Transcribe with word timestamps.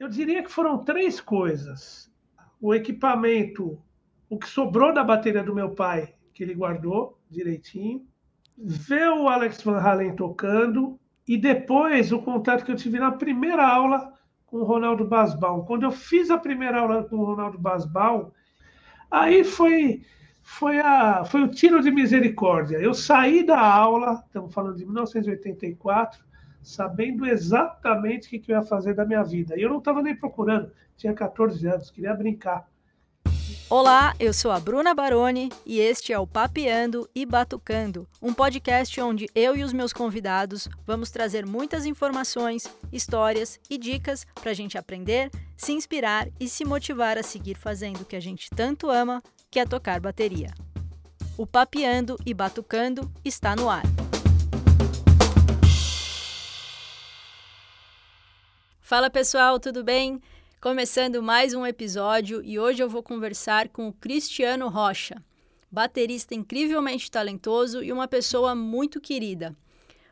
Eu 0.00 0.08
diria 0.08 0.42
que 0.42 0.50
foram 0.50 0.78
três 0.78 1.20
coisas. 1.20 2.10
O 2.58 2.74
equipamento, 2.74 3.78
o 4.30 4.38
que 4.38 4.48
sobrou 4.48 4.94
da 4.94 5.04
bateria 5.04 5.44
do 5.44 5.54
meu 5.54 5.72
pai, 5.72 6.14
que 6.32 6.42
ele 6.42 6.54
guardou 6.54 7.20
direitinho, 7.28 8.06
ver 8.56 9.10
o 9.10 9.28
Alex 9.28 9.62
Van 9.62 9.78
Halen 9.78 10.16
tocando 10.16 10.98
e 11.28 11.36
depois 11.36 12.12
o 12.12 12.22
contato 12.22 12.64
que 12.64 12.72
eu 12.72 12.76
tive 12.76 12.98
na 12.98 13.12
primeira 13.12 13.66
aula 13.66 14.14
com 14.46 14.56
o 14.56 14.64
Ronaldo 14.64 15.06
Basbaum. 15.06 15.66
Quando 15.66 15.82
eu 15.82 15.92
fiz 15.92 16.30
a 16.30 16.38
primeira 16.38 16.80
aula 16.80 17.04
com 17.04 17.16
o 17.16 17.24
Ronaldo 17.24 17.58
Basbaum, 17.58 18.30
aí 19.10 19.44
foi 19.44 20.02
foi, 20.42 20.80
a, 20.80 21.26
foi 21.26 21.42
o 21.42 21.48
tiro 21.48 21.82
de 21.82 21.90
misericórdia. 21.90 22.78
Eu 22.78 22.94
saí 22.94 23.44
da 23.44 23.60
aula, 23.60 24.24
estamos 24.26 24.52
falando 24.52 24.76
de 24.78 24.84
1984, 24.86 26.24
sabendo 26.62 27.26
exatamente 27.26 28.26
o 28.26 28.40
que 28.40 28.52
eu 28.52 28.56
ia 28.56 28.62
fazer 28.62 28.94
da 28.94 29.04
minha 29.04 29.22
vida. 29.22 29.56
E 29.56 29.62
eu 29.62 29.70
não 29.70 29.78
estava 29.78 30.02
nem 30.02 30.14
procurando, 30.14 30.70
tinha 30.96 31.14
14 31.14 31.66
anos, 31.66 31.90
queria 31.90 32.14
brincar. 32.14 32.68
Olá, 33.70 34.16
eu 34.18 34.32
sou 34.32 34.50
a 34.50 34.58
Bruna 34.58 34.92
Baroni 34.92 35.48
e 35.64 35.78
este 35.78 36.12
é 36.12 36.18
o 36.18 36.26
Papeando 36.26 37.08
e 37.14 37.24
Batucando, 37.24 38.04
um 38.20 38.34
podcast 38.34 39.00
onde 39.00 39.30
eu 39.32 39.54
e 39.54 39.62
os 39.62 39.72
meus 39.72 39.92
convidados 39.92 40.68
vamos 40.84 41.12
trazer 41.12 41.46
muitas 41.46 41.86
informações, 41.86 42.68
histórias 42.92 43.60
e 43.70 43.78
dicas 43.78 44.26
para 44.34 44.50
a 44.50 44.54
gente 44.54 44.76
aprender, 44.76 45.30
se 45.56 45.70
inspirar 45.70 46.26
e 46.40 46.48
se 46.48 46.64
motivar 46.64 47.16
a 47.16 47.22
seguir 47.22 47.56
fazendo 47.56 48.00
o 48.00 48.04
que 48.04 48.16
a 48.16 48.20
gente 48.20 48.50
tanto 48.50 48.90
ama, 48.90 49.22
que 49.48 49.60
é 49.60 49.64
tocar 49.64 50.00
bateria. 50.00 50.52
O 51.38 51.46
Papeando 51.46 52.18
e 52.26 52.34
Batucando 52.34 53.08
está 53.24 53.54
no 53.54 53.70
ar. 53.70 53.84
Fala 58.90 59.08
pessoal, 59.08 59.60
tudo 59.60 59.84
bem? 59.84 60.20
Começando 60.60 61.22
mais 61.22 61.54
um 61.54 61.64
episódio 61.64 62.42
e 62.42 62.58
hoje 62.58 62.82
eu 62.82 62.88
vou 62.88 63.04
conversar 63.04 63.68
com 63.68 63.86
o 63.86 63.92
Cristiano 63.92 64.68
Rocha, 64.68 65.22
baterista 65.70 66.34
incrivelmente 66.34 67.08
talentoso 67.08 67.84
e 67.84 67.92
uma 67.92 68.08
pessoa 68.08 68.52
muito 68.52 69.00
querida. 69.00 69.56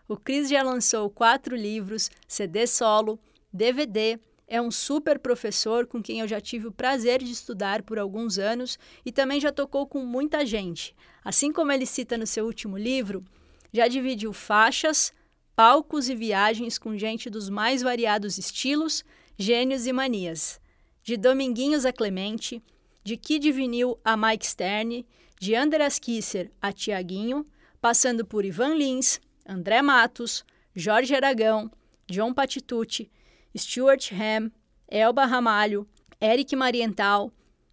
O 0.07 0.17
Cris 0.17 0.49
já 0.49 0.63
lançou 0.63 1.11
quatro 1.11 1.57
livros, 1.57 2.09
CD 2.29 2.69
solo, 2.69 3.19
DVD, 3.53 4.17
é 4.47 4.63
um 4.63 4.71
super 4.71 5.19
professor 5.19 5.85
com 5.85 6.01
quem 6.01 6.21
eu 6.21 6.29
já 6.29 6.41
tive 6.41 6.69
o 6.69 6.73
prazer 6.73 7.21
de 7.21 7.33
estudar 7.33 7.83
por 7.83 7.99
alguns 7.99 8.39
anos 8.39 8.79
e 9.05 9.11
também 9.11 9.41
já 9.41 9.51
tocou 9.51 9.89
com 9.89 10.05
muita 10.05 10.47
gente. 10.47 10.95
Assim 11.25 11.53
como 11.53 11.73
ele 11.73 11.85
cita 11.85 12.17
no 12.17 12.29
seu 12.29 12.47
último 12.47 12.79
livro, 12.79 13.25
já 13.73 13.89
dividiu 13.89 14.33
faixas, 14.33 15.13
palcos 15.59 16.09
e 16.09 16.15
viagens 16.15 16.79
com 16.79 16.97
gente 16.97 17.29
dos 17.29 17.51
mais 17.51 17.83
variados 17.83 18.39
estilos 18.39 19.05
Gênios 19.37 19.89
e 19.89 19.93
Manias, 19.93 20.61
de 21.03 21.17
Dominguinhos 21.17 21.85
a 21.85 21.93
Clemente, 21.93 22.63
de 23.03 23.17
Kid 23.17 23.51
Vinil 23.51 23.99
a 24.05 24.17
Mike 24.17 24.47
Stern, 24.47 25.05
de 25.41 25.57
Andreas 25.57 25.99
Kisser 25.99 26.53
a 26.63 26.73
Tiaguinho, 26.73 27.45
passando 27.81 28.25
por 28.25 28.45
Ivan 28.45 28.75
Lins, 28.75 29.21
André 29.45 29.83
Matos, 29.83 30.45
Jorge 30.77 31.13
Aragão, 31.17 31.69
John 32.07 32.33
Patitucci, 32.33 33.11
Stuart 33.57 34.13
Ham, 34.13 34.53
Elba 34.89 35.25
Ramalho, 35.25 35.89
Eric 36.21 36.55
Mariental, 36.55 37.33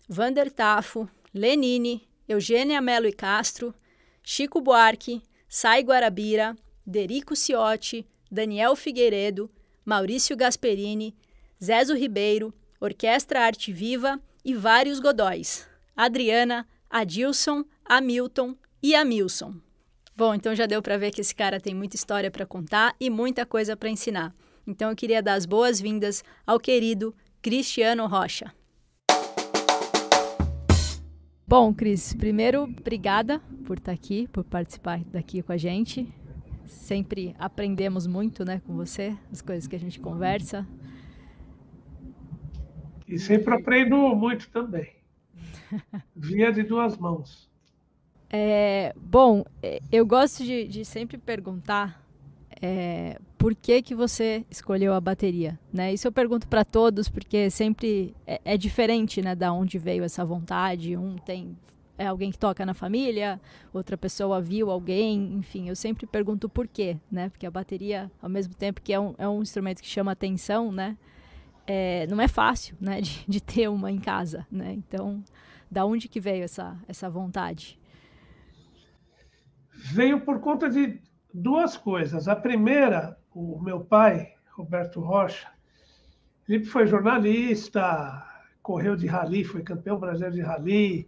Vander 0.10 0.52
Tafo, 0.52 1.08
Lenine, 1.32 2.10
Eugênia 2.28 2.82
Melo 2.82 3.06
e 3.06 3.14
Castro, 3.14 3.76
Chico 4.24 4.60
Buarque, 4.60 5.22
Sai 5.48 5.84
Guarabira, 5.84 6.58
Derico 6.86 7.36
Ciotti, 7.36 8.06
Daniel 8.32 8.76
Figueiredo, 8.76 9.50
Maurício 9.84 10.38
Gasperini, 10.38 11.16
Zezo 11.64 11.96
Ribeiro, 11.96 12.54
Orquestra 12.80 13.42
Arte 13.42 13.72
Viva 13.72 14.22
e 14.44 14.54
vários 14.54 15.00
godóis. 15.00 15.68
Adriana, 15.96 16.68
Adilson, 16.90 17.64
Hamilton 17.84 18.56
e 18.84 18.94
Amilson. 18.94 19.56
Bom, 20.16 20.36
então 20.36 20.54
já 20.54 20.66
deu 20.66 20.82
para 20.82 20.98
ver 20.98 21.12
que 21.12 21.22
esse 21.22 21.34
cara 21.34 21.60
tem 21.60 21.74
muita 21.74 21.96
história 21.96 22.30
para 22.30 22.46
contar 22.46 22.96
e 23.00 23.10
muita 23.10 23.46
coisa 23.46 23.76
para 23.76 23.90
ensinar. 23.90 24.36
Então 24.68 24.90
eu 24.90 24.96
queria 24.96 25.22
dar 25.22 25.34
as 25.34 25.46
boas-vindas 25.46 26.24
ao 26.46 26.60
querido 26.60 27.16
Cristiano 27.42 28.06
Rocha. 28.08 28.54
Bom, 31.48 31.74
Cris, 31.74 32.14
primeiro, 32.14 32.64
obrigada 32.64 33.40
por 33.66 33.78
estar 33.78 33.92
aqui, 33.92 34.28
por 34.28 34.44
participar 34.44 35.04
daqui 35.06 35.42
com 35.44 35.52
a 35.52 35.58
gente. 35.58 36.12
Sempre 36.66 37.36
aprendemos 37.38 38.08
muito, 38.08 38.44
né, 38.44 38.62
com 38.66 38.76
você, 38.76 39.16
as 39.32 39.42
coisas 39.42 39.68
que 39.68 39.76
a 39.76 39.80
gente 39.80 40.00
conversa. 40.00 40.68
E 43.08 43.20
sempre 43.20 43.54
aprendo 43.54 43.96
muito 44.16 44.50
também. 44.50 44.92
Via 46.16 46.52
de 46.52 46.64
duas 46.64 46.98
mãos. 46.98 47.50
É, 48.30 48.94
bom, 48.98 49.46
é, 49.62 49.80
eu 49.92 50.06
gosto 50.06 50.44
de, 50.44 50.68
de 50.68 50.84
sempre 50.84 51.18
perguntar 51.18 52.04
é, 52.62 53.20
por 53.38 53.54
que, 53.54 53.82
que 53.82 53.94
você 53.94 54.44
escolheu 54.50 54.94
a 54.94 55.00
bateria, 55.00 55.60
né? 55.72 55.94
Isso 55.94 56.08
eu 56.08 56.12
pergunto 56.12 56.48
para 56.48 56.66
todos 56.66 57.08
porque 57.08 57.50
sempre 57.50 58.16
é, 58.26 58.42
é, 58.44 58.58
diferente, 58.58 59.22
né, 59.22 59.36
da 59.36 59.54
onde 59.54 59.78
veio 59.78 60.04
essa 60.04 60.26
vontade. 60.26 60.98
Um 60.98 61.16
tem 61.18 61.56
é 61.98 62.08
alguém 62.08 62.32
que 62.32 62.38
toca 62.38 62.66
na 62.66 62.74
família, 62.74 63.40
outra 63.74 63.98
pessoa 63.98 64.42
viu 64.42 64.70
alguém, 64.70 65.34
enfim, 65.36 65.70
eu 65.70 65.76
sempre 65.76 66.06
pergunto 66.06 66.50
por 66.50 66.68
quê, 66.68 66.98
né? 67.12 67.30
Porque 67.30 67.46
a 67.46 67.52
bateria, 67.52 68.12
ao 68.22 68.30
mesmo 68.30 68.54
tempo 68.54 68.82
que 68.82 68.94
é 68.94 69.00
um, 69.00 69.16
é 69.18 69.28
um 69.28 69.42
instrumento 69.42 69.82
que 69.82 69.88
chama 69.88 70.12
atenção, 70.12 70.72
né? 70.72 70.98
é, 71.68 72.06
não 72.08 72.22
é 72.22 72.28
fácil, 72.28 72.76
né, 72.80 73.02
de, 73.02 73.26
de, 73.28 73.42
ter 73.42 73.68
uma 73.68 73.92
em 73.92 74.00
casa, 74.00 74.46
né? 74.52 74.74
Então, 74.74 75.24
da 75.70 75.86
onde 75.86 76.08
que 76.08 76.20
veio 76.20 76.44
essa 76.44 76.78
essa 76.88 77.10
vontade? 77.10 77.80
Veio 79.72 80.22
por 80.22 80.40
conta 80.40 80.70
de 80.70 81.02
duas 81.34 81.76
coisas. 81.76 82.28
A 82.28 82.36
primeira, 82.36 83.18
o 83.34 83.60
meu 83.60 83.82
pai, 83.82 84.34
Roberto 84.52 85.00
Rocha, 85.00 85.48
ele 86.48 86.64
foi 86.64 86.88
jornalista, 86.88 88.24
correu 88.62 88.96
de 88.96 89.08
rally, 89.08 89.44
foi 89.44 89.64
campeão 89.64 90.00
brasileiro 90.00 90.36
de 90.36 90.42
rally, 90.42 91.08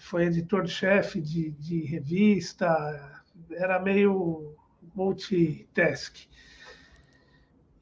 foi 0.00 0.24
editor-chefe 0.24 1.20
de, 1.20 1.50
de 1.52 1.84
revista, 1.84 3.22
era 3.52 3.78
meio 3.78 4.56
multitask. 4.94 6.16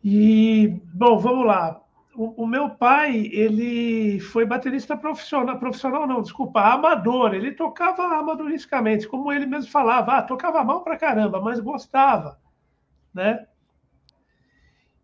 E, 0.02 0.80
bom, 0.92 1.18
vamos 1.18 1.46
lá. 1.46 1.80
O, 2.14 2.42
o, 2.42 2.46
meu 2.46 2.70
pai, 2.70 3.30
ele 3.32 4.18
foi 4.20 4.44
baterista 4.44 4.96
profissional, 4.96 5.58
profissional 5.58 6.06
não, 6.06 6.20
desculpa, 6.20 6.60
amador. 6.60 7.34
Ele 7.34 7.52
tocava 7.52 8.02
amadoristicamente, 8.02 9.06
como 9.06 9.32
ele 9.32 9.46
mesmo 9.46 9.70
falava, 9.70 10.18
ah, 10.18 10.22
tocava 10.22 10.64
mal 10.64 10.82
pra 10.82 10.98
caramba, 10.98 11.40
mas 11.40 11.60
gostava, 11.60 12.38
né? 13.14 13.46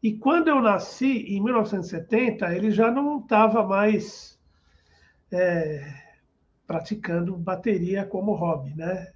E 0.03 0.13
quando 0.13 0.49
eu 0.49 0.61
nasci, 0.61 1.25
em 1.35 1.41
1970, 1.43 2.53
ele 2.55 2.71
já 2.71 2.91
não 2.91 3.21
estava 3.21 3.67
mais 3.67 4.39
é, 5.33 6.04
praticando 6.67 7.37
bateria 7.37 8.05
como 8.05 8.35
hobby, 8.35 8.75
né? 8.75 9.13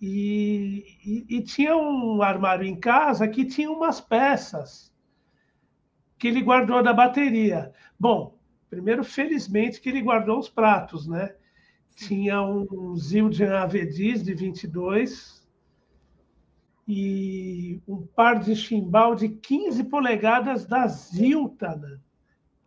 E, 0.00 0.96
e, 1.04 1.36
e 1.36 1.42
tinha 1.42 1.76
um 1.76 2.22
armário 2.22 2.66
em 2.66 2.74
casa 2.74 3.28
que 3.28 3.44
tinha 3.44 3.70
umas 3.70 4.00
peças 4.00 4.92
que 6.18 6.28
ele 6.28 6.42
guardou 6.42 6.82
da 6.82 6.92
bateria. 6.92 7.72
Bom, 7.98 8.38
primeiro, 8.68 9.04
felizmente, 9.04 9.80
que 9.80 9.88
ele 9.88 10.02
guardou 10.02 10.38
os 10.38 10.48
pratos, 10.48 11.06
né? 11.06 11.34
Tinha 11.94 12.42
um 12.42 12.96
Zildjian 12.96 13.58
Avedis 13.58 14.22
de 14.22 14.34
22 14.34 15.46
e 16.86 17.80
um 17.86 18.06
par 18.06 18.38
de 18.38 18.56
chimbal 18.56 19.14
de 19.14 19.28
15 19.28 19.84
polegadas 19.84 20.64
da 20.64 20.86
Ziltana. 20.86 22.00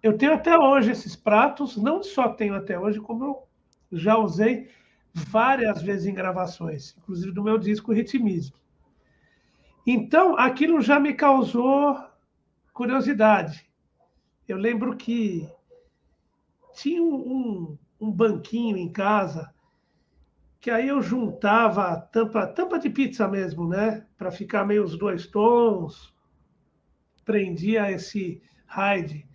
Eu 0.01 0.17
tenho 0.17 0.33
até 0.33 0.57
hoje 0.57 0.91
esses 0.91 1.15
pratos, 1.15 1.75
não 1.75 2.03
só 2.03 2.29
tenho 2.29 2.55
até 2.55 2.79
hoje, 2.79 2.99
como 2.99 3.23
eu 3.23 3.44
já 3.91 4.17
usei 4.17 4.69
várias 5.13 5.81
vezes 5.81 6.07
em 6.07 6.13
gravações, 6.13 6.95
inclusive 6.97 7.31
do 7.31 7.43
meu 7.43 7.57
disco 7.57 7.93
Ritmismo. 7.93 8.57
Então, 9.87 10.35
aquilo 10.37 10.81
já 10.81 10.99
me 10.99 11.13
causou 11.13 11.97
curiosidade. 12.73 13.69
Eu 14.47 14.57
lembro 14.57 14.97
que 14.97 15.49
tinha 16.73 17.01
um, 17.01 17.77
um, 17.99 18.11
banquinho 18.11 18.75
em 18.77 18.91
casa 18.91 19.53
que 20.59 20.69
aí 20.69 20.87
eu 20.87 21.01
juntava 21.01 21.85
a 21.85 22.01
tampa, 22.01 22.47
tampa 22.47 22.79
de 22.79 22.89
pizza 22.89 23.27
mesmo, 23.27 23.67
né? 23.67 24.05
Para 24.17 24.31
ficar 24.31 24.65
meio 24.65 24.83
os 24.83 24.97
dois 24.97 25.27
tons. 25.27 26.13
Prendia 27.23 27.91
esse 27.91 28.41
Hyde 28.65 29.25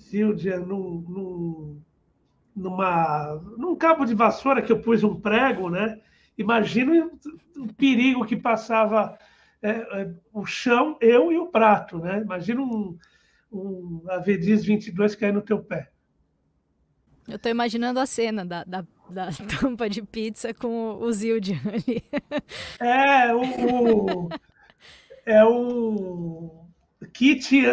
Zildjian 0.00 0.60
num, 0.60 1.00
num, 1.08 1.82
numa, 2.56 3.34
num 3.58 3.76
cabo 3.76 4.06
de 4.06 4.14
vassoura 4.14 4.62
que 4.62 4.72
eu 4.72 4.80
pus 4.80 5.04
um 5.04 5.20
prego, 5.20 5.68
né? 5.68 6.00
Imagina 6.38 7.10
o 7.56 7.72
perigo 7.74 8.24
que 8.24 8.36
passava 8.36 9.18
é, 9.62 9.70
é, 9.70 10.14
o 10.32 10.46
chão, 10.46 10.96
eu 11.00 11.30
e 11.30 11.38
o 11.38 11.48
prato, 11.48 11.98
né? 11.98 12.20
Imagina 12.22 12.62
um, 12.62 12.98
um 13.52 14.02
Avedis 14.08 14.64
22 14.64 15.14
cair 15.14 15.32
no 15.32 15.42
teu 15.42 15.62
pé. 15.62 15.90
Eu 17.28 17.36
estou 17.36 17.50
imaginando 17.50 18.00
a 18.00 18.06
cena 18.06 18.44
da, 18.44 18.64
da, 18.64 18.86
da, 19.10 19.28
tampa 19.60 19.88
de 19.90 20.02
pizza 20.02 20.54
com 20.54 20.94
o 20.94 21.12
Zildjian 21.12 21.60
ali. 21.66 22.02
É, 22.80 23.34
o, 23.34 23.40
o 23.42 24.28
é 25.26 25.44
um 25.44 26.65
kit 27.16 27.64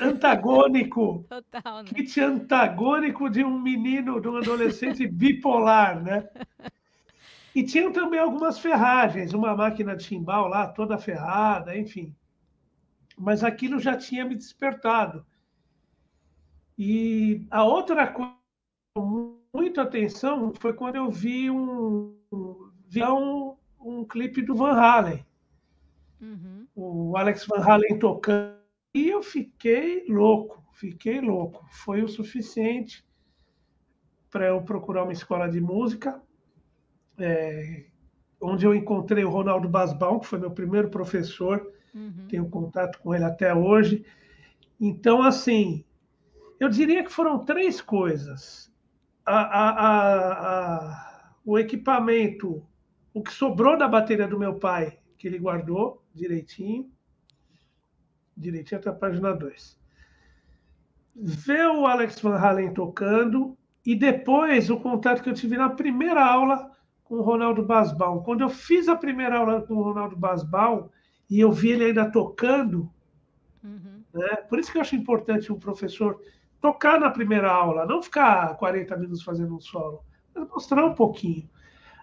antagônico. 0.00 1.24
Total, 1.28 1.82
né? 1.82 1.88
Kit 1.88 2.20
antagônico 2.20 3.30
de 3.30 3.44
um 3.44 3.58
menino, 3.58 4.20
de 4.20 4.28
um 4.28 4.36
adolescente 4.36 5.06
bipolar, 5.06 6.02
né? 6.02 6.28
E 7.54 7.62
tinham 7.62 7.92
também 7.92 8.20
algumas 8.20 8.58
ferragens, 8.58 9.32
uma 9.32 9.56
máquina 9.56 9.96
de 9.96 10.04
chimbal 10.04 10.48
lá, 10.48 10.66
toda 10.66 10.98
ferrada, 10.98 11.76
enfim. 11.76 12.14
Mas 13.16 13.42
aquilo 13.42 13.78
já 13.78 13.96
tinha 13.96 14.24
me 14.24 14.34
despertado. 14.34 15.24
E 16.76 17.46
a 17.50 17.64
outra 17.64 18.06
coisa 18.06 18.32
muito 19.52 19.80
atenção 19.80 20.52
foi 20.54 20.72
quando 20.72 20.96
eu 20.96 21.10
vi 21.10 21.50
um, 21.50 22.14
vi 22.86 23.02
um, 23.02 23.56
um 23.80 24.04
clipe 24.04 24.42
do 24.42 24.54
Van 24.54 24.74
Halen. 24.74 25.24
Uhum. 26.20 26.66
O 26.80 27.16
Alex 27.16 27.44
Van 27.44 27.60
Halen 27.60 27.98
tocando. 27.98 28.56
E 28.94 29.08
eu 29.08 29.20
fiquei 29.20 30.04
louco, 30.08 30.62
fiquei 30.74 31.20
louco. 31.20 31.66
Foi 31.72 32.02
o 32.02 32.08
suficiente 32.08 33.04
para 34.30 34.46
eu 34.46 34.62
procurar 34.62 35.02
uma 35.02 35.12
escola 35.12 35.48
de 35.48 35.60
música, 35.60 36.22
é, 37.18 37.86
onde 38.40 38.64
eu 38.64 38.72
encontrei 38.76 39.24
o 39.24 39.28
Ronaldo 39.28 39.68
Basbaum, 39.68 40.20
que 40.20 40.26
foi 40.26 40.38
meu 40.38 40.52
primeiro 40.52 40.88
professor. 40.88 41.68
Uhum. 41.92 42.28
Tenho 42.28 42.48
contato 42.48 43.00
com 43.00 43.12
ele 43.12 43.24
até 43.24 43.52
hoje. 43.52 44.04
Então, 44.80 45.20
assim, 45.20 45.84
eu 46.60 46.68
diria 46.68 47.02
que 47.02 47.10
foram 47.10 47.44
três 47.44 47.80
coisas 47.80 48.72
a, 49.26 49.40
a, 49.40 49.70
a, 49.80 51.32
o 51.44 51.58
equipamento, 51.58 52.64
o 53.12 53.20
que 53.20 53.32
sobrou 53.32 53.76
da 53.76 53.88
bateria 53.88 54.28
do 54.28 54.38
meu 54.38 54.60
pai, 54.60 55.00
que 55.18 55.26
ele 55.26 55.38
guardou 55.38 56.02
direitinho, 56.14 56.90
direitinho 58.36 58.80
até 58.80 58.88
a 58.88 58.94
página 58.94 59.34
2. 59.34 59.78
Ver 61.16 61.66
o 61.66 61.86
Alex 61.86 62.20
Van 62.20 62.36
Halen 62.36 62.72
tocando 62.72 63.58
e 63.84 63.96
depois 63.96 64.70
o 64.70 64.78
contato 64.78 65.22
que 65.22 65.28
eu 65.28 65.34
tive 65.34 65.56
na 65.56 65.68
primeira 65.68 66.24
aula 66.24 66.70
com 67.02 67.16
o 67.16 67.22
Ronaldo 67.22 67.64
Basbaum. 67.64 68.22
Quando 68.22 68.42
eu 68.42 68.48
fiz 68.48 68.88
a 68.88 68.94
primeira 68.94 69.38
aula 69.38 69.62
com 69.62 69.74
o 69.74 69.82
Ronaldo 69.82 70.16
Basbaum 70.16 70.88
e 71.28 71.40
eu 71.40 71.50
vi 71.50 71.70
ele 71.70 71.86
ainda 71.86 72.10
tocando, 72.10 72.90
uhum. 73.64 74.04
né? 74.14 74.36
por 74.48 74.58
isso 74.58 74.70
que 74.70 74.78
eu 74.78 74.82
acho 74.82 74.94
importante 74.94 75.52
um 75.52 75.58
professor 75.58 76.20
tocar 76.60 77.00
na 77.00 77.10
primeira 77.10 77.50
aula, 77.50 77.86
não 77.86 78.02
ficar 78.02 78.56
40 78.56 78.96
minutos 78.96 79.22
fazendo 79.22 79.56
um 79.56 79.60
solo, 79.60 80.04
mas 80.34 80.48
mostrar 80.48 80.84
um 80.84 80.94
pouquinho. 80.94 81.48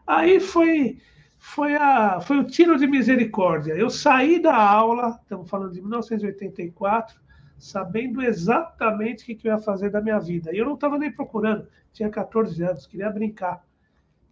Aí 0.06 0.40
foi 0.40 1.00
foi, 1.46 1.76
a, 1.76 2.20
foi 2.20 2.40
o 2.40 2.44
tiro 2.44 2.78
de 2.78 2.88
misericórdia. 2.88 3.74
Eu 3.74 3.90
saí 3.90 4.42
da 4.42 4.56
aula, 4.56 5.20
estamos 5.22 5.48
falando 5.48 5.74
de 5.74 5.80
1984, 5.80 7.22
sabendo 7.58 8.22
exatamente 8.22 9.32
o 9.32 9.38
que 9.38 9.48
eu 9.48 9.54
ia 9.54 9.60
fazer 9.60 9.92
da 9.92 10.02
minha 10.02 10.20
vida. 10.20 10.52
E 10.52 10.58
eu 10.58 10.66
não 10.66 10.74
estava 10.74 10.98
nem 10.98 11.12
procurando, 11.12 11.68
tinha 11.94 12.10
14 12.10 12.62
anos, 12.64 12.88
queria 12.88 13.12
brincar. 13.12 13.64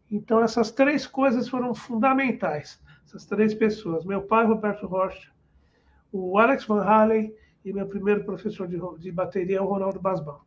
Então, 0.10 0.44
essas 0.44 0.71
três 0.71 1.06
coisas 1.06 1.48
foram 1.48 1.75
fundamentais. 1.75 2.81
Essas 3.06 3.25
três 3.25 3.54
pessoas: 3.54 4.04
meu 4.04 4.24
pai, 4.24 4.45
Roberto 4.45 4.88
Rocha, 4.88 5.31
o 6.12 6.39
Alex 6.39 6.65
Van 6.65 6.81
Halen 6.81 7.33
e 7.63 7.71
meu 7.71 7.88
primeiro 7.88 8.24
professor 8.24 8.68
de, 8.68 8.80
de 9.00 9.12
bateria 9.12 9.62
o 9.62 9.68
Ronaldo 9.68 10.00
Basbal. 10.00 10.44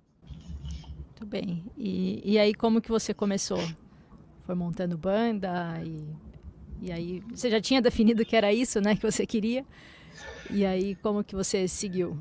Muito 1.00 1.24
bem. 1.24 1.64
E, 1.76 2.32
e 2.32 2.38
aí, 2.38 2.52
como 2.52 2.80
que 2.80 2.90
você 2.90 3.14
começou? 3.14 3.62
Foi 4.42 4.54
montando 4.54 4.98
banda 4.98 5.80
e, 5.82 6.25
e 6.80 6.92
aí 6.92 7.22
você 7.30 7.50
já 7.50 7.60
tinha 7.60 7.80
definido 7.80 8.24
que 8.24 8.36
era 8.36 8.52
isso, 8.52 8.80
né, 8.80 8.96
que 8.96 9.02
você 9.02 9.26
queria? 9.26 9.64
E 10.50 10.64
aí, 10.64 10.94
como 10.96 11.24
que 11.24 11.34
você 11.34 11.66
seguiu? 11.66 12.16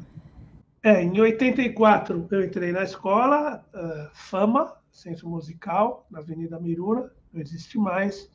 É, 0.83 1.01
em 1.01 1.19
84 1.19 2.27
eu 2.31 2.43
entrei 2.43 2.71
na 2.71 2.83
escola 2.83 3.65
uh, 3.73 4.09
Fama, 4.13 4.75
Centro 4.91 5.27
Musical, 5.27 6.05
na 6.11 6.19
Avenida 6.19 6.59
Mirura, 6.59 7.11
não 7.33 7.41
existe 7.41 7.77
mais. 7.77 8.29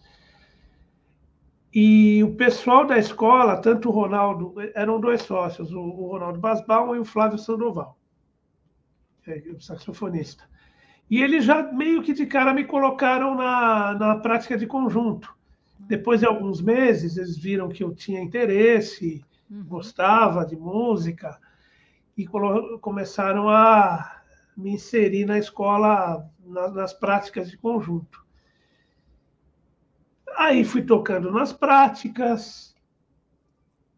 E 1.73 2.23
o 2.25 2.35
pessoal 2.35 2.85
da 2.85 2.99
escola, 2.99 3.57
tanto 3.61 3.89
o 3.89 3.93
Ronaldo, 3.93 4.55
eram 4.75 5.01
dois 5.01 5.23
sócios, 5.23 5.73
o, 5.73 6.09
Ronaldo 6.09 6.41
Basbaum 6.41 6.97
e 6.97 6.99
o 6.99 7.05
Flávio 7.05 7.39
Sandoval, 7.39 7.97
é, 9.27 9.43
o 9.55 9.61
saxofonista. 9.61 10.45
E 11.09 11.23
eles 11.23 11.45
já 11.45 11.63
meio 11.73 12.03
que 12.03 12.13
de 12.13 12.27
cara 12.27 12.53
me 12.53 12.65
colocaram 12.65 13.37
na, 13.37 13.95
na 13.95 14.17
prática 14.17 14.59
de 14.59 14.67
conjunto. 14.67 15.33
Depois 15.87 16.21
de 16.21 16.27
alguns 16.27 16.61
meses, 16.61 17.17
eles 17.17 17.37
viram 17.37 17.69
que 17.69 17.82
eu 17.82 17.94
tinha 17.94 18.21
interesse, 18.21 19.25
uhum. 19.50 19.65
gostava 19.65 20.44
de 20.44 20.56
música, 20.56 21.38
e 22.17 22.27
começaram 22.81 23.49
a 23.49 24.23
me 24.56 24.73
inserir 24.73 25.25
na 25.25 25.38
escola, 25.38 26.29
na, 26.44 26.69
nas 26.69 26.93
práticas 26.93 27.50
de 27.50 27.56
conjunto. 27.56 28.25
Aí 30.37 30.65
fui 30.65 30.82
tocando 30.82 31.31
nas 31.31 31.53
práticas. 31.53 32.75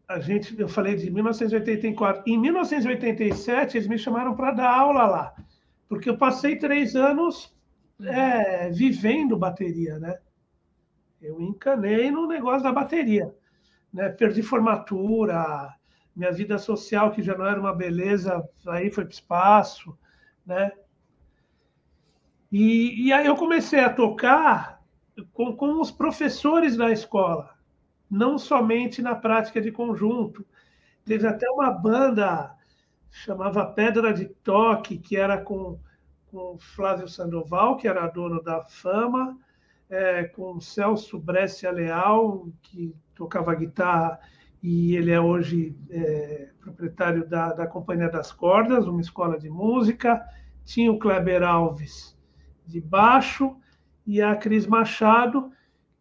A 0.07 0.19
gente, 0.19 0.57
eu 0.59 0.67
falei 0.67 0.95
de 0.95 1.09
1984. 1.09 2.23
Em 2.25 2.37
1987 2.37 3.77
eles 3.77 3.87
me 3.87 3.97
chamaram 3.97 4.35
para 4.35 4.51
dar 4.51 4.69
aula 4.69 5.05
lá, 5.05 5.35
porque 5.87 6.09
eu 6.09 6.17
passei 6.17 6.57
três 6.57 6.95
anos 6.95 7.53
é, 8.01 8.69
vivendo 8.69 9.37
bateria, 9.37 9.99
né? 9.99 10.17
Eu 11.23 11.39
encanei 11.41 12.11
no 12.11 12.27
negócio 12.27 12.63
da 12.63 12.71
bateria, 12.71 13.33
né? 13.91 14.09
Perdi 14.09 14.43
formatura, 14.43 15.73
minha 16.13 16.31
vida 16.31 16.57
social 16.57 17.11
que 17.11 17.23
já 17.23 17.35
não 17.37 17.45
era 17.45 17.59
uma 17.59 17.73
beleza, 17.73 18.47
aí 18.67 18.91
foi 18.91 19.05
para 19.05 19.11
o 19.11 19.13
espaço, 19.13 19.97
né? 20.45 20.71
E, 22.51 23.07
e 23.07 23.13
aí 23.13 23.25
eu 23.25 23.35
comecei 23.35 23.79
a 23.79 23.93
tocar 23.93 24.83
com, 25.31 25.55
com 25.55 25.81
os 25.81 25.89
professores 25.89 26.75
da 26.75 26.91
escola, 26.91 27.57
não 28.11 28.37
somente 28.37 29.01
na 29.01 29.15
prática 29.15 29.61
de 29.61 29.71
conjunto. 29.71 30.45
Teve 31.05 31.25
até 31.25 31.49
uma 31.49 31.71
banda 31.71 32.53
chamava 33.13 33.65
Pedra 33.65 34.11
de 34.13 34.25
Toque, 34.25 34.97
que 34.97 35.15
era 35.15 35.37
com, 35.37 35.79
com 36.31 36.57
Flávio 36.59 37.07
Sandoval, 37.07 37.77
que 37.77 37.87
era 37.87 38.07
dono 38.07 38.41
da 38.41 38.63
Fama, 38.63 39.37
é, 39.93 40.23
com 40.23 40.59
Celso 40.59 41.19
Brescia 41.19 41.71
Leal, 41.71 42.47
que 42.63 42.95
tocava 43.13 43.53
guitarra 43.53 44.19
e 44.61 44.95
ele 44.95 45.11
é 45.11 45.21
hoje 45.21 45.75
é, 45.89 46.49
proprietário 46.59 47.27
da, 47.27 47.53
da 47.53 47.67
Companhia 47.67 48.09
das 48.09 48.31
Cordas, 48.31 48.87
uma 48.87 49.01
escola 49.01 49.37
de 49.37 49.49
música. 49.49 50.23
Tinha 50.65 50.91
o 50.91 50.97
Kleber 50.97 51.43
Alves 51.43 52.17
de 52.65 52.81
baixo 52.81 53.55
e 54.07 54.21
a 54.21 54.35
Cris 54.35 54.65
Machado, 54.65 55.51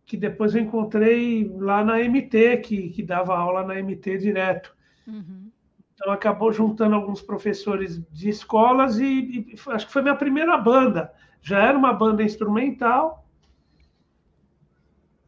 que 0.06 0.16
depois 0.16 0.54
eu 0.54 0.62
encontrei 0.62 1.52
lá 1.58 1.84
na 1.84 1.98
MT, 1.98 2.58
que, 2.58 2.88
que 2.90 3.02
dava 3.02 3.36
aula 3.36 3.62
na 3.62 3.74
MT 3.74 4.18
direto. 4.18 4.74
Uhum. 5.06 5.50
Então 5.94 6.12
acabou 6.12 6.52
juntando 6.52 6.94
alguns 6.94 7.20
professores 7.20 8.00
de 8.10 8.28
escolas 8.30 8.98
e, 8.98 9.04
e, 9.04 9.54
acho 9.70 9.86
que 9.86 9.92
foi 9.92 10.02
minha 10.02 10.16
primeira 10.16 10.56
banda. 10.56 11.12
Já 11.42 11.58
era 11.58 11.76
uma 11.76 11.92
banda 11.92 12.22
instrumental 12.22 13.21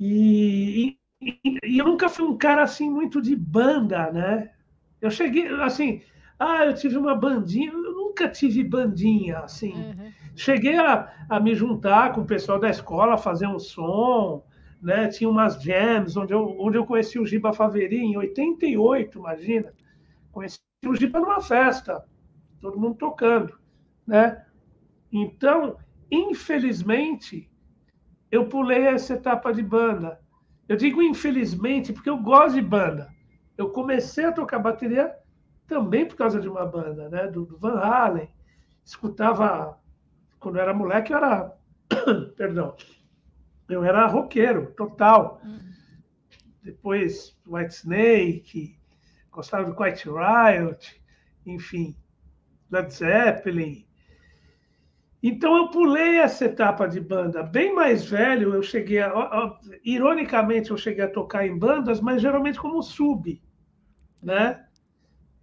e, 0.06 0.98
e, 1.22 1.58
e 1.64 1.78
eu 1.78 1.86
nunca 1.86 2.10
fui 2.10 2.26
um 2.26 2.36
cara 2.36 2.62
assim 2.62 2.90
muito 2.90 3.22
de 3.22 3.34
banda, 3.34 4.12
né? 4.12 4.50
Eu 5.00 5.10
cheguei 5.10 5.48
assim, 5.62 6.02
ah, 6.38 6.66
eu 6.66 6.74
tive 6.74 6.98
uma 6.98 7.14
bandinha, 7.14 7.72
eu 7.72 7.94
nunca 7.94 8.28
tive 8.28 8.62
bandinha 8.62 9.38
assim. 9.38 9.72
Uhum. 9.72 10.12
Cheguei 10.36 10.76
a, 10.76 11.10
a 11.28 11.40
me 11.40 11.54
juntar 11.54 12.12
com 12.12 12.20
o 12.20 12.26
pessoal 12.26 12.58
da 12.58 12.68
escola, 12.68 13.16
fazer 13.16 13.46
um 13.46 13.58
som, 13.58 14.44
né? 14.82 15.08
Tinha 15.08 15.30
umas 15.30 15.62
jams 15.62 16.18
onde 16.18 16.34
eu, 16.34 16.54
onde 16.60 16.76
eu 16.76 16.84
conheci 16.84 17.18
o 17.18 17.24
Giba 17.24 17.54
Faveri 17.54 17.96
em 17.96 18.16
88, 18.18 19.18
imagina. 19.18 19.72
Conheci 20.30 20.60
o 20.84 20.94
Giba 20.94 21.18
numa 21.18 21.40
festa, 21.40 22.04
todo 22.60 22.78
mundo 22.78 22.96
tocando, 22.96 23.58
né? 24.06 24.44
Então, 25.10 25.78
infelizmente, 26.10 27.48
eu 28.34 28.48
pulei 28.48 28.86
essa 28.86 29.14
etapa 29.14 29.52
de 29.52 29.62
banda. 29.62 30.20
Eu 30.68 30.76
digo 30.76 31.02
infelizmente 31.02 31.92
porque 31.92 32.10
eu 32.10 32.18
gosto 32.18 32.54
de 32.54 32.62
banda. 32.62 33.08
Eu 33.56 33.70
comecei 33.70 34.24
a 34.24 34.32
tocar 34.32 34.58
bateria 34.58 35.14
também 35.66 36.06
por 36.06 36.16
causa 36.16 36.40
de 36.40 36.48
uma 36.48 36.66
banda, 36.66 37.08
né? 37.08 37.26
Do, 37.28 37.44
do 37.44 37.58
Van 37.58 37.78
Halen. 37.78 38.28
Escutava 38.84 39.78
quando 40.40 40.56
eu 40.56 40.62
era 40.62 40.74
moleque, 40.74 41.12
eu 41.12 41.18
era. 41.18 41.56
Perdão. 42.36 42.74
Eu 43.68 43.84
era 43.84 44.06
roqueiro, 44.06 44.72
total. 44.76 45.40
Depois, 46.62 47.38
White 47.46 47.74
Snake, 47.74 48.78
gostava 49.30 49.64
do 49.64 49.74
Quiet 49.74 50.04
Riot, 50.08 51.02
enfim. 51.46 51.96
Led 52.70 52.92
Zeppelin. 52.92 53.83
Então 55.26 55.56
eu 55.56 55.68
pulei 55.68 56.18
essa 56.18 56.44
etapa 56.44 56.86
de 56.86 57.00
banda. 57.00 57.42
Bem 57.42 57.74
mais 57.74 58.04
velho, 58.04 58.52
eu 58.52 58.62
cheguei 58.62 59.00
a, 59.00 59.58
ironicamente 59.82 60.70
eu 60.70 60.76
cheguei 60.76 61.02
a 61.02 61.10
tocar 61.10 61.46
em 61.46 61.58
bandas, 61.58 61.98
mas 61.98 62.20
geralmente 62.20 62.60
como 62.60 62.82
sub, 62.82 63.40
né? 64.22 64.66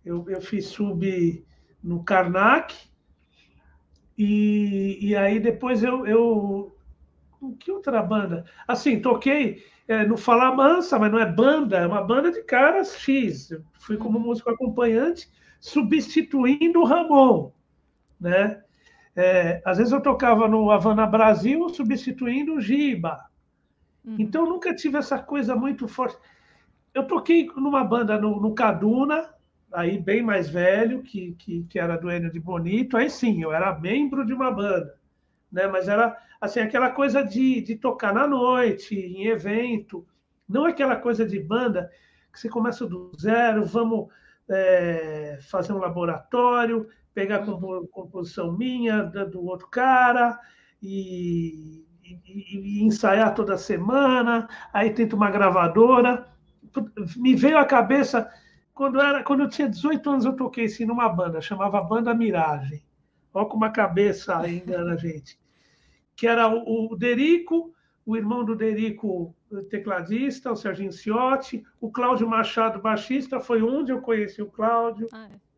Eu, 0.05 0.23
eu 0.29 0.39
fiz 0.39 0.67
sub 0.67 1.43
no 1.83 2.03
Karnak 2.03 2.75
e, 4.15 4.99
e 5.01 5.15
aí 5.15 5.39
depois 5.39 5.81
eu, 5.81 6.05
eu 6.05 6.77
que 7.59 7.71
outra 7.71 8.03
banda? 8.03 8.45
Assim, 8.67 9.01
toquei 9.01 9.63
é, 9.87 10.05
no 10.05 10.15
Fala 10.15 10.55
Mansa, 10.55 10.99
mas 10.99 11.11
não 11.11 11.17
é 11.17 11.25
banda, 11.25 11.77
é 11.79 11.87
uma 11.87 12.03
banda 12.03 12.31
de 12.31 12.43
caras 12.43 12.95
X. 12.97 13.49
Eu 13.49 13.63
fui 13.79 13.97
como 13.97 14.19
uhum. 14.19 14.25
músico 14.25 14.51
acompanhante, 14.51 15.27
substituindo 15.59 16.81
o 16.81 16.85
Ramon, 16.85 17.51
né? 18.19 18.61
É, 19.15 19.61
às 19.65 19.77
vezes 19.77 19.91
eu 19.91 20.01
tocava 20.01 20.47
no 20.47 20.71
Havana 20.71 21.05
Brasil, 21.05 21.67
substituindo 21.69 22.55
o 22.55 22.61
Giba. 22.61 23.25
Uhum. 24.05 24.15
Então 24.19 24.45
nunca 24.45 24.73
tive 24.73 24.97
essa 24.97 25.19
coisa 25.19 25.55
muito 25.55 25.87
forte. 25.87 26.17
Eu 26.93 27.05
toquei 27.05 27.47
numa 27.55 27.83
banda 27.83 28.17
no, 28.19 28.39
no 28.41 28.53
Caduna, 28.53 29.29
aí 29.71 29.97
bem 29.97 30.21
mais 30.21 30.49
velho, 30.49 31.01
que, 31.01 31.33
que, 31.33 31.63
que 31.63 31.79
era 31.79 31.97
do 31.97 32.11
Enio 32.11 32.31
de 32.31 32.39
Bonito. 32.39 32.97
Aí 32.97 33.09
sim, 33.09 33.41
eu 33.41 33.53
era 33.53 33.77
membro 33.79 34.25
de 34.25 34.33
uma 34.33 34.51
banda, 34.51 34.95
né? 35.51 35.67
Mas 35.67 35.87
era 35.87 36.17
assim 36.39 36.59
aquela 36.59 36.89
coisa 36.89 37.23
de, 37.23 37.61
de 37.61 37.75
tocar 37.75 38.13
na 38.13 38.27
noite, 38.27 38.95
em 38.95 39.27
evento, 39.27 40.05
não 40.47 40.65
aquela 40.65 40.95
coisa 40.95 41.25
de 41.25 41.39
banda 41.39 41.89
que 42.31 42.39
você 42.39 42.49
começa 42.49 42.85
do 42.85 43.11
zero, 43.19 43.65
vamos 43.65 44.07
é, 44.49 45.37
fazer 45.41 45.73
um 45.73 45.77
laboratório, 45.77 46.87
pegar 47.13 47.37
a 47.37 47.87
composição 47.91 48.57
minha, 48.57 49.03
do 49.03 49.45
outro 49.45 49.67
cara, 49.67 50.39
e, 50.81 51.85
e, 52.03 52.79
e, 52.79 52.83
ensaiar 52.83 53.33
toda 53.33 53.57
semana, 53.57 54.47
aí 54.73 54.91
tento 54.91 55.15
uma 55.15 55.29
gravadora. 55.29 56.27
Me 57.17 57.35
veio 57.35 57.57
à 57.57 57.65
cabeça, 57.65 58.29
quando, 58.73 58.99
era, 58.99 59.23
quando 59.23 59.41
eu 59.41 59.49
tinha 59.49 59.69
18 59.69 60.09
anos, 60.09 60.25
eu 60.25 60.35
toquei 60.35 60.65
assim 60.65 60.85
numa 60.85 61.09
banda, 61.09 61.41
chamava 61.41 61.81
Banda 61.81 62.13
Miragem. 62.13 62.83
Olha 63.33 63.45
com 63.45 63.57
uma 63.57 63.69
cabeça 63.69 64.37
ainda 64.37 64.83
na 64.83 64.95
gente. 64.95 65.39
Que 66.15 66.27
era 66.27 66.47
o, 66.47 66.91
o 66.91 66.95
Derico, 66.95 67.73
o 68.05 68.17
irmão 68.17 68.43
do 68.43 68.55
Derico, 68.55 69.35
tecladista, 69.69 70.51
o 70.51 70.55
Serginho 70.55 70.91
Ciotti, 70.91 71.63
o 71.79 71.91
Cláudio 71.91 72.27
Machado, 72.27 72.81
baixista, 72.81 73.39
foi 73.39 73.61
onde 73.61 73.91
eu 73.91 74.01
conheci 74.01 74.41
o 74.41 74.51
Cláudio. 74.51 75.07
Ah, 75.13 75.29
é 75.31 75.50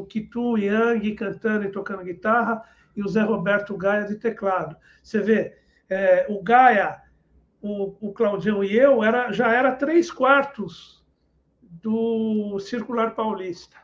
o 0.00 0.06
Kitu 0.06 0.56
Yang 0.56 1.14
cantando 1.14 1.64
e 1.64 1.70
tocando 1.70 2.04
guitarra 2.04 2.62
e 2.96 3.02
o 3.02 3.08
Zé 3.08 3.22
Roberto 3.22 3.76
Gaia 3.76 4.04
de 4.04 4.16
teclado. 4.16 4.76
Você 5.02 5.20
vê, 5.20 5.56
é, 5.88 6.26
o 6.28 6.42
Gaia, 6.42 7.02
o, 7.60 7.94
o 8.00 8.12
Claudião 8.12 8.62
e 8.62 8.76
eu 8.76 9.02
era, 9.02 9.32
já 9.32 9.52
era 9.52 9.72
três 9.72 10.10
quartos 10.10 11.04
do 11.62 12.58
Circular 12.58 13.14
Paulista, 13.14 13.76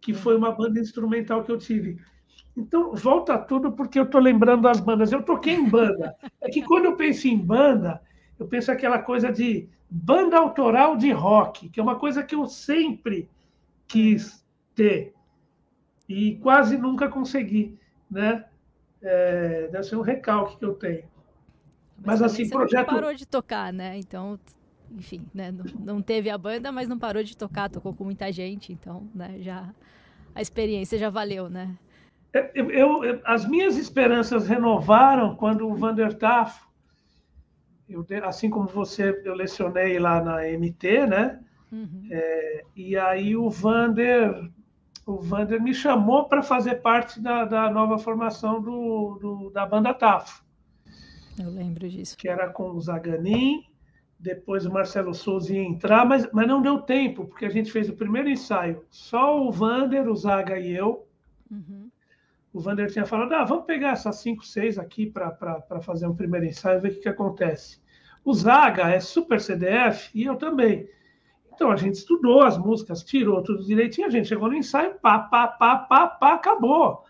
que 0.00 0.14
foi 0.14 0.36
uma 0.36 0.52
banda 0.52 0.80
instrumental 0.80 1.42
que 1.42 1.52
eu 1.52 1.58
tive. 1.58 1.98
Então, 2.56 2.94
volta 2.94 3.38
tudo 3.38 3.72
porque 3.72 3.98
eu 3.98 4.04
estou 4.04 4.20
lembrando 4.20 4.66
as 4.66 4.80
bandas. 4.80 5.12
Eu 5.12 5.22
toquei 5.22 5.54
em 5.54 5.68
banda. 5.68 6.16
É 6.40 6.48
que 6.48 6.62
quando 6.62 6.86
eu 6.86 6.96
penso 6.96 7.28
em 7.28 7.36
banda, 7.36 8.00
eu 8.38 8.46
penso 8.46 8.72
aquela 8.72 8.98
coisa 8.98 9.30
de 9.30 9.68
banda 9.90 10.38
autoral 10.38 10.96
de 10.96 11.10
rock, 11.12 11.68
que 11.68 11.78
é 11.78 11.82
uma 11.82 11.96
coisa 11.96 12.22
que 12.22 12.34
eu 12.34 12.46
sempre 12.46 13.28
quis 13.86 14.44
ter 14.74 15.15
e 16.08 16.36
quase 16.36 16.76
nunca 16.76 17.08
consegui, 17.08 17.78
né? 18.10 18.44
É, 19.02 19.68
deve 19.68 19.84
ser 19.84 19.96
um 19.96 20.00
recalque 20.00 20.58
que 20.58 20.64
eu 20.64 20.74
tenho. 20.74 21.04
Mas, 21.98 22.20
mas 22.20 22.22
assim, 22.22 22.48
projeto. 22.48 22.86
Não 22.86 22.94
parou 22.94 23.14
de 23.14 23.26
tocar, 23.26 23.72
né? 23.72 23.98
Então, 23.98 24.38
enfim, 24.90 25.26
né? 25.34 25.50
Não, 25.50 25.64
não, 25.94 26.02
teve 26.02 26.30
a 26.30 26.38
banda, 26.38 26.70
mas 26.70 26.88
não 26.88 26.98
parou 26.98 27.22
de 27.22 27.36
tocar, 27.36 27.70
tocou 27.70 27.94
com 27.94 28.04
muita 28.04 28.30
gente, 28.30 28.72
então, 28.72 29.08
né? 29.14 29.36
Já 29.40 29.74
a 30.34 30.42
experiência 30.42 30.98
já 30.98 31.08
valeu, 31.08 31.48
né? 31.48 31.76
É, 32.32 32.50
eu, 32.54 32.70
eu 33.02 33.20
as 33.24 33.48
minhas 33.48 33.76
esperanças 33.76 34.46
renovaram 34.46 35.34
quando 35.36 35.66
o 35.66 35.74
Vander 35.74 36.14
Tafo, 36.14 36.66
eu, 37.88 38.04
assim 38.24 38.50
como 38.50 38.66
você, 38.68 39.20
eu 39.24 39.34
lecionei 39.34 39.98
lá 39.98 40.22
na 40.22 40.42
MT, 40.42 41.06
né? 41.06 41.40
Uhum. 41.70 42.08
É, 42.10 42.64
e 42.74 42.96
aí 42.96 43.36
o 43.36 43.48
Vander 43.48 44.50
o 45.06 45.18
Vander 45.18 45.62
me 45.62 45.72
chamou 45.72 46.24
para 46.24 46.42
fazer 46.42 46.82
parte 46.82 47.20
da, 47.20 47.44
da 47.44 47.70
nova 47.70 47.96
formação 47.96 48.60
do, 48.60 49.18
do, 49.20 49.50
da 49.50 49.64
banda 49.64 49.94
Tafo. 49.94 50.44
Eu 51.38 51.48
lembro 51.48 51.88
disso. 51.88 52.16
Que 52.18 52.28
era 52.28 52.48
com 52.48 52.72
o 52.72 52.80
Zaganin, 52.80 53.62
depois 54.18 54.66
o 54.66 54.72
Marcelo 54.72 55.14
Souza 55.14 55.54
ia 55.54 55.62
entrar, 55.62 56.04
mas, 56.04 56.28
mas 56.32 56.48
não 56.48 56.60
deu 56.60 56.82
tempo, 56.82 57.24
porque 57.26 57.44
a 57.44 57.50
gente 57.50 57.70
fez 57.70 57.88
o 57.88 57.94
primeiro 57.94 58.28
ensaio, 58.28 58.84
só 58.90 59.40
o 59.40 59.52
Vander, 59.52 60.08
o 60.08 60.16
Zaga 60.16 60.58
e 60.58 60.72
eu. 60.72 61.06
Uhum. 61.48 61.88
O 62.52 62.58
Vander 62.58 62.90
tinha 62.90 63.06
falado: 63.06 63.32
ah, 63.34 63.44
vamos 63.44 63.64
pegar 63.64 63.92
essas 63.92 64.16
cinco, 64.16 64.44
seis 64.44 64.76
aqui 64.76 65.06
para 65.06 65.30
fazer 65.82 66.08
um 66.08 66.16
primeiro 66.16 66.46
ensaio 66.46 66.78
e 66.78 66.80
ver 66.80 66.88
o 66.88 66.94
que, 66.94 67.00
que 67.02 67.08
acontece. 67.08 67.80
O 68.24 68.34
Zaga 68.34 68.90
é 68.90 68.98
super 68.98 69.40
CDF 69.40 70.10
e 70.12 70.24
eu 70.24 70.34
também. 70.34 70.88
Então 71.56 71.70
a 71.70 71.76
gente 71.76 71.94
estudou 71.94 72.42
as 72.42 72.58
músicas, 72.58 73.02
tirou 73.02 73.42
tudo 73.42 73.64
direitinho, 73.64 74.06
a 74.06 74.10
gente 74.10 74.28
chegou 74.28 74.48
no 74.48 74.54
ensaio, 74.54 74.94
pá, 75.00 75.18
pá, 75.18 75.48
pá, 75.48 75.78
pá, 75.78 76.06
pá, 76.06 76.34
acabou. 76.34 77.02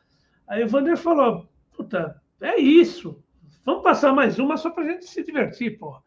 Aí 0.47 0.63
o 0.63 0.69
Vander 0.69 0.97
falou: 0.97 1.49
puta, 1.77 2.23
é 2.41 2.57
isso. 2.57 3.21
Vamos 3.65 3.83
passar 3.83 4.13
mais 4.13 4.39
uma 4.39 4.57
só 4.57 4.71
para 4.71 4.85
a 4.85 4.87
gente 4.87 5.05
se 5.05 5.25
divertir, 5.25 5.77
pô. 5.77 6.01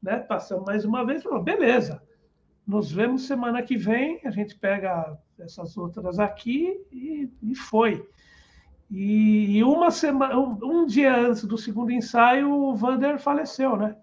Né? 0.00 0.18
Passamos 0.18 0.64
mais 0.64 0.84
uma 0.84 1.04
vez, 1.04 1.24
falou: 1.24 1.42
beleza. 1.42 2.00
Nos 2.64 2.92
vemos 2.92 3.26
semana 3.26 3.60
que 3.60 3.76
vem, 3.76 4.20
a 4.24 4.30
gente 4.30 4.56
pega 4.56 5.18
essas 5.38 5.76
outras 5.76 6.20
aqui 6.20 6.80
e, 6.92 7.28
e 7.42 7.54
foi. 7.56 8.08
E, 8.88 9.58
e 9.58 9.64
uma 9.64 9.90
semana, 9.90 10.38
um, 10.38 10.56
um, 10.62 10.86
dia 10.86 11.14
antes 11.14 11.44
do 11.44 11.58
segundo 11.58 11.90
ensaio, 11.90 12.50
o 12.50 12.76
Vander 12.76 13.18
faleceu, 13.18 13.76
né? 13.76 13.96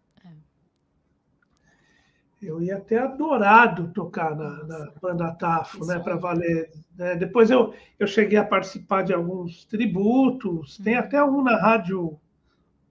Eu 2.42 2.62
ia 2.62 2.80
ter 2.80 2.98
adorado 2.98 3.90
tocar 3.94 4.36
na, 4.36 4.64
na 4.64 4.92
banda 5.00 5.32
Tafo, 5.34 5.86
né, 5.86 6.00
para 6.00 6.16
valer. 6.16 6.72
Né? 6.98 7.16
Depois 7.16 7.52
eu, 7.52 7.74
eu 8.00 8.08
cheguei 8.08 8.38
a 8.38 8.44
participar 8.44 9.04
de 9.04 9.14
alguns 9.14 9.64
tributos, 9.66 10.78
tem 10.78 10.96
uhum. 10.96 11.00
até 11.00 11.24
um 11.24 11.44
na 11.44 11.56
rádio, 11.58 12.20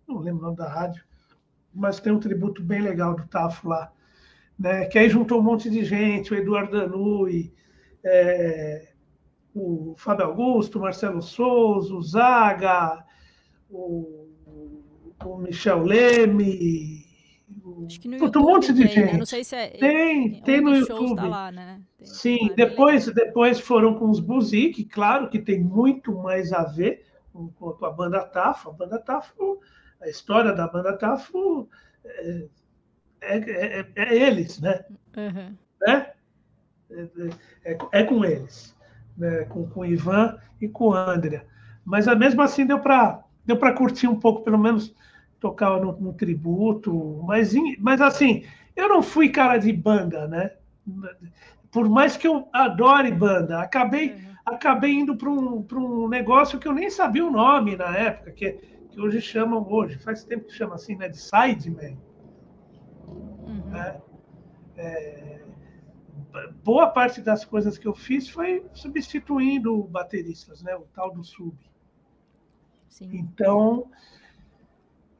não 0.07 0.19
lembro 0.19 0.41
o 0.41 0.45
nome 0.45 0.57
da 0.57 0.69
rádio, 0.69 1.03
mas 1.75 1.99
tem 1.99 2.13
um 2.13 2.21
tributo 2.21 2.63
bem 2.63 2.81
legal 2.81 3.15
do 3.15 3.27
Tafo 3.27 3.69
lá, 3.69 3.93
né, 4.59 4.85
que 4.87 4.99
aí 4.99 5.09
juntou 5.09 5.41
um 5.41 5.43
monte 5.43 5.69
de 5.69 5.85
gente, 5.85 6.33
o 6.33 6.37
Eduardo 6.37 6.79
Danui, 6.79 7.53
é, 8.05 8.93
o 9.55 9.95
Fábio 9.97 10.27
Augusto, 10.27 10.79
o 10.79 10.83
Marcelo 10.83 11.21
Souza, 11.21 11.93
o 11.93 12.03
Zaga, 12.03 13.05
o, 13.69 14.29
o 15.25 15.39
Michel 15.39 15.83
Leme, 15.83 17.00
Acho 17.91 18.01
que 18.01 18.09
no 18.09 18.17
YouTube 18.17 18.45
um 18.45 18.47
monte 18.47 18.73
de 18.73 18.85
tem, 18.85 18.93
gente. 18.93 19.13
Né? 19.13 19.19
Não 19.19 19.27
sei 19.27 19.43
se 19.43 19.57
é. 19.57 19.69
Tem, 19.69 20.41
tem 20.43 20.61
no 20.61 20.77
YouTube. 20.77 21.17
Tá 21.17 21.27
lá, 21.27 21.51
né? 21.51 21.81
tem, 21.99 22.07
Sim, 22.07 22.49
tá 22.49 22.55
depois, 22.55 23.07
depois 23.07 23.59
foram 23.59 23.95
com 23.95 24.09
os 24.09 24.21
Buzik, 24.21 24.85
claro 24.85 25.29
que 25.29 25.39
tem 25.41 25.61
muito 25.61 26.15
mais 26.15 26.53
a 26.53 26.63
ver 26.65 27.05
com, 27.33 27.49
com 27.49 27.85
a 27.85 27.91
banda 27.91 28.25
Tafo. 28.25 28.71
A 28.71 28.73
banda 28.73 28.99
Tafo, 28.99 29.61
a 30.01 30.09
história 30.09 30.53
da 30.53 30.69
banda 30.69 30.97
Tafo 30.97 31.69
é, 32.05 32.49
é, 33.23 33.81
é, 33.81 33.87
é 33.97 34.17
eles, 34.17 34.61
né? 34.61 34.85
Uhum. 35.17 35.57
né? 35.81 36.13
É, 37.65 37.79
é, 37.93 38.05
com 38.05 38.25
eles, 38.25 38.77
né? 39.17 39.45
com, 39.45 39.69
com 39.69 39.81
o 39.81 39.87
Ivan 39.87 40.39
e 40.61 40.69
com 40.69 40.89
o 40.89 40.95
André. 40.95 41.45
Mas 41.85 42.07
mesmo 42.17 42.43
assim 42.43 42.67
deu 42.67 42.81
para 42.81 43.23
deu 43.45 43.59
curtir 43.75 44.07
um 44.07 44.19
pouco, 44.19 44.43
pelo 44.43 44.59
menos 44.59 44.95
tocava 45.41 45.81
no, 45.81 45.93
no 45.99 46.13
tributo, 46.13 47.23
mas, 47.25 47.53
mas 47.79 48.01
assim, 48.01 48.45
eu 48.77 48.89
não 48.89 49.03
fui 49.03 49.31
cara 49.31 49.57
de 49.57 49.73
banda, 49.73 50.29
né? 50.29 50.53
Por 51.71 51.89
mais 51.89 52.17
que 52.17 52.29
eu 52.29 52.49
adore 52.53 53.11
banda, 53.11 53.61
acabei, 53.61 54.13
uhum. 54.13 54.35
acabei 54.45 54.93
indo 54.93 55.17
para 55.17 55.31
um, 55.31 55.67
um 55.73 56.09
negócio 56.09 56.59
que 56.59 56.69
eu 56.69 56.73
nem 56.73 56.91
sabia 56.91 57.25
o 57.25 57.31
nome 57.31 57.77
na 57.77 57.97
época, 57.97 58.33
que, 58.33 58.53
que 58.91 59.01
hoje 59.01 59.21
chamam, 59.21 59.67
hoje, 59.69 59.99
faz 59.99 60.25
tempo 60.25 60.45
que 60.45 60.53
chama 60.53 60.75
assim, 60.75 60.97
né? 60.97 61.09
De 61.09 61.19
Sideman. 61.19 61.97
Uhum. 63.07 63.71
Né? 63.71 64.01
É, 64.77 65.41
boa 66.63 66.89
parte 66.89 67.21
das 67.21 67.45
coisas 67.45 67.79
que 67.79 67.87
eu 67.87 67.95
fiz 67.95 68.29
foi 68.29 68.65
substituindo 68.75 69.83
bateristas, 69.85 70.63
né? 70.63 70.75
O 70.77 70.87
tal 70.95 71.13
do 71.13 71.25
sub. 71.25 71.57
Sim. 72.89 73.11
Então, 73.13 73.89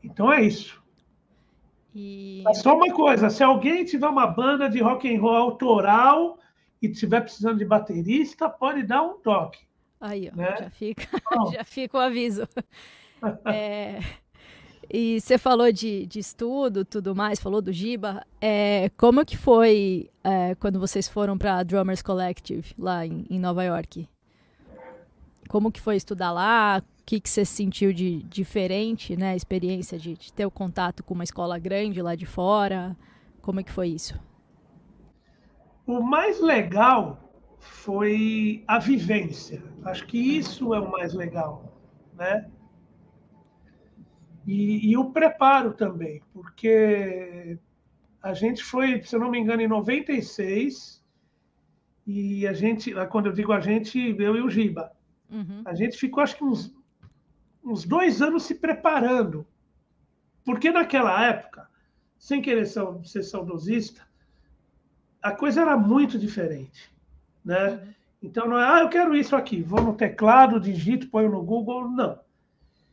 então 0.03 0.33
é 0.33 0.43
isso. 0.43 0.81
E... 1.95 2.45
só 2.55 2.77
uma 2.77 2.93
coisa, 2.93 3.31
se 3.31 3.43
alguém 3.43 3.85
tiver 3.85 4.07
uma 4.07 4.27
banda 4.27 4.69
de 4.69 4.81
rock 4.81 5.13
and 5.13 5.21
roll 5.21 5.35
autoral 5.35 6.39
e 6.81 6.87
estiver 6.87 7.21
precisando 7.21 7.59
de 7.59 7.65
baterista, 7.65 8.49
pode 8.49 8.83
dar 8.85 9.03
um 9.03 9.19
toque. 9.19 9.65
Aí, 10.01 10.31
ó, 10.33 10.37
né? 10.37 10.57
já, 10.59 10.71
fica, 10.71 11.09
já 11.53 11.65
fica 11.65 11.99
o 11.99 12.01
aviso. 12.01 12.49
é, 13.45 14.01
e 14.93 15.21
você 15.21 15.39
falou 15.39 15.71
de, 15.71 16.05
de 16.07 16.19
estudo, 16.19 16.85
tudo 16.85 17.15
mais, 17.15 17.39
falou 17.39 17.63
do 17.63 17.73
Giba. 17.73 18.27
É, 18.41 18.91
como 18.97 19.25
que 19.25 19.37
foi 19.37 20.11
é, 20.25 20.57
quando 20.57 20.81
vocês 20.81 21.07
foram 21.07 21.39
para 21.39 21.59
a 21.59 21.63
Drummers 21.63 22.03
Collective 22.03 22.75
lá 22.77 23.07
em, 23.07 23.25
em, 23.31 23.39
Nova 23.39 23.63
York? 23.63 24.09
Como 25.51 25.73
que 25.73 25.81
foi 25.81 25.97
estudar 25.97 26.31
lá? 26.31 26.81
O 26.81 27.05
que, 27.05 27.21
que 27.21 27.29
você 27.29 27.45
sentiu 27.45 27.93
de 27.93 28.23
diferente, 28.23 29.17
né? 29.17 29.31
A 29.31 29.35
experiência 29.35 29.99
de, 29.99 30.15
de 30.15 30.33
ter 30.33 30.47
o 30.47 30.51
contato 30.51 31.03
com 31.03 31.13
uma 31.13 31.25
escola 31.25 31.59
grande 31.59 32.01
lá 32.01 32.15
de 32.15 32.25
fora? 32.25 32.97
Como 33.43 33.59
é 33.59 33.65
que 33.65 33.73
foi 33.73 33.89
isso? 33.89 34.17
O 35.85 36.01
mais 36.01 36.41
legal 36.41 37.35
foi 37.59 38.63
a 38.65 38.79
vivência. 38.79 39.61
Acho 39.85 40.07
que 40.07 40.39
isso 40.39 40.73
é 40.73 40.79
o 40.79 40.89
mais 40.89 41.15
legal, 41.15 41.77
né? 42.15 42.49
E, 44.47 44.89
e, 44.89 44.97
o 44.97 45.11
preparo 45.11 45.73
também, 45.73 46.23
porque 46.33 47.59
a 48.23 48.33
gente 48.35 48.63
foi, 48.63 49.03
se 49.03 49.17
eu 49.17 49.19
não 49.19 49.33
me 49.33 49.41
engano, 49.41 49.63
em 49.63 49.69
96, 49.69 51.05
e 52.07 52.47
a 52.47 52.53
gente, 52.53 52.95
quando 53.11 53.27
eu 53.27 53.33
digo 53.33 53.53
a 53.53 53.59
gente, 53.59 54.15
eu 54.17 54.37
e 54.37 54.43
o 54.43 54.49
Giba, 54.49 54.93
uhum. 55.31 55.63
a 55.65 55.75
gente 55.75 55.97
ficou 55.97 56.23
acho 56.23 56.37
que 56.37 56.45
uns, 56.45 56.75
uns 57.65 57.85
dois 57.85 58.21
anos 58.21 58.45
se 58.45 58.55
preparando, 58.55 59.47
porque 60.45 60.71
naquela 60.71 61.25
época, 61.25 61.69
sem 62.19 62.43
querer 62.43 62.67
ser 62.67 63.23
saudosista, 63.23 64.07
a 65.23 65.33
coisa 65.33 65.63
era 65.63 65.77
muito 65.77 66.19
diferente 66.19 66.91
né? 67.45 67.71
Uhum. 67.71 67.95
Então 68.23 68.47
não 68.47 68.59
é, 68.59 68.65
ah, 68.65 68.81
eu 68.81 68.89
quero 68.89 69.17
isso 69.17 69.35
aqui, 69.35 69.63
vou 69.63 69.81
no 69.81 69.95
teclado, 69.95 70.61
digito, 70.61 71.09
ponho 71.09 71.31
no 71.31 71.43
Google, 71.43 71.91
não. 71.91 72.19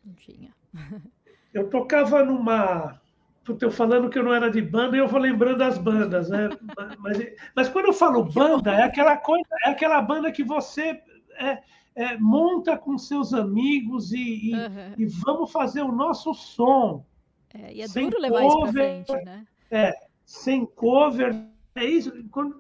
Não 0.04 0.14
tinha. 0.14 0.52
eu 1.54 1.70
tocava 1.70 2.24
numa. 2.24 3.00
Puta, 3.44 3.66
eu 3.66 3.72
falando 3.72 4.10
que 4.10 4.20
eu 4.20 4.24
não 4.24 4.34
era 4.34 4.50
de 4.50 4.62
banda 4.62 4.96
e 4.96 5.00
eu 5.00 5.08
vou 5.08 5.20
lembrando 5.20 5.60
das 5.60 5.78
bandas, 5.78 6.30
né? 6.30 6.50
mas, 7.00 7.18
mas 7.56 7.70
quando 7.70 7.86
eu 7.86 7.94
falo 7.94 8.24
banda, 8.24 8.74
é 8.74 8.84
aquela 8.84 9.18
coisa, 9.18 9.48
é 9.66 9.70
aquela 9.70 10.02
banda 10.02 10.32
que 10.32 10.44
você 10.44 11.02
é, 11.40 11.62
é, 11.98 12.16
monta 12.16 12.78
com 12.78 12.96
seus 12.96 13.34
amigos 13.34 14.12
e, 14.12 14.52
e, 14.52 14.54
uhum. 14.54 14.94
e, 15.00 15.06
vamos 15.08 15.52
fazer 15.52 15.82
o 15.82 15.92
nosso 15.92 16.32
som. 16.32 17.04
É, 17.52 17.74
e 17.74 17.82
é 17.82 17.88
duro 17.88 18.22
levar 18.22 18.42
cover, 18.44 18.60
isso 18.60 18.62
pra 18.62 18.72
frente, 18.72 19.26
né? 19.26 19.48
É, 19.72 19.94
sem 20.24 20.64
cover, 20.64 21.36
é 21.74 21.84
isso, 21.84 22.14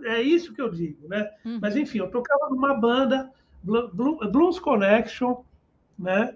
é 0.05 0.21
isso 0.23 0.53
que 0.55 0.61
eu 0.61 0.71
digo, 0.71 1.07
né? 1.07 1.29
Uhum. 1.45 1.59
Mas 1.61 1.75
enfim, 1.75 1.99
eu 1.99 2.09
tocava 2.09 2.49
numa 2.49 2.73
banda, 2.73 3.31
Blues 3.63 4.57
Connection, 4.57 5.43
né? 5.99 6.35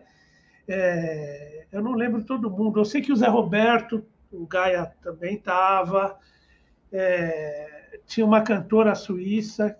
É, 0.67 1.65
eu 1.71 1.81
não 1.81 1.93
lembro 1.93 2.23
todo 2.23 2.51
mundo. 2.51 2.79
Eu 2.79 2.85
sei 2.85 3.01
que 3.01 3.11
o 3.11 3.15
Zé 3.15 3.27
Roberto, 3.27 4.05
o 4.31 4.45
Gaia 4.45 4.93
também 5.01 5.37
estava. 5.37 6.19
É, 6.93 7.97
tinha 8.05 8.25
uma 8.25 8.41
cantora 8.41 8.93
suíça, 8.93 9.75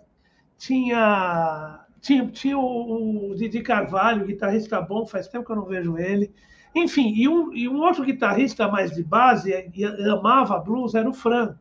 tinha 0.58 1.86
tinha, 2.02 2.26
tinha 2.26 2.58
o, 2.58 3.30
o 3.30 3.34
Didi 3.34 3.62
Carvalho, 3.62 4.26
guitarrista 4.26 4.78
bom, 4.82 5.06
faz 5.06 5.26
tempo 5.26 5.46
que 5.46 5.52
eu 5.52 5.56
não 5.56 5.64
vejo 5.64 5.96
ele. 5.96 6.30
Enfim, 6.74 7.14
e 7.14 7.26
um, 7.26 7.54
e 7.54 7.66
um 7.66 7.80
outro 7.80 8.04
guitarrista 8.04 8.68
mais 8.68 8.90
de 8.90 9.02
base, 9.02 9.50
e 9.74 9.84
amava 10.10 10.58
blues, 10.58 10.94
era 10.94 11.08
o 11.08 11.14
Fran 11.14 11.56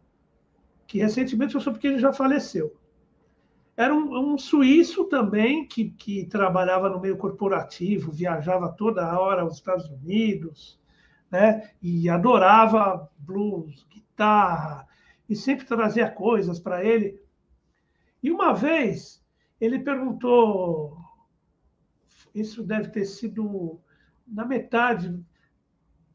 que 0.91 0.99
recentemente 0.99 1.55
eu 1.55 1.61
soube 1.61 1.79
que 1.79 1.87
ele 1.87 1.99
já 1.99 2.11
faleceu. 2.11 2.75
Era 3.77 3.95
um, 3.95 4.33
um 4.33 4.37
suíço 4.37 5.05
também 5.05 5.65
que, 5.65 5.89
que 5.91 6.25
trabalhava 6.25 6.89
no 6.89 6.99
meio 6.99 7.15
corporativo, 7.15 8.11
viajava 8.11 8.67
toda 8.67 9.17
hora 9.17 9.41
aos 9.41 9.53
Estados 9.53 9.89
Unidos, 9.89 10.77
né? 11.31 11.71
E 11.81 12.09
adorava 12.09 13.09
blues, 13.17 13.87
guitarra, 13.89 14.85
e 15.29 15.33
sempre 15.33 15.65
trazia 15.65 16.11
coisas 16.11 16.59
para 16.59 16.83
ele. 16.83 17.23
E 18.21 18.29
uma 18.29 18.51
vez 18.51 19.20
ele 19.61 19.77
perguntou, 19.77 20.97
isso 22.33 22.63
deve 22.63 22.89
ter 22.89 23.05
sido 23.05 23.79
na 24.27 24.43
metade, 24.43 25.23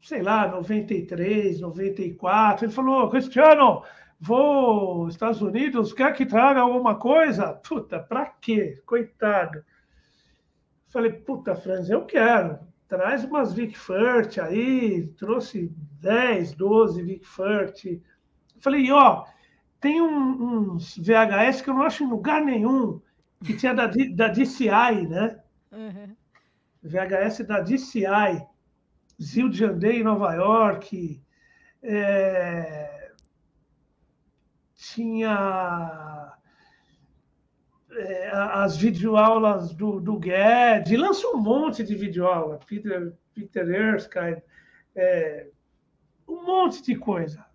sei 0.01 0.21
lá, 0.21 0.49
93, 0.49 1.61
94. 1.61 2.65
Ele 2.65 2.73
falou: 2.73 3.09
Cristiano, 3.09 3.83
vou 4.19 5.03
aos 5.03 5.13
Estados 5.13 5.41
Unidos, 5.41 5.93
quer 5.93 6.13
que 6.13 6.25
traga 6.25 6.59
alguma 6.59 6.95
coisa? 6.95 7.53
Puta, 7.53 7.99
para 7.99 8.25
quê? 8.25 8.81
Coitado. 8.85 9.63
Falei, 10.89 11.13
puta, 11.13 11.55
Franz, 11.55 11.89
eu 11.89 12.05
quero. 12.05 12.59
Traz 12.87 13.23
umas 13.23 13.53
Vic 13.53 13.77
Furt 13.77 14.37
aí, 14.39 15.07
trouxe 15.17 15.71
10, 16.01 16.53
12 16.55 17.03
Vic 17.03 17.25
Furt. 17.25 17.83
Falei, 18.59 18.91
ó, 18.91 19.25
tem 19.79 20.01
um, 20.01 20.73
uns 20.73 20.97
VHS 20.97 21.61
que 21.61 21.69
eu 21.69 21.73
não 21.73 21.83
acho 21.83 22.03
em 22.03 22.09
lugar 22.09 22.41
nenhum, 22.41 23.01
que 23.43 23.55
tinha 23.55 23.73
da, 23.73 23.87
da 23.87 24.27
DCI, 24.27 25.07
né? 25.07 25.39
Uhum. 25.71 26.15
VHS 26.83 27.45
da 27.45 27.59
DCI, 27.59 28.45
Zil 29.21 29.49
de 29.49 29.65
Andei 29.65 29.99
em 29.99 30.03
Nova 30.03 30.33
York, 30.33 31.21
é, 31.81 33.11
tinha 34.75 36.33
é, 37.91 38.29
as 38.31 38.77
videoaulas 38.77 39.73
do, 39.73 39.99
do 39.99 40.19
Guedes, 40.19 40.97
lança 40.97 41.27
um 41.29 41.37
monte 41.37 41.83
de 41.83 41.95
videoaula, 41.95 42.59
Peter, 42.65 43.13
Peter 43.33 43.67
Erskine, 43.67 44.41
é, 44.95 45.47
um 46.27 46.45
monte 46.45 46.83
de 46.83 46.95
coisa. 46.95 47.46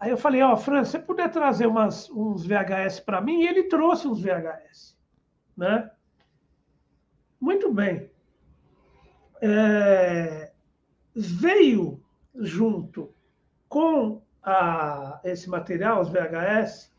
Aí 0.00 0.10
eu 0.10 0.16
falei, 0.16 0.40
ó, 0.40 0.54
oh, 0.54 0.56
Fran, 0.56 0.82
se 0.82 0.92
você 0.92 0.98
puder 0.98 1.30
trazer 1.30 1.66
umas, 1.66 2.08
uns 2.08 2.46
VHS 2.46 3.00
para 3.00 3.20
mim, 3.20 3.42
e 3.42 3.46
ele 3.46 3.64
trouxe 3.64 4.08
uns 4.08 4.22
VHS, 4.22 4.96
né? 5.54 5.90
Muito 7.38 7.70
bem. 7.70 8.10
É, 9.42 10.50
veio 11.14 12.02
junto 12.34 13.12
com 13.68 14.22
a 14.42 15.20
esse 15.22 15.50
material, 15.50 16.00
os 16.00 16.08
VHS, 16.08 16.90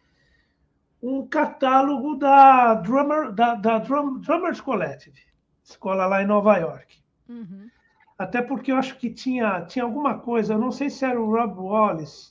um 1.01 1.25
catálogo 1.27 2.15
da, 2.15 2.75
Drummer, 2.75 3.31
da, 3.31 3.55
da 3.55 3.79
Drum, 3.79 4.19
Drummers 4.19 4.61
Collective, 4.61 5.19
escola 5.63 6.05
lá 6.05 6.21
em 6.21 6.27
Nova 6.27 6.55
York. 6.57 7.01
Uhum. 7.27 7.67
Até 8.15 8.43
porque 8.43 8.71
eu 8.71 8.75
acho 8.75 8.97
que 8.97 9.09
tinha, 9.09 9.61
tinha 9.65 9.83
alguma 9.83 10.19
coisa, 10.19 10.53
eu 10.53 10.59
não 10.59 10.71
sei 10.71 10.91
se 10.91 11.03
era 11.03 11.19
o 11.19 11.31
Rob 11.31 11.59
Wallace, 11.59 12.30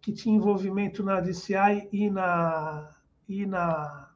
que 0.00 0.12
tinha 0.12 0.36
envolvimento 0.36 1.02
na 1.02 1.20
DCI 1.20 1.88
e 1.92 2.10
na, 2.10 2.90
e 3.28 3.44
na, 3.46 4.10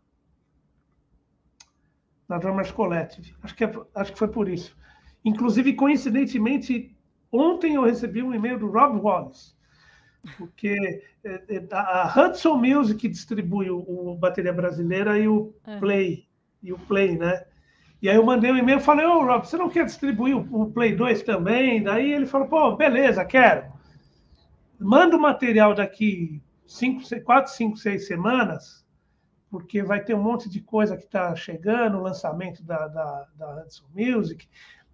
na 2.28 2.38
Drummers 2.38 2.70
Collective. 2.70 3.34
Acho 3.42 3.54
que, 3.54 3.64
é, 3.64 3.72
acho 3.94 4.12
que 4.12 4.18
foi 4.18 4.28
por 4.28 4.48
isso. 4.48 4.76
Inclusive, 5.24 5.74
coincidentemente, 5.74 6.94
ontem 7.30 7.74
eu 7.74 7.84
recebi 7.84 8.22
um 8.22 8.34
e-mail 8.34 8.58
do 8.58 8.70
Rob 8.70 8.98
Wallace, 9.00 9.54
porque 10.38 11.02
é, 11.24 11.42
é, 11.48 11.66
a 11.70 12.12
Hudson 12.16 12.56
Music 12.56 13.08
distribui 13.08 13.70
o, 13.70 13.78
o 13.78 14.16
bateria 14.16 14.52
brasileira 14.52 15.18
e 15.18 15.28
o 15.28 15.54
é. 15.66 15.78
Play 15.78 16.26
e 16.62 16.72
o 16.72 16.78
Play, 16.78 17.18
né? 17.18 17.44
E 18.00 18.08
aí 18.08 18.16
eu 18.16 18.24
mandei 18.24 18.50
um 18.50 18.56
e-mail, 18.56 18.80
falei, 18.80 19.06
ô 19.06 19.18
oh, 19.18 19.24
Rob, 19.24 19.46
você 19.46 19.56
não 19.56 19.70
quer 19.70 19.84
distribuir 19.84 20.36
o, 20.36 20.62
o, 20.62 20.70
Play 20.70 20.94
2 20.94 21.22
também? 21.22 21.82
Daí 21.82 22.12
ele 22.12 22.26
falou, 22.26 22.48
pô, 22.48 22.76
beleza, 22.76 23.24
quero. 23.24 23.73
Manda 24.84 25.16
o 25.16 25.20
material 25.20 25.74
daqui 25.74 26.42
cinco, 26.66 27.02
quatro, 27.24 27.50
cinco, 27.50 27.74
seis 27.74 28.06
semanas, 28.06 28.84
porque 29.50 29.82
vai 29.82 30.04
ter 30.04 30.14
um 30.14 30.22
monte 30.22 30.46
de 30.46 30.60
coisa 30.60 30.94
que 30.94 31.04
está 31.04 31.34
chegando, 31.34 31.96
o 31.96 32.02
lançamento 32.02 32.62
da, 32.62 32.86
da, 32.88 33.28
da 33.34 33.62
Hudson 33.62 33.86
Music. 33.94 34.46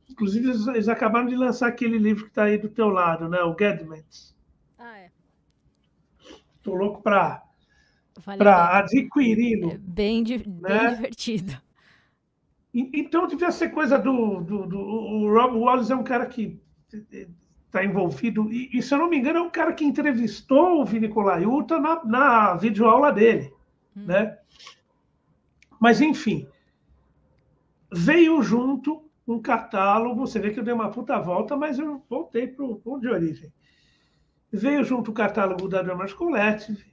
Inclusive, 0.09 0.49
eles, 0.49 0.89
acabaram 0.89 1.27
de 1.27 1.35
lançar 1.35 1.69
aquele 1.69 1.99
livro 1.99 2.25
que 2.25 2.31
está 2.31 2.45
aí 2.45 2.57
do 2.57 2.69
teu 2.69 2.89
lado, 2.89 3.29
né? 3.29 3.43
O 3.43 3.57
Gedments. 3.59 4.37
Ah, 4.79 4.97
é. 4.97 5.11
Estou 6.57 6.77
louco 6.77 7.03
para 7.03 7.43
adquiri-lo. 8.79 9.73
É 9.73 9.79
bem, 9.79 10.23
bem 10.23 10.41
né? 10.61 10.95
divertido. 10.95 11.61
Então, 12.73 13.27
devia 13.27 13.51
ser 13.51 13.71
coisa 13.71 13.99
do, 13.99 14.41
do, 14.41 14.67
do, 14.67 14.79
O 14.79 15.33
Rob 15.35 15.57
Wallace 15.57 15.91
é 15.91 15.97
um 15.97 16.05
cara 16.05 16.27
que 16.27 16.61
está 17.71 17.85
envolvido. 17.85 18.53
E, 18.53 18.69
e, 18.77 18.83
se 18.83 18.93
eu 18.93 18.99
não 18.99 19.09
me 19.09 19.17
engano, 19.17 19.39
é 19.39 19.43
um 19.43 19.51
cara 19.51 19.73
que 19.73 19.85
entrevistou 19.85 20.83
o 20.83 20.85
Vini 20.85 21.09
Colaiuta 21.09 21.79
na, 21.79 22.05
na 22.05 22.55
videoaula 22.57 23.13
dele. 23.13 23.55
Hum. 23.97 24.07
Né? 24.07 24.37
Mas, 25.79 26.01
enfim, 26.01 26.49
veio 27.93 28.43
junto 28.43 29.09
um 29.27 29.41
catálogo. 29.41 30.27
Você 30.27 30.39
vê 30.41 30.51
que 30.51 30.59
eu 30.59 30.65
dei 30.65 30.75
uma 30.75 30.91
puta 30.91 31.19
volta, 31.19 31.57
mas 31.57 31.79
eu 31.79 32.05
voltei 32.11 32.49
para 32.49 32.65
o 32.65 32.77
ponto 32.77 33.01
de 33.01 33.09
origem. 33.09 33.53
Veio 34.53 34.83
junto 34.83 35.13
o 35.13 35.15
catálogo 35.15 35.69
da 35.69 35.81
Drummers 35.81 36.13
Collective. 36.13 36.85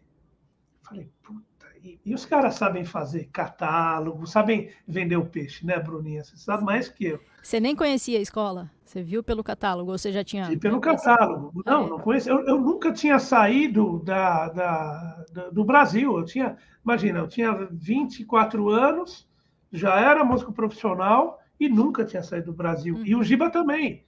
Falei, 0.83 1.09
puta, 1.23 1.46
e, 1.83 1.99
e, 2.05 2.13
os 2.13 2.25
caras 2.25 2.55
sabem 2.55 2.83
fazer 2.83 3.29
catálogo, 3.31 4.25
sabem 4.27 4.69
vender 4.87 5.17
o 5.17 5.25
peixe, 5.25 5.65
né, 5.65 5.79
Bruninha? 5.79 6.23
Você 6.23 6.37
sabe 6.37 6.63
mais 6.63 6.89
que 6.89 7.05
eu. 7.05 7.19
Você 7.41 7.59
nem 7.59 7.75
conhecia 7.75 8.19
a 8.19 8.21
escola? 8.21 8.71
Você 8.83 9.01
viu 9.01 9.23
pelo 9.23 9.43
catálogo 9.43 9.91
ou 9.91 9.97
você 9.97 10.11
já 10.11 10.23
tinha. 10.23 10.51
E 10.51 10.57
pelo 10.57 10.79
catálogo. 10.79 11.61
Não, 11.65 11.85
é. 11.85 11.89
não 11.89 11.99
conhecia. 11.99 12.31
Eu, 12.31 12.45
eu, 12.45 12.59
nunca 12.59 12.91
tinha 12.91 13.19
saído 13.19 13.99
da, 13.99 14.49
da, 14.49 15.25
da, 15.33 15.49
do 15.49 15.63
Brasil. 15.63 16.17
Eu 16.17 16.25
tinha, 16.25 16.57
imagina, 16.83 17.19
eu 17.19 17.27
tinha 17.27 17.53
24 17.71 18.69
anos, 18.69 19.27
já 19.71 19.99
era 19.99 20.23
músico 20.23 20.53
profissional 20.53 21.39
e 21.59 21.67
nunca 21.67 22.05
tinha 22.05 22.23
saído 22.23 22.51
do 22.51 22.57
Brasil. 22.57 22.95
Uhum. 22.95 23.05
E 23.05 23.15
o. 23.15 23.23
Giba 23.23 23.49
também. 23.49 24.03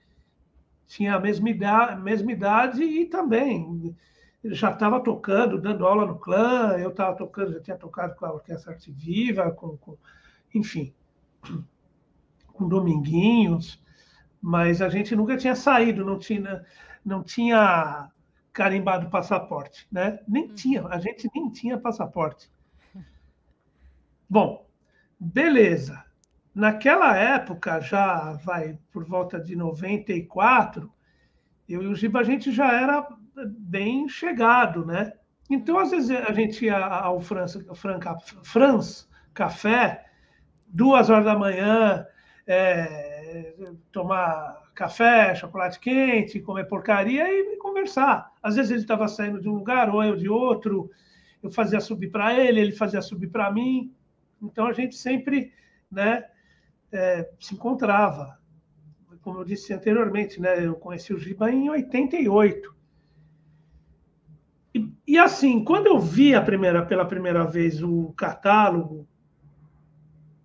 Tinha 0.86 1.14
a 1.14 1.20
mesma 1.20 1.48
idade, 1.50 2.02
mesma 2.02 2.32
idade 2.32 2.82
e 2.82 3.06
também 3.06 3.94
ele 4.42 4.54
já 4.54 4.70
estava 4.70 5.00
tocando, 5.00 5.60
dando 5.60 5.86
aula 5.86 6.06
no 6.06 6.18
clã, 6.18 6.76
eu 6.78 6.90
estava 6.90 7.14
tocando, 7.16 7.52
já 7.52 7.60
tinha 7.60 7.76
tocado 7.76 8.14
com 8.16 8.24
a 8.24 8.32
Orquestra 8.32 8.72
Arte 8.72 8.90
Viva, 8.90 9.50
com, 9.50 9.76
com, 9.76 9.96
enfim, 10.54 10.94
com 12.46 12.68
Dominguinhos, 12.68 13.82
mas 14.40 14.80
a 14.80 14.88
gente 14.88 15.14
nunca 15.14 15.36
tinha 15.36 15.54
saído, 15.54 16.04
não 16.04 16.18
tinha, 16.18 16.64
não 17.04 17.22
tinha 17.22 18.10
carimbado 18.52 19.10
passaporte, 19.10 19.86
né? 19.92 20.18
Nem 20.26 20.44
hum. 20.44 20.54
tinha, 20.54 20.86
a 20.86 20.98
gente 20.98 21.30
nem 21.34 21.50
tinha 21.50 21.78
passaporte. 21.78 22.50
Bom, 24.28 24.66
beleza. 25.18 26.02
Naquela 26.54 27.14
época, 27.16 27.80
já 27.80 28.32
vai 28.32 28.78
por 28.90 29.04
volta 29.04 29.38
de 29.38 29.54
94, 29.54 30.90
eu 31.68 31.82
e 31.82 31.86
o 31.86 31.94
Giba, 31.94 32.20
a 32.20 32.24
gente 32.24 32.50
já 32.50 32.72
era 32.72 33.06
bem 33.46 34.08
chegado, 34.08 34.84
né? 34.84 35.12
Então, 35.50 35.78
às 35.78 35.90
vezes, 35.90 36.10
a 36.10 36.32
gente 36.32 36.64
ia 36.64 36.78
ao 36.78 37.20
France, 37.20 37.66
France 38.44 39.06
Café, 39.34 40.04
duas 40.66 41.10
horas 41.10 41.24
da 41.24 41.38
manhã, 41.38 42.06
é, 42.46 43.54
tomar 43.92 44.60
café, 44.74 45.34
chocolate 45.34 45.78
quente, 45.78 46.40
comer 46.40 46.64
porcaria 46.64 47.28
e 47.28 47.56
conversar. 47.58 48.32
Às 48.42 48.56
vezes 48.56 48.70
ele 48.70 48.80
estava 48.80 49.06
saindo 49.08 49.40
de 49.40 49.48
um 49.48 49.54
lugar 49.54 49.94
ou 49.94 50.02
eu 50.02 50.16
de 50.16 50.28
outro, 50.28 50.90
eu 51.42 51.50
fazia 51.50 51.80
subir 51.80 52.10
para 52.10 52.34
ele, 52.34 52.60
ele 52.60 52.72
fazia 52.72 53.02
subir 53.02 53.28
para 53.28 53.52
mim. 53.52 53.94
Então 54.40 54.66
a 54.66 54.72
gente 54.72 54.96
sempre 54.96 55.52
né, 55.90 56.24
é, 56.90 57.28
se 57.38 57.54
encontrava. 57.54 58.38
Como 59.22 59.38
eu 59.38 59.44
disse 59.44 59.72
anteriormente, 59.72 60.40
né, 60.40 60.64
eu 60.64 60.74
conheci 60.76 61.12
o 61.12 61.18
Giba 61.18 61.50
em 61.50 61.68
88. 61.68 62.74
E, 65.10 65.18
assim, 65.18 65.64
quando 65.64 65.88
eu 65.88 65.98
vi 65.98 66.36
a 66.36 66.40
primeira, 66.40 66.86
pela 66.86 67.04
primeira 67.04 67.44
vez 67.44 67.82
o 67.82 68.12
catálogo, 68.12 69.08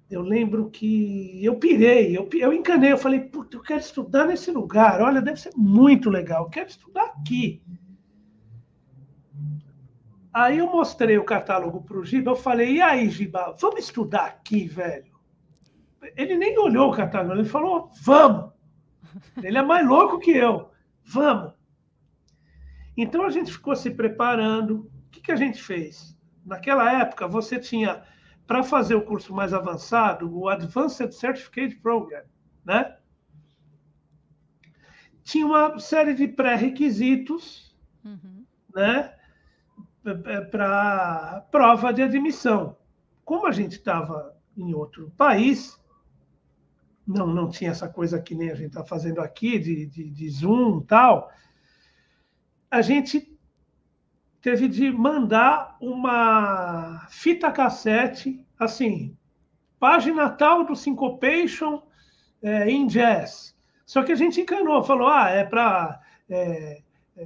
eu 0.10 0.24
lembro 0.24 0.72
que 0.72 1.40
eu 1.46 1.56
pirei, 1.58 2.18
eu, 2.18 2.28
eu 2.34 2.52
encanei, 2.52 2.92
eu 2.92 2.98
falei, 2.98 3.20
puta, 3.20 3.58
eu 3.58 3.62
quero 3.62 3.80
estudar 3.80 4.26
nesse 4.26 4.50
lugar, 4.50 5.02
olha, 5.02 5.22
deve 5.22 5.40
ser 5.40 5.52
muito 5.56 6.10
legal, 6.10 6.46
eu 6.46 6.50
quero 6.50 6.68
estudar 6.68 7.04
aqui. 7.04 7.62
Aí 10.34 10.58
eu 10.58 10.66
mostrei 10.66 11.20
o 11.20 11.24
catálogo 11.24 11.84
para 11.84 12.00
o 12.00 12.04
Giba, 12.04 12.32
eu 12.32 12.36
falei, 12.36 12.78
e 12.78 12.82
aí, 12.82 13.08
Giba, 13.08 13.56
vamos 13.62 13.82
estudar 13.82 14.26
aqui, 14.26 14.68
velho? 14.68 15.14
Ele 16.18 16.36
nem 16.40 16.58
olhou 16.58 16.90
o 16.90 16.96
catálogo, 16.96 17.36
ele 17.36 17.48
falou, 17.48 17.92
vamos. 18.02 18.52
Ele 19.44 19.60
é 19.60 19.62
mais 19.62 19.88
louco 19.88 20.18
que 20.18 20.32
eu, 20.32 20.72
vamos. 21.04 21.54
Então 22.98 23.26
a 23.26 23.30
gente 23.30 23.52
ficou 23.52 23.76
se 23.76 23.92
preparando. 23.92 24.90
O 25.08 25.10
que, 25.12 25.22
que 25.22 25.32
a 25.32 25.36
gente 25.36 25.62
fez? 25.62 26.18
Naquela 26.46 26.92
época, 27.02 27.28
você 27.28 27.60
tinha, 27.60 28.04
para 28.48 28.64
fazer 28.64 28.96
o 28.96 29.04
curso 29.04 29.34
mais 29.34 29.54
avançado, 29.54 30.34
o 30.34 30.48
Advanced 30.48 31.12
Certificate 31.12 31.76
Program, 31.76 32.24
né? 32.64 32.98
Tinha 35.24 35.46
uma 35.46 35.80
série 35.80 36.14
de 36.14 36.28
pré-requisitos, 36.28 37.76
uhum. 38.04 38.46
né? 38.74 39.14
Para 40.52 41.48
prova 41.52 41.92
de 41.92 42.04
admissão. 42.04 42.78
Como 43.24 43.48
a 43.48 43.52
gente 43.52 43.74
estava 43.74 44.38
em 44.56 44.72
outro 44.76 45.12
país, 45.18 45.82
não, 47.08 47.26
não 47.26 47.50
tinha 47.50 47.72
essa 47.72 47.90
coisa 47.90 48.22
que 48.22 48.36
nem 48.36 48.52
a 48.52 48.56
gente 48.56 48.68
está 48.68 48.86
fazendo 48.86 49.20
aqui, 49.20 49.58
de, 49.58 49.88
de, 49.88 50.12
de 50.12 50.30
Zoom 50.30 50.82
e 50.82 50.86
tal 50.86 51.32
a 52.76 52.82
gente 52.82 53.34
teve 54.42 54.68
de 54.68 54.92
mandar 54.92 55.78
uma 55.80 57.08
fita 57.10 57.50
cassete, 57.50 58.46
assim, 58.60 59.16
página 59.80 60.30
tal 60.30 60.66
do 60.66 60.76
Syncopation 60.76 61.82
é, 62.44 62.70
em 62.70 62.86
jazz. 62.86 63.56
Só 63.86 64.04
que 64.04 64.12
a 64.12 64.16
gente 64.16 64.42
encanou, 64.42 64.84
falou, 64.84 65.08
ah, 65.08 65.30
é 65.30 65.46
para, 65.46 66.02
é, 66.30 66.82
é, 67.16 67.24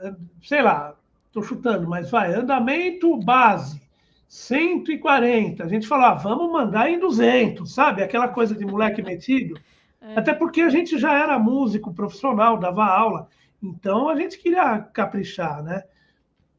é, 0.00 0.14
sei 0.42 0.60
lá, 0.60 0.94
estou 1.26 1.42
chutando, 1.42 1.88
mas 1.88 2.10
vai, 2.10 2.34
andamento 2.34 3.16
base, 3.16 3.80
140. 4.28 5.64
A 5.64 5.68
gente 5.68 5.88
falou, 5.88 6.04
ah, 6.04 6.14
vamos 6.14 6.52
mandar 6.52 6.90
em 6.90 6.98
200, 6.98 7.72
sabe? 7.72 8.02
Aquela 8.02 8.28
coisa 8.28 8.54
de 8.54 8.66
moleque 8.66 9.02
metido. 9.02 9.58
É. 10.04 10.18
Até 10.18 10.34
porque 10.34 10.60
a 10.60 10.68
gente 10.68 10.98
já 10.98 11.16
era 11.16 11.38
músico 11.38 11.94
profissional, 11.94 12.58
dava 12.58 12.84
aula. 12.84 13.28
Então 13.62 14.08
a 14.08 14.16
gente 14.16 14.38
queria 14.38 14.80
caprichar, 14.80 15.62
né? 15.62 15.84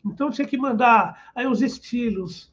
Então 0.06 0.32
tinha 0.32 0.48
que 0.48 0.58
mandar 0.58 1.32
aí 1.36 1.46
os 1.46 1.62
estilos 1.62 2.52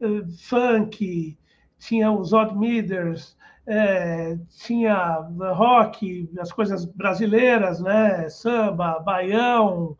uh, 0.00 0.26
funk, 0.38 1.38
tinha 1.78 2.10
os 2.10 2.32
odd 2.32 2.56
miders, 2.56 3.36
é, 3.66 4.36
tinha 4.64 5.20
rock, 5.54 6.28
as 6.38 6.52
coisas 6.52 6.84
brasileiras, 6.84 7.80
né? 7.80 8.28
Samba, 8.28 8.98
baião, 8.98 9.96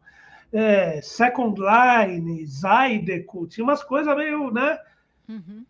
é, 0.52 1.00
second 1.00 1.60
line, 1.60 2.44
Zydeco, 2.46 3.46
tinha 3.46 3.64
umas 3.64 3.82
coisas 3.82 4.14
meio, 4.16 4.50
né? 4.50 4.78
Uhum. 5.28 5.64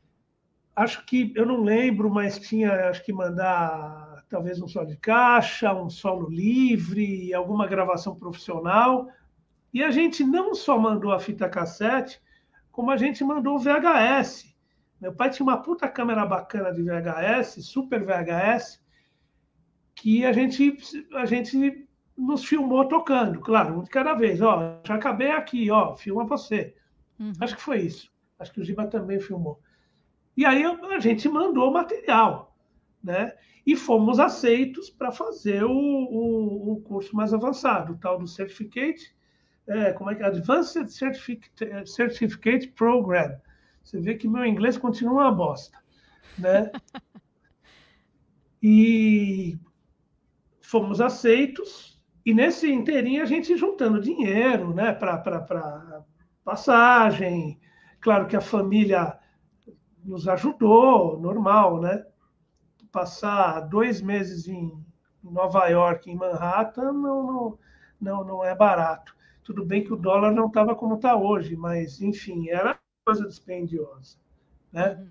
Acho 0.74 1.04
que 1.04 1.32
eu 1.36 1.44
não 1.44 1.62
lembro, 1.62 2.10
mas 2.10 2.38
tinha 2.38 2.88
acho 2.88 3.04
que 3.04 3.12
mandar 3.12 4.11
talvez 4.32 4.62
um 4.62 4.66
solo 4.66 4.86
de 4.86 4.96
caixa, 4.96 5.74
um 5.74 5.90
solo 5.90 6.30
livre, 6.30 7.34
alguma 7.34 7.66
gravação 7.66 8.16
profissional. 8.16 9.08
E 9.74 9.84
a 9.84 9.90
gente 9.90 10.24
não 10.24 10.54
só 10.54 10.78
mandou 10.78 11.12
a 11.12 11.20
fita 11.20 11.50
cassete, 11.50 12.18
como 12.70 12.90
a 12.90 12.96
gente 12.96 13.22
mandou 13.22 13.56
o 13.56 13.58
VHS. 13.58 14.56
Meu 14.98 15.12
pai 15.12 15.28
tinha 15.28 15.44
uma 15.44 15.58
puta 15.58 15.86
câmera 15.86 16.24
bacana 16.24 16.72
de 16.72 16.82
VHS, 16.82 17.62
super 17.62 18.02
VHS, 18.02 18.82
que 19.94 20.24
a 20.24 20.32
gente, 20.32 20.78
a 21.12 21.26
gente 21.26 21.86
nos 22.16 22.42
filmou 22.42 22.88
tocando, 22.88 23.38
claro, 23.40 23.80
um 23.80 23.82
de 23.82 23.90
cada 23.90 24.14
vez. 24.14 24.40
Ó, 24.40 24.80
já 24.82 24.94
acabei 24.94 25.30
aqui, 25.30 25.70
ó, 25.70 25.94
filma 25.94 26.24
você. 26.24 26.74
Uhum. 27.20 27.32
Acho 27.38 27.54
que 27.54 27.62
foi 27.62 27.80
isso. 27.80 28.10
Acho 28.38 28.50
que 28.50 28.60
o 28.62 28.64
Giba 28.64 28.86
também 28.86 29.20
filmou. 29.20 29.60
E 30.34 30.46
aí 30.46 30.64
a 30.64 30.98
gente 31.00 31.28
mandou 31.28 31.68
o 31.68 31.74
material, 31.74 32.51
né? 33.02 33.32
e 33.66 33.76
fomos 33.76 34.18
aceitos 34.18 34.90
para 34.90 35.12
fazer 35.12 35.64
o, 35.64 35.70
o, 35.70 36.72
o, 36.72 36.80
curso 36.82 37.14
mais 37.14 37.32
avançado, 37.32 37.92
o 37.92 37.98
tal 37.98 38.18
do 38.18 38.26
Certificate, 38.26 39.14
é, 39.66 39.92
como 39.92 40.10
é 40.10 40.16
que 40.16 40.22
é? 40.22 40.26
Advanced 40.26 40.88
Certificate, 40.88 41.88
Certificate 41.88 42.68
Program. 42.68 43.40
Você 43.82 44.00
vê 44.00 44.14
que 44.16 44.28
meu 44.28 44.44
inglês 44.44 44.76
continua 44.76 45.12
uma 45.12 45.32
bosta, 45.32 45.78
né? 46.36 46.70
e 48.60 49.56
fomos 50.60 51.00
aceitos, 51.00 52.00
e 52.26 52.34
nesse 52.34 52.70
inteirinho 52.70 53.22
a 53.22 53.26
gente 53.26 53.56
juntando 53.56 54.00
dinheiro, 54.00 54.74
né, 54.74 54.92
para 54.92 56.04
passagem. 56.44 57.60
Claro 58.00 58.26
que 58.26 58.36
a 58.36 58.40
família 58.40 59.16
nos 60.04 60.26
ajudou, 60.26 61.20
normal, 61.20 61.80
né? 61.80 62.04
Passar 62.92 63.60
dois 63.60 64.02
meses 64.02 64.46
em 64.46 64.72
Nova 65.22 65.66
York, 65.68 66.10
em 66.10 66.14
Manhattan, 66.14 66.92
não, 66.92 67.26
não, 67.26 67.58
não, 68.00 68.24
não 68.24 68.44
é 68.44 68.54
barato. 68.54 69.16
Tudo 69.42 69.64
bem 69.64 69.82
que 69.82 69.92
o 69.92 69.96
dólar 69.96 70.30
não 70.32 70.46
estava 70.46 70.74
como 70.74 70.96
está 70.96 71.16
hoje, 71.16 71.56
mas, 71.56 72.00
enfim, 72.00 72.48
era 72.48 72.78
coisa 73.04 73.26
dispendiosa. 73.26 74.16
Né? 74.70 74.90
Uhum. 74.90 75.08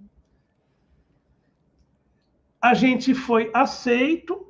A 2.61 2.73
gente 2.73 3.13
foi 3.15 3.49
aceito, 3.53 4.47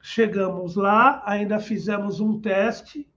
chegamos 0.00 0.76
lá, 0.76 1.22
ainda 1.24 1.58
fizemos 1.58 2.20
um 2.20 2.38
teste, 2.40 3.08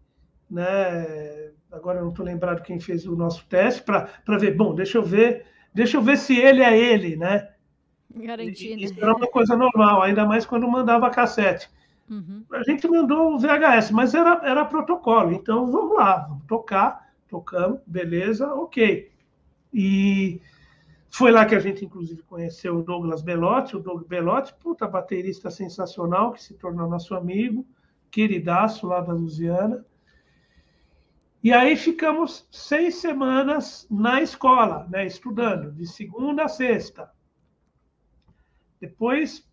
né? 0.49 1.51
agora 1.71 1.99
eu 1.99 2.03
não 2.03 2.11
estou 2.11 2.25
lembrado 2.25 2.63
quem 2.63 2.79
fez 2.79 3.05
o 3.05 3.15
nosso 3.15 3.45
teste, 3.47 3.81
para 3.81 4.37
ver, 4.39 4.55
bom, 4.55 4.73
deixa 4.73 4.97
eu 4.97 5.03
ver, 5.03 5.45
deixa 5.73 5.97
eu 5.97 6.01
ver 6.01 6.17
se 6.17 6.37
ele 6.37 6.61
é 6.61 6.77
ele, 6.77 7.15
né? 7.15 7.52
Garantindo. 8.15 8.83
Isso 8.83 8.93
era 8.97 9.15
uma 9.15 9.27
coisa 9.27 9.55
normal, 9.55 10.01
ainda 10.01 10.25
mais 10.25 10.45
quando 10.45 10.67
mandava 10.67 11.09
cassete. 11.09 11.69
Uhum. 12.09 12.43
A 12.51 12.63
gente 12.63 12.87
mandou 12.87 13.33
o 13.33 13.39
VHS, 13.39 13.91
mas 13.91 14.13
era, 14.13 14.41
era 14.43 14.65
protocolo. 14.65 15.31
Então, 15.31 15.71
vamos 15.71 15.95
lá, 15.95 16.17
vamos 16.27 16.45
tocar, 16.45 17.13
tocamos, 17.27 17.79
beleza, 17.87 18.53
ok. 18.53 19.11
E 19.73 20.41
foi 21.09 21.31
lá 21.31 21.45
que 21.45 21.55
a 21.55 21.59
gente, 21.59 21.85
inclusive, 21.85 22.21
conheceu 22.23 22.77
o 22.77 22.83
Douglas 22.83 23.21
Belotti, 23.21 23.75
o 23.75 23.79
Doug 23.79 24.03
Belotti, 24.07 24.53
puta 24.55 24.87
baterista 24.87 25.49
sensacional, 25.49 26.33
que 26.33 26.43
se 26.43 26.53
tornou 26.55 26.89
nosso 26.89 27.15
amigo, 27.15 27.65
queridaço 28.11 28.87
lá 28.87 28.99
da 28.99 29.13
Lusiana. 29.13 29.85
E 31.43 31.51
aí 31.51 31.75
ficamos 31.75 32.47
seis 32.51 32.95
semanas 32.95 33.85
na 33.91 34.21
escola, 34.21 34.87
né, 34.89 35.05
estudando, 35.05 35.71
de 35.71 35.85
segunda 35.85 36.45
a 36.45 36.47
sexta. 36.47 37.11
Depois, 38.83 39.49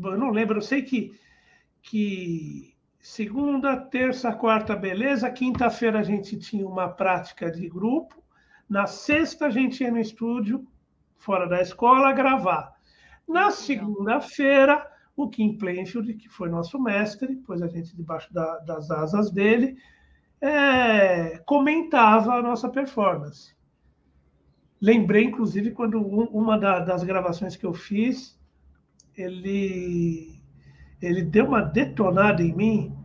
eu 0.00 0.16
não 0.16 0.30
lembro, 0.30 0.58
eu 0.58 0.62
sei 0.62 0.80
que, 0.80 1.18
que 1.82 2.76
segunda, 3.00 3.76
terça, 3.76 4.32
quarta, 4.32 4.76
beleza. 4.76 5.28
Quinta-feira 5.32 5.98
a 5.98 6.04
gente 6.04 6.38
tinha 6.38 6.64
uma 6.64 6.88
prática 6.88 7.50
de 7.50 7.68
grupo. 7.68 8.22
Na 8.68 8.86
sexta 8.86 9.46
a 9.46 9.50
gente 9.50 9.82
ia 9.82 9.90
no 9.90 9.98
estúdio, 9.98 10.64
fora 11.16 11.48
da 11.48 11.60
escola, 11.60 12.12
gravar. 12.12 12.72
Na 13.26 13.50
segunda-feira, 13.50 14.88
o 15.16 15.28
Kim 15.28 15.58
Plainfield, 15.58 16.14
que 16.14 16.28
foi 16.28 16.48
nosso 16.48 16.80
mestre, 16.80 17.34
pôs 17.44 17.60
a 17.60 17.66
gente 17.66 17.96
debaixo 17.96 18.32
da, 18.32 18.58
das 18.60 18.92
asas 18.92 19.28
dele, 19.28 19.76
é, 20.40 21.38
comentava 21.38 22.34
a 22.34 22.42
nossa 22.42 22.68
performance. 22.68 23.55
Lembrei, 24.80 25.24
inclusive, 25.24 25.70
quando 25.70 26.00
uma 26.00 26.58
das 26.58 27.02
gravações 27.02 27.56
que 27.56 27.64
eu 27.64 27.72
fiz, 27.72 28.38
ele, 29.16 30.40
ele 31.00 31.22
deu 31.22 31.46
uma 31.46 31.62
detonada 31.62 32.42
em 32.42 32.54
mim. 32.54 32.96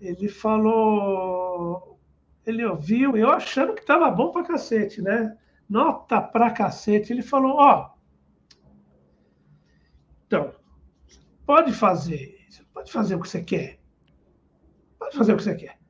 Ele 0.00 0.28
falou, 0.28 1.98
ele 2.46 2.64
ouviu, 2.64 3.16
eu 3.16 3.30
achando 3.30 3.74
que 3.74 3.80
estava 3.80 4.10
bom 4.10 4.30
para 4.30 4.46
cacete, 4.46 5.02
né? 5.02 5.36
Nota 5.68 6.20
para 6.20 6.50
cacete. 6.50 7.12
Ele 7.12 7.22
falou, 7.22 7.56
ó, 7.56 7.90
então, 10.26 10.54
pode 11.44 11.72
fazer, 11.72 12.38
pode 12.72 12.92
fazer 12.92 13.16
o 13.16 13.20
que 13.20 13.28
você 13.28 13.42
quer. 13.42 13.80
Pode 14.98 15.16
fazer 15.16 15.32
o 15.32 15.36
que 15.36 15.42
você 15.42 15.54
quer 15.56 15.80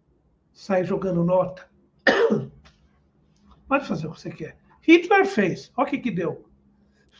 sai 0.61 0.85
jogando 0.85 1.25
nota. 1.25 1.67
Pode 3.67 3.87
fazer 3.87 4.07
o 4.07 4.13
que 4.13 4.21
você 4.21 4.31
quer. 4.31 4.59
Hitler 4.83 5.27
fez. 5.27 5.73
Olha 5.77 5.87
o 5.87 5.91
que, 5.91 5.99
que 5.99 6.11
deu. 6.11 6.49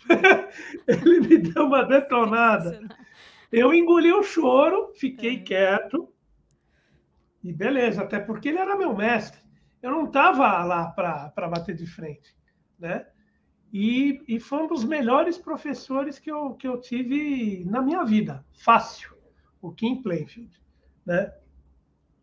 Ele 0.89 1.21
me 1.21 1.39
deu 1.39 1.67
uma 1.67 1.85
detonada. 1.85 2.81
Eu 3.53 3.75
engoli 3.75 4.13
o 4.13 4.23
choro, 4.23 4.93
fiquei 4.95 5.37
é. 5.37 5.41
quieto. 5.41 6.13
E 7.43 7.53
beleza, 7.53 8.03
até 8.03 8.21
porque 8.21 8.51
ele 8.51 8.59
era 8.59 8.77
meu 8.77 8.95
mestre. 8.95 9.41
Eu 9.83 9.91
não 9.91 10.05
estava 10.05 10.63
lá 10.63 10.89
para 10.91 11.49
bater 11.49 11.75
de 11.75 11.87
frente. 11.87 12.37
Né? 12.79 13.07
E, 13.73 14.23
e 14.29 14.39
foi 14.39 14.65
um 14.65 14.67
dos 14.67 14.85
melhores 14.85 15.39
professores 15.39 16.19
que 16.19 16.31
eu, 16.31 16.55
que 16.55 16.69
eu 16.69 16.79
tive 16.79 17.65
na 17.65 17.81
minha 17.81 18.05
vida. 18.05 18.45
Fácil. 18.53 19.17
O 19.63 19.73
Kim 19.73 20.03
Plainfield. 20.03 20.55
Né? 21.07 21.33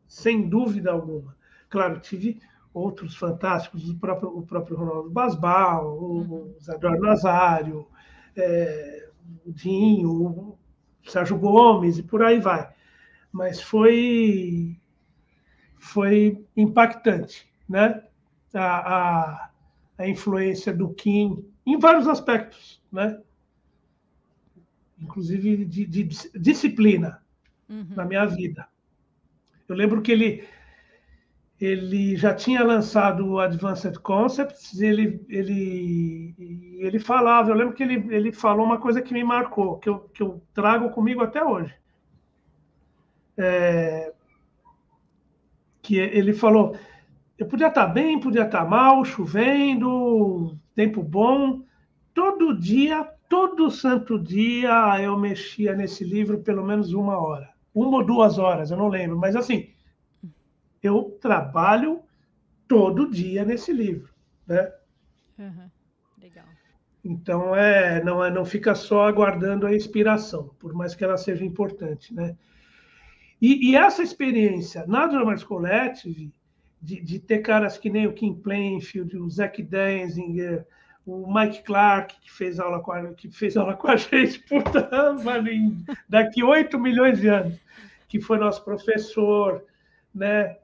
sem 0.08 0.48
dúvida 0.48 0.92
alguma. 0.92 1.36
Claro, 1.70 2.00
tive 2.00 2.40
outros 2.78 3.16
fantásticos, 3.16 3.90
o 3.90 3.98
próprio, 3.98 4.30
o 4.38 4.46
próprio 4.46 4.78
Ronaldo 4.78 5.10
Basbal, 5.10 5.98
o 5.98 6.18
uhum. 6.18 6.56
Zador 6.62 7.00
Nazário, 7.00 7.88
é, 8.36 9.10
o 9.46 9.52
Dinho, 9.52 10.12
o 10.12 10.58
Sérgio 11.06 11.38
Gomes 11.38 11.98
e 11.98 12.04
por 12.04 12.22
aí 12.24 12.40
vai. 12.40 12.70
Mas 13.32 13.62
foi, 13.62 14.80
foi 15.78 16.46
impactante, 16.56 17.50
né? 17.68 18.04
A, 18.54 18.96
a, 18.96 19.50
a 19.98 20.08
influência 20.08 20.74
do 20.74 20.94
Kim 20.94 21.46
em 21.66 21.78
vários 21.78 22.08
aspectos, 22.08 22.82
né? 22.92 23.20
Inclusive 25.00 25.66
de, 25.66 25.86
de 25.86 26.04
disciplina 26.40 27.22
uhum. 27.70 27.88
na 27.96 28.06
minha 28.06 28.26
vida. 28.26 28.68
Eu 29.68 29.76
lembro 29.76 30.02
que 30.02 30.12
ele, 30.12 30.48
ele 31.60 32.16
já 32.16 32.34
tinha 32.34 32.64
lançado 32.64 33.28
o 33.28 33.40
Advanced 33.40 33.98
Concepts, 34.00 34.80
ele, 34.80 35.26
ele, 35.28 36.36
ele 36.80 37.00
falava, 37.00 37.50
eu 37.50 37.56
lembro 37.56 37.74
que 37.74 37.84
ele, 37.84 38.16
ele 38.16 38.32
falou 38.32 38.66
uma 38.66 38.78
coisa 38.80 39.02
que 39.02 39.14
me 39.14 39.24
marcou, 39.24 39.78
que 39.78 39.90
eu, 39.90 40.00
que 40.14 40.22
eu 40.22 40.42
trago 40.54 40.90
comigo 40.92 41.22
até 41.22 41.44
hoje. 41.44 41.74
É, 43.38 44.14
que 45.82 45.98
ele 45.98 46.34
falou, 46.34 46.78
eu 47.38 47.48
podia 47.48 47.68
estar 47.68 47.88
bem, 47.88 48.20
podia 48.20 48.44
estar 48.44 48.66
mal, 48.66 49.04
chovendo, 49.06 50.58
tempo 50.76 51.02
bom, 51.02 51.62
todo 52.14 52.58
dia, 52.58 53.04
todo 53.30 53.72
santo 53.72 54.20
dia 54.20 55.02
eu 55.02 55.18
mexia 55.18 55.76
nesse 55.76 56.04
livro 56.04 56.40
pelo 56.40 56.64
menos 56.64 56.94
uma 56.94 57.18
hora 57.18 57.58
uma 57.78 57.98
ou 57.98 58.04
duas 58.04 58.40
horas, 58.40 58.72
eu 58.72 58.78
não 58.78 58.88
lembro, 58.88 59.18
mas 59.18 59.36
assim, 59.36 59.70
eu 60.88 61.18
trabalho 61.22 62.02
todo 62.68 63.10
dia 63.10 63.46
nesse 63.46 63.72
livro, 63.72 64.14
né? 64.46 64.72
Uhum. 65.38 65.70
Legal. 66.22 66.46
Então 67.04 67.56
é 67.56 68.04
não 68.04 68.24
é 68.24 68.30
não 68.30 68.46
fica 68.46 68.76
só 68.76 69.08
aguardando 69.08 69.66
a 69.66 69.76
inspiração, 69.76 70.50
por 70.60 70.74
mais 70.74 70.96
que 70.96 71.04
ela 71.04 71.18
seja 71.18 71.46
importante, 71.46 72.14
né? 72.14 72.36
E, 73.42 73.72
e 73.72 73.76
essa 73.76 74.02
experiência 74.02 74.86
na 74.88 75.06
Drummers 75.06 75.44
Collective 75.44 76.34
de, 76.82 77.02
de, 77.02 77.20
ter 77.20 77.40
caras 77.40 77.78
que 77.78 77.90
nem 77.90 78.08
o 78.08 78.14
Kim 78.14 78.34
Plainfield, 78.34 79.18
o 79.18 79.30
Zack 79.30 79.62
Denzinger, 79.62 80.66
o 81.06 81.32
Mike 81.32 81.64
Clark, 81.64 82.20
que 82.20 82.32
fez 82.32 82.60
aula 82.60 82.80
com 82.82 82.92
a, 82.92 83.14
que 83.14 83.30
fez 83.30 83.56
aula 83.56 83.76
com 83.76 83.88
a 83.88 83.96
gente, 83.98 84.40
puta, 84.40 84.90
daqui 86.10 86.44
8 86.44 86.80
milhões 86.80 87.20
de 87.20 87.28
anos, 87.28 87.60
que 88.08 88.20
foi 88.20 88.38
nosso 88.38 88.64
professor, 88.64 89.64
né? 90.14 90.58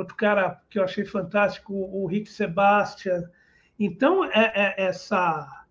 Outro 0.00 0.14
cara 0.14 0.60
que 0.68 0.78
eu 0.78 0.84
achei 0.84 1.04
fantástico, 1.04 1.72
o 1.74 2.06
Rick 2.06 2.30
Sebastian. 2.30 3.30
Então, 3.78 4.24
é, 4.24 4.52
é 4.54 4.74
essa, 4.84 5.64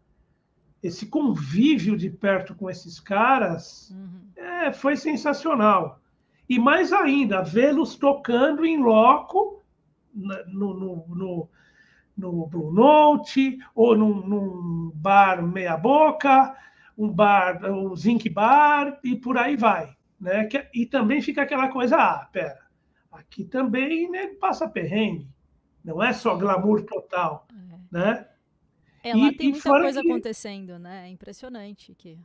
esse 0.81 1.07
convívio 1.07 1.97
de 1.97 2.09
perto 2.09 2.55
com 2.55 2.69
esses 2.69 2.99
caras 2.99 3.91
uhum. 3.91 4.21
é, 4.35 4.73
foi 4.73 4.95
sensacional. 4.95 5.99
E 6.47 6.59
mais 6.59 6.93
ainda, 6.93 7.41
vê-los 7.41 7.95
tocando 7.95 8.65
em 8.65 8.81
loco 8.81 9.63
no, 10.13 10.73
no, 10.73 11.05
no 11.07 11.49
no 12.17 12.47
Blue 12.47 12.71
Note, 12.71 13.57
ou 13.73 13.95
num, 13.95 14.25
num 14.25 14.91
bar 14.95 15.41
meia-boca, 15.43 16.55
um 16.97 17.11
bar, 17.11 17.61
o 17.65 17.95
Zinc 17.95 18.29
Bar, 18.29 18.99
e 19.03 19.15
por 19.15 19.37
aí 19.37 19.57
vai. 19.57 19.95
Né? 20.19 20.47
E 20.73 20.85
também 20.85 21.21
fica 21.21 21.41
aquela 21.41 21.67
coisa, 21.67 21.97
ah, 21.97 22.29
pera, 22.31 22.64
aqui 23.15 23.43
também 23.43 24.09
né, 24.09 24.27
passa 24.39 24.67
perrengue, 24.67 25.27
não 25.83 26.01
é 26.01 26.13
só 26.13 26.35
glamour 26.35 26.83
total, 26.83 27.47
é. 27.51 27.77
né? 27.91 28.27
É, 29.03 29.15
lá 29.15 29.27
e, 29.27 29.35
tem 29.35 29.51
muita 29.51 29.69
coisa 29.69 30.01
que... 30.01 30.09
acontecendo, 30.09 30.79
né? 30.79 31.07
É 31.07 31.09
impressionante 31.09 31.93
que 31.93 32.17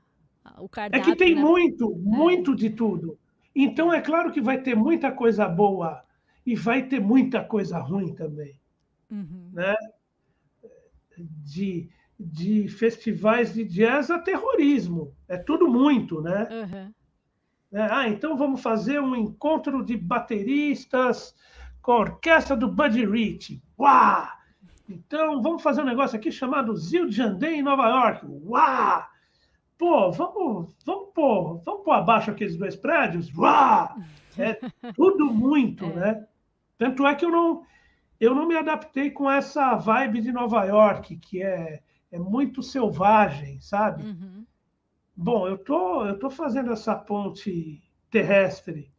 o 0.59 0.69
cardápio... 0.69 1.03
É 1.03 1.05
que 1.05 1.17
tem 1.17 1.35
né? 1.35 1.41
muito, 1.43 1.91
muito 1.97 2.53
é. 2.53 2.57
de 2.57 2.71
tudo. 2.71 3.19
Então, 3.55 3.93
é 3.93 4.01
claro 4.01 4.33
que 4.33 4.41
vai 4.41 4.63
ter 4.63 4.75
muita 4.75 5.13
coisa 5.13 5.47
boa 5.47 6.03
e 6.47 6.55
vai 6.55 6.87
ter 6.87 7.01
muita 7.01 7.45
coisa 7.45 7.79
ruim 7.79 8.15
também 8.15 8.61
uhum. 9.11 9.51
né? 9.53 9.75
de, 11.19 11.89
de 12.19 12.69
festivais 12.69 13.53
de 13.53 13.65
jazz 13.65 14.11
a 14.11 14.19
terrorismo. 14.19 15.15
É 15.29 15.37
tudo 15.37 15.69
muito, 15.69 16.21
né? 16.23 16.49
Uhum. 16.51 16.95
Ah, 17.73 18.09
então 18.09 18.37
vamos 18.37 18.61
fazer 18.63 19.01
um 19.01 19.15
encontro 19.15 19.85
de 19.85 19.97
bateristas 19.97 21.35
com 21.81 21.93
a 21.93 21.99
orquestra 21.99 22.57
do 22.57 22.69
Buddy 22.69 23.07
Rich. 23.07 23.63
Uau! 23.79 24.27
Então 24.89 25.41
vamos 25.41 25.63
fazer 25.63 25.83
um 25.83 25.87
negócio 25.87 26.17
aqui 26.19 26.33
chamado 26.33 26.77
Zil 26.77 27.11
Jandem 27.11 27.61
em 27.61 27.63
Nova 27.63 27.89
York. 27.89 28.27
Uau! 28.27 29.05
Pô, 29.79 30.11
vamos, 30.11 30.77
vamos 30.85 31.09
pôr, 31.15 31.61
vamos 31.65 31.85
pôr 31.85 31.93
abaixo 31.93 32.31
aqueles 32.31 32.57
dois 32.57 32.75
prédios. 32.75 33.33
Uau! 33.35 33.97
É 34.37 34.55
tudo 34.95 35.27
muito, 35.33 35.85
é. 35.91 35.95
né? 35.95 36.27
Tanto 36.77 37.07
é 37.07 37.15
que 37.15 37.25
eu 37.25 37.31
não, 37.31 37.63
eu 38.19 38.35
não 38.35 38.49
me 38.49 38.57
adaptei 38.57 39.11
com 39.11 39.31
essa 39.31 39.77
vibe 39.77 40.21
de 40.23 40.33
Nova 40.33 40.65
York, 40.65 41.17
que 41.17 41.43
é, 41.43 41.83
é 42.11 42.19
muito 42.19 42.63
selvagem, 42.63 43.61
sabe? 43.61 44.03
Uhum. 44.05 44.40
Bom, 45.23 45.47
eu 45.47 45.59
tô, 45.59 46.07
eu 46.07 46.19
tô 46.19 46.31
fazendo 46.31 46.73
essa 46.73 46.95
ponte 46.95 47.83
terrestre, 48.11 48.91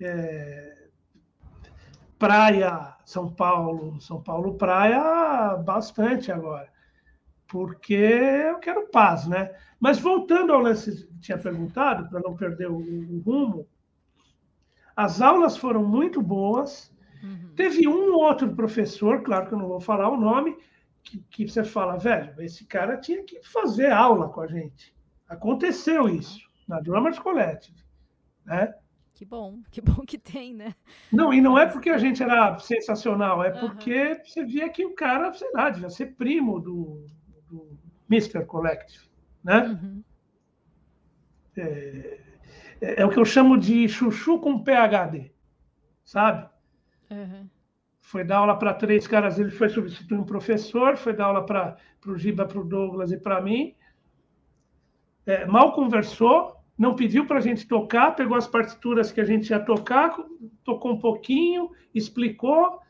é, 0.00 0.88
praia 2.18 2.96
São 3.04 3.32
Paulo, 3.32 4.00
São 4.00 4.20
Paulo 4.20 4.54
praia 4.54 5.56
bastante 5.56 6.32
agora, 6.32 6.68
porque 7.46 7.94
eu 7.94 8.58
quero 8.58 8.88
paz, 8.88 9.28
né? 9.28 9.54
Mas 9.78 10.00
voltando 10.00 10.52
ao 10.52 10.60
lance 10.60 11.06
que 11.06 11.20
tinha 11.20 11.38
perguntado, 11.38 12.08
para 12.10 12.20
não 12.20 12.34
perder 12.34 12.68
o, 12.68 12.76
o 12.76 13.20
rumo, 13.20 13.68
as 14.96 15.20
aulas 15.20 15.56
foram 15.56 15.84
muito 15.84 16.20
boas 16.20 16.92
Uhum. 17.22 17.52
Teve 17.56 17.88
um 17.88 18.12
outro 18.16 18.54
professor, 18.54 19.22
claro 19.22 19.46
que 19.48 19.54
eu 19.54 19.58
não 19.58 19.68
vou 19.68 19.80
falar 19.80 20.10
o 20.10 20.20
nome, 20.20 20.54
que, 21.02 21.20
que 21.30 21.48
você 21.48 21.64
fala, 21.64 21.96
velho, 21.96 22.34
esse 22.42 22.66
cara 22.66 22.98
tinha 22.98 23.24
que 23.24 23.42
fazer 23.42 23.90
aula 23.90 24.28
com 24.28 24.42
a 24.42 24.46
gente. 24.46 24.94
Aconteceu 25.28 26.08
isso 26.08 26.40
na 26.68 26.80
Drummers 26.80 27.18
Collective, 27.18 27.82
né? 28.44 28.74
Que 29.14 29.24
bom, 29.24 29.62
que 29.70 29.80
bom 29.80 30.04
que 30.04 30.18
tem, 30.18 30.52
né? 30.52 30.74
Não, 31.12 31.32
e 31.32 31.40
não 31.40 31.56
é 31.56 31.66
porque 31.66 31.88
a 31.88 31.98
gente 31.98 32.22
era 32.22 32.58
sensacional, 32.58 33.44
é 33.44 33.50
porque 33.50 34.08
uhum. 34.08 34.24
você 34.24 34.44
via 34.44 34.68
que 34.68 34.84
o 34.84 34.94
cara, 34.94 35.32
sei 35.32 35.50
lá, 35.52 35.70
devia 35.70 35.88
ser 35.88 36.16
primo 36.16 36.58
do, 36.58 37.06
do 37.48 37.78
Mr. 38.10 38.44
Collective, 38.44 39.08
né? 39.42 39.68
Uhum. 39.68 40.02
É, 41.56 42.18
é, 42.80 43.02
é, 43.02 43.06
o 43.06 43.10
que 43.10 43.18
eu 43.18 43.24
chamo 43.24 43.56
de 43.56 43.88
chuchu 43.88 44.40
com 44.40 44.64
PHD, 44.64 45.32
sabe? 46.04 46.48
Uhum. 47.08 47.48
Foi 48.00 48.24
dar 48.24 48.38
aula 48.38 48.58
para 48.58 48.74
três 48.74 49.06
caras, 49.06 49.38
ele 49.38 49.50
foi 49.50 49.68
substituir 49.68 50.18
um 50.18 50.24
professor, 50.24 50.96
foi 50.96 51.14
dar 51.14 51.26
aula 51.26 51.46
para 51.46 51.78
o 52.04 52.18
Giba, 52.18 52.44
para 52.44 52.60
o 52.60 52.64
Douglas 52.64 53.12
e 53.12 53.16
para 53.16 53.40
mim. 53.40 53.74
É, 55.26 55.46
mal 55.46 55.72
conversou, 55.72 56.56
não 56.76 56.94
pediu 56.94 57.26
para 57.26 57.38
a 57.38 57.40
gente 57.40 57.66
tocar, 57.66 58.14
pegou 58.16 58.36
as 58.36 58.46
partituras 58.46 59.12
que 59.12 59.20
a 59.20 59.24
gente 59.24 59.50
ia 59.50 59.60
tocar, 59.60 60.16
tocou 60.64 60.92
um 60.92 60.98
pouquinho, 60.98 61.70
explicou, 61.94 62.80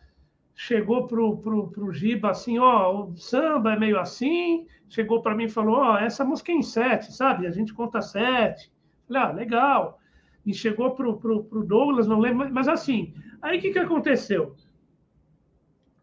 chegou 0.55 1.07
pro, 1.07 1.37
pro, 1.39 1.69
pro 1.69 1.93
Giba 1.93 2.31
assim, 2.31 2.59
ó, 2.59 3.05
o 3.05 3.17
samba 3.17 3.75
é 3.75 3.79
meio 3.79 3.99
assim, 3.99 4.67
chegou 4.89 5.21
para 5.21 5.35
mim 5.35 5.45
e 5.45 5.51
falou, 5.51 5.77
ó, 5.77 5.99
essa 5.99 6.25
música 6.25 6.53
é 6.53 6.55
em 6.55 6.63
sete, 6.63 7.13
sabe? 7.13 7.47
A 7.47 7.51
gente 7.51 7.75
conta 7.75 8.01
sete. 8.01 8.73
Falei, 9.07 9.23
ah, 9.23 9.33
legal. 9.33 10.01
E 10.47 10.55
chegou 10.55 10.93
pro, 10.93 11.17
pro, 11.19 11.45
pro 11.45 11.65
Douglas, 11.65 12.07
não 12.07 12.19
lembro, 12.19 12.53
mas 12.53 12.69
assim, 12.69 13.15
aí 13.43 13.59
o 13.59 13.61
que, 13.61 13.73
que 13.73 13.79
aconteceu? 13.79 14.55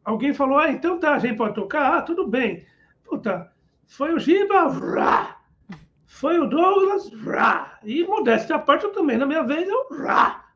Alguém 0.04 0.34
falou, 0.34 0.58
ah, 0.58 0.72
então 0.72 1.00
tá, 1.00 1.14
a 1.14 1.20
gente 1.20 1.38
pode 1.38 1.56
tocar? 1.56 1.98
Ah, 1.98 2.02
tudo 2.02 2.28
bem. 2.28 2.66
Puta, 3.04 3.52
foi 3.86 4.14
o 4.14 4.20
Giba, 4.20 4.68
vrá, 4.68 5.41
foi 6.12 6.38
o 6.40 6.46
Douglas, 6.46 7.10
vrá, 7.10 7.80
e 7.84 8.04
modéstia 8.04 8.58
a 8.58 8.60
parte 8.60 8.84
eu 8.84 8.92
também, 8.92 9.18
na 9.18 9.26
minha 9.26 9.44
vez, 9.44 9.68
eu 9.68 9.88
vrá. 9.90 10.52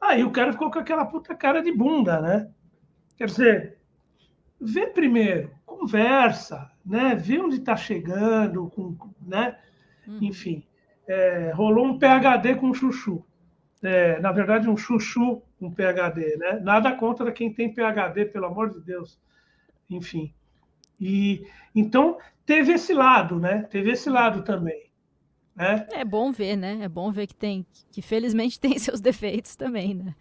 Aí 0.00 0.22
o 0.22 0.30
cara 0.30 0.52
ficou 0.52 0.70
com 0.70 0.78
aquela 0.78 1.04
puta 1.04 1.34
cara 1.34 1.60
de 1.60 1.72
bunda, 1.72 2.20
né? 2.20 2.48
Quer 3.16 3.26
dizer, 3.26 3.78
vê 4.58 4.86
primeiro, 4.86 5.50
conversa, 5.66 6.70
né? 6.86 7.16
Vê 7.16 7.38
onde 7.38 7.56
está 7.56 7.76
chegando, 7.76 8.70
com, 8.70 8.96
né? 9.20 9.58
Uhum. 10.06 10.20
Enfim, 10.22 10.64
é, 11.06 11.50
rolou 11.54 11.84
um 11.84 11.98
PHD 11.98 12.54
com 12.54 12.72
chuchu. 12.72 13.22
É, 13.82 14.20
na 14.20 14.30
verdade, 14.30 14.70
um 14.70 14.76
chuchu 14.76 15.42
com 15.58 15.74
PHD, 15.74 16.36
né? 16.36 16.60
Nada 16.62 16.92
contra 16.92 17.32
quem 17.32 17.52
tem 17.52 17.74
PHD, 17.74 18.26
pelo 18.26 18.46
amor 18.46 18.70
de 18.70 18.80
Deus. 18.80 19.20
Enfim. 19.90 20.32
E 21.00 21.46
então 21.74 22.18
teve 22.44 22.72
esse 22.72 22.92
lado, 22.92 23.38
né? 23.38 23.62
Teve 23.70 23.92
esse 23.92 24.08
lado 24.08 24.42
também. 24.42 24.88
Né? 25.54 25.86
É 25.90 26.04
bom 26.04 26.30
ver, 26.30 26.56
né? 26.56 26.78
É 26.82 26.88
bom 26.88 27.10
ver 27.10 27.26
que 27.26 27.34
tem, 27.34 27.66
que 27.90 28.00
felizmente 28.00 28.58
tem 28.60 28.78
seus 28.78 29.00
defeitos 29.00 29.56
também, 29.56 29.94
né? 29.94 30.14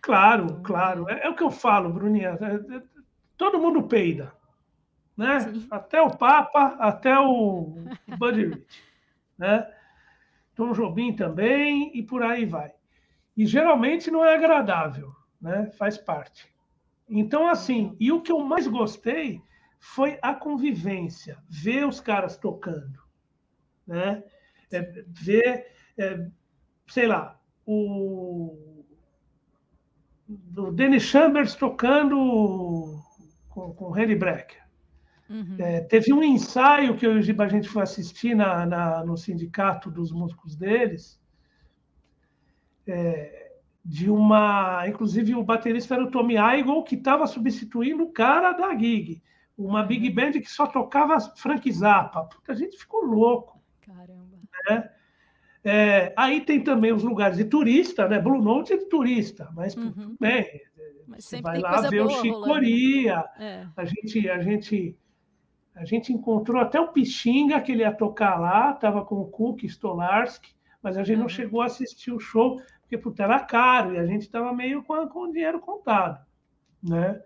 Claro, 0.00 0.44
então, 0.44 0.62
claro. 0.62 1.08
É, 1.08 1.26
é 1.26 1.28
o 1.28 1.34
que 1.34 1.42
eu 1.42 1.50
falo, 1.50 1.92
Bruninha. 1.92 2.38
É, 2.40 2.76
é, 2.76 2.82
todo 3.36 3.58
mundo 3.58 3.82
peida, 3.82 4.32
né? 5.16 5.40
Sim. 5.40 5.66
Até 5.70 6.00
o 6.00 6.16
Papa, 6.16 6.76
até 6.78 7.18
o 7.18 7.74
Buddy 8.18 8.46
Rich, 8.46 8.82
né? 9.36 9.68
Tom 10.54 10.72
Jobim 10.72 11.12
também 11.12 11.90
e 11.92 12.02
por 12.02 12.22
aí 12.22 12.44
vai. 12.44 12.72
E 13.36 13.44
geralmente 13.44 14.10
não 14.10 14.24
é 14.24 14.34
agradável, 14.34 15.12
né? 15.40 15.70
Faz 15.76 15.98
parte. 15.98 16.48
Então, 17.08 17.48
assim, 17.48 17.96
e 17.98 18.12
o 18.12 18.22
que 18.22 18.30
eu 18.30 18.38
mais 18.40 18.66
gostei 18.66 19.42
foi 19.86 20.18
a 20.22 20.34
convivência, 20.34 21.36
ver 21.46 21.86
os 21.86 22.00
caras 22.00 22.38
tocando, 22.38 22.98
né? 23.86 24.24
É, 24.72 25.04
ver, 25.06 25.66
é, 25.98 26.26
sei 26.88 27.06
lá, 27.06 27.38
o, 27.66 28.82
o 30.56 30.72
Dennis 30.72 31.02
Chambers 31.02 31.54
tocando 31.54 32.98
com, 33.50 33.74
com 33.74 33.84
o 33.84 33.90
Harry 33.90 34.16
Brecker. 34.16 34.64
Uhum. 35.28 35.56
É, 35.58 35.82
teve 35.82 36.14
um 36.14 36.22
ensaio 36.22 36.96
que 36.96 37.06
eu 37.06 37.20
e 37.20 37.36
a 37.38 37.48
gente 37.48 37.68
foi 37.68 37.82
assistir 37.82 38.34
na, 38.34 38.64
na, 38.64 39.04
no 39.04 39.18
sindicato 39.18 39.90
dos 39.90 40.10
músicos 40.10 40.56
deles, 40.56 41.20
é, 42.86 43.58
de 43.84 44.10
uma. 44.10 44.88
Inclusive, 44.88 45.34
o 45.34 45.44
baterista 45.44 45.94
era 45.94 46.04
o 46.04 46.10
Tommy 46.10 46.36
Igoe, 46.36 46.84
que 46.84 46.94
estava 46.94 47.26
substituindo 47.26 48.02
o 48.02 48.12
cara 48.12 48.52
da 48.52 48.74
gig. 48.74 49.22
Uma 49.56 49.84
big 49.84 50.10
band 50.10 50.32
que 50.32 50.50
só 50.50 50.66
tocava 50.66 51.18
Frank 51.36 51.70
Zappa. 51.70 52.24
Puta, 52.24 52.52
a 52.52 52.54
gente 52.54 52.76
ficou 52.76 53.04
louco. 53.04 53.62
Caramba. 53.80 54.38
Né? 54.68 54.90
É, 55.62 56.12
aí 56.16 56.42
tem 56.42 56.62
também 56.62 56.92
os 56.92 57.02
lugares 57.02 57.38
de 57.38 57.44
turista, 57.44 58.06
né? 58.06 58.20
Blue 58.20 58.42
Note 58.42 58.74
é 58.74 58.76
de 58.76 58.84
turista, 58.86 59.48
mas 59.54 59.74
uhum. 59.74 60.14
bem, 60.20 60.60
mas 61.06 61.24
você 61.24 61.40
vai 61.40 61.58
lá 61.58 61.80
ver 61.88 62.02
o 62.02 62.10
Chicoria. 62.10 63.24
É. 63.38 63.66
A 63.74 63.84
gente, 63.84 64.28
a 64.28 64.40
gente 64.40 64.98
a 65.74 65.84
gente 65.84 66.12
encontrou 66.12 66.60
até 66.60 66.78
o 66.78 66.92
Pixinga, 66.92 67.60
que 67.60 67.72
ele 67.72 67.80
ia 67.80 67.92
tocar 67.92 68.38
lá, 68.38 68.72
estava 68.72 69.04
com 69.04 69.16
o 69.16 69.26
Cook 69.26 69.64
Stolarski, 69.64 70.54
mas 70.82 70.96
a 70.96 71.02
gente 71.02 71.16
uhum. 71.16 71.22
não 71.22 71.28
chegou 71.28 71.62
a 71.62 71.66
assistir 71.66 72.12
o 72.12 72.20
show, 72.20 72.60
porque 72.82 72.96
puta, 72.96 73.24
era 73.24 73.40
caro 73.40 73.94
e 73.94 73.98
a 73.98 74.06
gente 74.06 74.22
estava 74.22 74.52
meio 74.52 74.84
com, 74.84 75.08
com 75.08 75.20
o 75.20 75.32
dinheiro 75.32 75.58
contado. 75.58 76.24
Né? 76.82 77.20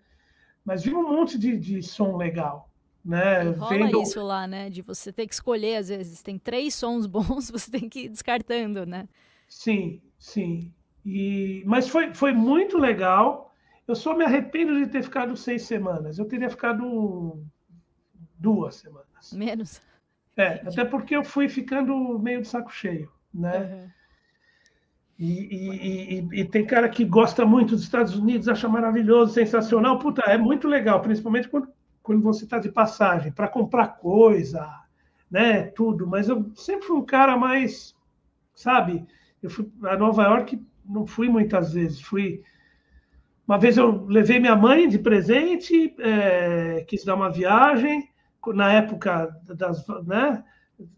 Mas 0.69 0.85
viu 0.85 0.99
um 0.99 1.17
monte 1.17 1.39
de, 1.39 1.57
de 1.57 1.83
som 1.83 2.15
legal. 2.15 2.69
Né? 3.03 3.47
E 3.47 3.53
rola 3.53 3.71
Vendo... 3.71 4.03
isso 4.03 4.23
lá, 4.23 4.47
né? 4.47 4.69
De 4.69 4.83
você 4.83 5.11
ter 5.11 5.27
que 5.27 5.33
escolher, 5.33 5.77
às 5.77 5.89
vezes, 5.89 6.21
tem 6.21 6.39
três 6.39 6.75
sons 6.75 7.07
bons, 7.07 7.49
você 7.51 7.71
tem 7.71 7.89
que 7.89 8.01
ir 8.01 8.09
descartando, 8.11 8.85
né? 8.85 9.09
Sim, 9.49 10.03
sim. 10.19 10.71
E... 11.07 11.63
Mas 11.65 11.89
foi, 11.89 12.13
foi 12.13 12.35
muito 12.35 12.77
legal. 12.77 13.51
Eu 13.87 13.95
só 13.95 14.15
me 14.15 14.27
arrependo 14.27 14.79
de 14.79 14.87
ter 14.89 15.03
ficado 15.03 15.35
seis 15.39 15.63
semanas. 15.63 16.19
Eu 16.19 16.27
teria 16.27 16.51
ficado 16.51 17.43
duas 18.39 18.75
semanas. 18.75 19.33
Menos. 19.33 19.81
É, 20.37 20.61
até 20.69 20.85
porque 20.85 21.17
eu 21.17 21.25
fui 21.25 21.49
ficando 21.49 22.19
meio 22.19 22.43
de 22.43 22.49
saco 22.49 22.71
cheio, 22.71 23.11
né? 23.33 23.59
Uhum. 23.59 23.91
E, 25.19 26.21
e, 26.21 26.41
e, 26.41 26.45
tem 26.45 26.65
cara 26.65 26.89
que 26.89 27.05
gosta 27.05 27.45
muito 27.45 27.75
dos 27.75 27.83
Estados 27.83 28.17
Unidos, 28.17 28.49
acha 28.49 28.69
maravilhoso, 28.69 29.35
sensacional. 29.35 29.99
Puta, 29.99 30.23
é 30.23 30.39
muito 30.39 30.69
legal, 30.69 31.01
principalmente 31.03 31.49
quando, 31.49 31.69
quando 32.03 32.23
você 32.23 32.45
está 32.45 32.61
de 32.61 32.71
passagem, 32.71 33.33
para 33.33 33.49
comprar 33.49 33.97
coisa, 33.99 34.71
né? 35.29 35.65
Tudo. 35.65 36.07
Mas 36.07 36.29
eu 36.29 36.49
sempre 36.55 36.87
fui 36.87 36.97
um 36.97 37.05
cara 37.05 37.37
mais, 37.37 37.97
sabe? 38.55 39.05
Eu 39.43 39.51
fui 39.51 39.69
a 39.83 39.97
Nova 39.97 40.23
York, 40.23 40.65
não 40.85 41.05
fui 41.05 41.29
muitas 41.29 41.73
vezes, 41.73 42.01
fui. 42.01 42.43
Uma 43.47 43.59
vez 43.59 43.77
eu 43.77 44.05
levei 44.07 44.39
minha 44.39 44.55
mãe 44.55 44.89
de 44.89 45.01
presente, 45.01 45.97
é, 45.99 46.85
quis 46.87 47.05
dar 47.05 47.17
uma 47.17 47.31
viagem, 47.31 48.09
na 48.55 48.73
época 48.73 49.35
das, 49.43 49.85
né, 50.07 50.45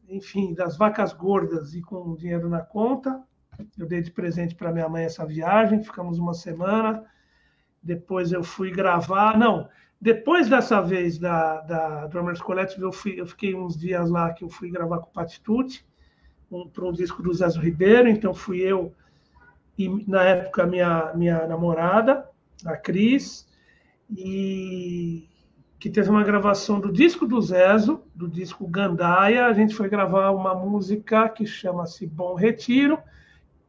enfim, 0.08 0.52
das 0.52 0.76
vacas 0.76 1.12
gordas 1.12 1.74
e 1.74 1.80
com 1.80 2.14
dinheiro 2.14 2.48
na 2.48 2.60
conta. 2.60 3.22
Eu 3.78 3.86
dei 3.86 4.00
de 4.00 4.10
presente 4.10 4.54
para 4.54 4.72
minha 4.72 4.88
mãe 4.88 5.04
essa 5.04 5.24
viagem, 5.24 5.82
ficamos 5.82 6.18
uma 6.18 6.34
semana. 6.34 7.04
Depois 7.82 8.32
eu 8.32 8.42
fui 8.42 8.70
gravar. 8.70 9.38
Não, 9.38 9.68
depois 10.00 10.48
dessa 10.48 10.80
vez 10.80 11.18
da, 11.18 11.60
da 11.62 12.06
Drummers 12.06 12.40
Collective, 12.40 12.82
eu, 12.82 12.92
fui, 12.92 13.20
eu 13.20 13.26
fiquei 13.26 13.54
uns 13.54 13.78
dias 13.78 14.10
lá 14.10 14.32
que 14.32 14.44
eu 14.44 14.48
fui 14.48 14.70
gravar 14.70 14.98
com 14.98 15.10
o 15.10 15.12
Patitude, 15.12 15.84
um, 16.50 16.68
para 16.68 16.84
um 16.84 16.92
disco 16.92 17.22
do 17.22 17.32
Zezo 17.32 17.60
Ribeiro. 17.60 18.08
Então 18.08 18.32
fui 18.34 18.60
eu 18.60 18.94
e, 19.78 19.88
na 20.06 20.22
época, 20.24 20.66
minha, 20.66 21.12
minha 21.14 21.46
namorada, 21.46 22.28
a 22.64 22.76
Cris. 22.76 23.48
E 24.10 25.28
que 25.80 25.88
teve 25.88 26.10
uma 26.10 26.22
gravação 26.22 26.78
do 26.78 26.92
disco 26.92 27.26
do 27.26 27.40
Zezo, 27.40 28.02
do 28.14 28.28
disco 28.28 28.68
Gandaia. 28.68 29.46
A 29.46 29.52
gente 29.54 29.74
foi 29.74 29.88
gravar 29.88 30.30
uma 30.30 30.54
música 30.54 31.26
que 31.30 31.46
chama-se 31.46 32.06
Bom 32.06 32.34
Retiro, 32.34 32.98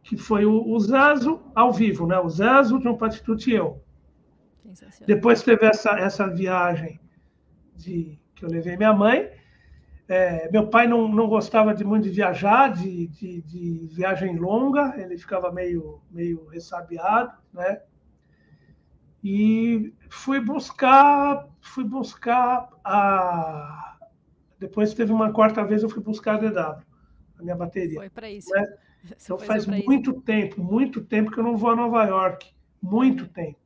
que 0.03 0.17
foi 0.17 0.45
o, 0.45 0.67
o 0.67 0.79
Zezo 0.79 1.41
ao 1.53 1.71
vivo, 1.71 2.07
né? 2.07 2.17
O 2.19 2.29
Zezo, 2.29 2.81
João 2.81 2.97
Patitucci 2.97 3.51
e 3.51 3.55
eu. 3.55 3.81
Depois 5.05 5.43
teve 5.43 5.65
essa, 5.65 5.91
essa 5.91 6.27
viagem 6.27 6.99
de 7.75 8.19
que 8.35 8.45
eu 8.45 8.49
levei 8.49 8.77
minha 8.77 8.93
mãe. 8.93 9.29
É, 10.07 10.49
meu 10.51 10.67
pai 10.67 10.87
não, 10.87 11.07
não 11.07 11.27
gostava 11.27 11.73
de 11.73 11.83
muito 11.83 12.03
de 12.03 12.09
viajar, 12.09 12.73
de, 12.73 13.07
de, 13.07 13.41
de, 13.43 13.87
viagem 13.93 14.37
longa, 14.37 14.93
ele 14.97 15.17
ficava 15.17 15.51
meio, 15.51 16.01
meio 16.11 16.47
ressabiado, 16.47 17.37
né? 17.53 17.81
E 19.23 19.93
fui 20.09 20.39
buscar, 20.41 21.47
fui 21.61 21.83
buscar 21.83 22.69
a. 22.83 23.99
Depois 24.59 24.93
teve 24.93 25.13
uma 25.13 25.31
quarta 25.31 25.63
vez, 25.63 25.81
eu 25.81 25.89
fui 25.89 26.03
buscar 26.03 26.35
a 26.35 26.37
DW, 26.37 26.83
a 27.39 27.43
minha 27.43 27.55
bateria. 27.55 27.99
Foi 27.99 28.09
para 28.09 28.29
isso. 28.29 28.49
Né? 28.53 28.65
Então 29.23 29.39
faz 29.39 29.65
muito 29.65 30.11
isso. 30.11 30.21
tempo, 30.21 30.63
muito 30.63 31.01
tempo 31.01 31.31
que 31.31 31.39
eu 31.39 31.43
não 31.43 31.57
vou 31.57 31.71
a 31.71 31.75
Nova 31.75 32.03
York. 32.05 32.47
Muito 32.81 33.27
tempo. 33.27 33.59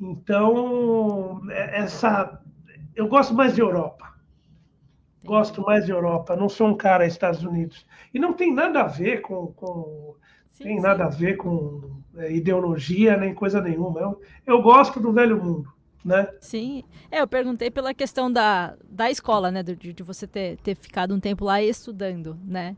Então, 0.00 1.40
é, 1.50 1.80
essa, 1.80 2.40
eu 2.94 3.08
gosto 3.08 3.34
mais 3.34 3.54
de 3.54 3.60
Europa. 3.60 4.14
Gosto 5.24 5.62
mais 5.62 5.86
de 5.86 5.90
Europa. 5.90 6.36
Não 6.36 6.48
sou 6.48 6.68
um 6.68 6.76
cara 6.76 7.06
Estados 7.06 7.42
Unidos. 7.42 7.86
E 8.12 8.18
não 8.18 8.32
tem 8.32 8.52
nada 8.52 8.82
a 8.82 8.86
ver 8.86 9.22
com, 9.22 9.46
com 9.48 10.14
sim, 10.50 10.64
tem 10.64 10.76
sim. 10.76 10.82
nada 10.82 11.04
a 11.04 11.08
ver 11.08 11.36
com 11.36 12.02
é, 12.16 12.32
ideologia 12.32 13.16
nem 13.16 13.34
coisa 13.34 13.60
nenhuma. 13.60 14.00
Eu, 14.00 14.20
eu 14.46 14.62
gosto 14.62 15.00
do 15.00 15.12
velho 15.12 15.42
mundo. 15.42 15.72
Né? 16.04 16.28
Sim, 16.38 16.84
é, 17.10 17.22
eu 17.22 17.26
perguntei 17.26 17.70
pela 17.70 17.94
questão 17.94 18.30
da, 18.30 18.76
da 18.84 19.10
escola, 19.10 19.50
né, 19.50 19.62
de, 19.62 19.74
de 19.74 20.02
você 20.02 20.26
ter, 20.26 20.58
ter 20.58 20.74
ficado 20.74 21.14
um 21.14 21.18
tempo 21.18 21.46
lá 21.46 21.62
estudando, 21.62 22.38
né, 22.44 22.76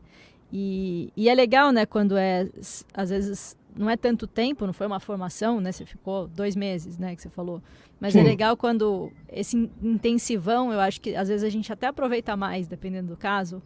e, 0.51 1.11
e 1.15 1.29
é 1.29 1.35
legal, 1.35 1.71
né, 1.71 1.85
quando 1.85 2.17
é, 2.17 2.47
às 2.93 3.09
vezes, 3.09 3.57
não 3.75 3.89
é 3.89 3.97
tanto 3.97 4.25
tempo, 4.25 4.65
não 4.65 4.73
foi 4.73 4.87
uma 4.87 4.99
formação, 4.99 5.59
né, 5.59 5.71
você 5.71 5.85
ficou 5.85 6.27
dois 6.27 6.55
meses, 6.55 6.97
né, 6.97 7.15
que 7.15 7.21
você 7.21 7.29
falou, 7.29 7.61
mas 7.99 8.15
é 8.15 8.19
Sim. 8.19 8.25
é 8.25 8.29
legal 8.29 8.55
quando 8.55 9.11
esse 9.29 9.69
intensivão, 9.81 10.71
eu 10.71 10.79
acho 10.79 11.01
que 11.01 11.15
às 11.15 11.27
vezes 11.27 11.43
a 11.43 11.49
gente 11.49 11.71
até 11.71 11.87
aproveita 11.87 12.35
mais, 12.37 12.67
dependendo 12.67 13.09
do 13.09 13.17
caso, 13.17 13.61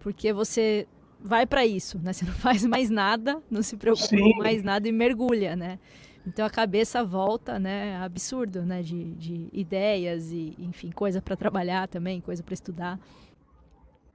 porque 0.00 0.32
você 0.32 0.86
vai 1.20 1.46
para 1.46 1.64
isso, 1.64 1.98
né, 1.98 2.12
você 2.12 2.24
não 2.24 2.34
faz 2.34 2.64
mais 2.64 2.90
nada, 2.90 3.40
não 3.50 3.62
se 3.62 3.76
preocupa 3.76 4.08
Sim. 4.08 4.32
com 4.32 4.38
mais 4.38 4.62
nada 4.62 4.88
e 4.88 4.92
mergulha, 4.92 5.54
né, 5.54 5.78
então 6.26 6.46
a 6.46 6.50
cabeça 6.50 7.04
volta, 7.04 7.58
né? 7.58 7.98
Absurdo, 7.98 8.62
né? 8.62 8.82
De, 8.82 9.12
de 9.12 9.48
ideias 9.52 10.32
e, 10.32 10.54
enfim, 10.58 10.90
coisa 10.90 11.20
para 11.20 11.36
trabalhar 11.36 11.86
também, 11.86 12.20
coisa 12.20 12.42
para 12.42 12.54
estudar. 12.54 12.98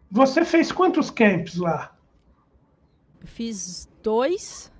Você 0.09 0.43
fez 0.43 0.72
quantos 0.72 1.11
camps 1.11 1.57
lá? 1.57 1.95
Fiz 3.24 3.89
dois. 4.01 4.72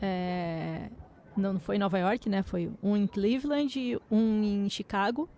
É... 0.00 0.90
Não, 1.36 1.54
não 1.54 1.60
foi 1.60 1.76
em 1.76 1.78
Nova 1.78 1.98
York, 1.98 2.28
né? 2.28 2.42
Foi 2.42 2.70
um 2.82 2.96
em 2.96 3.06
Cleveland 3.06 3.78
e 3.78 3.98
um 4.10 4.42
em 4.42 4.70
Chicago. 4.70 5.28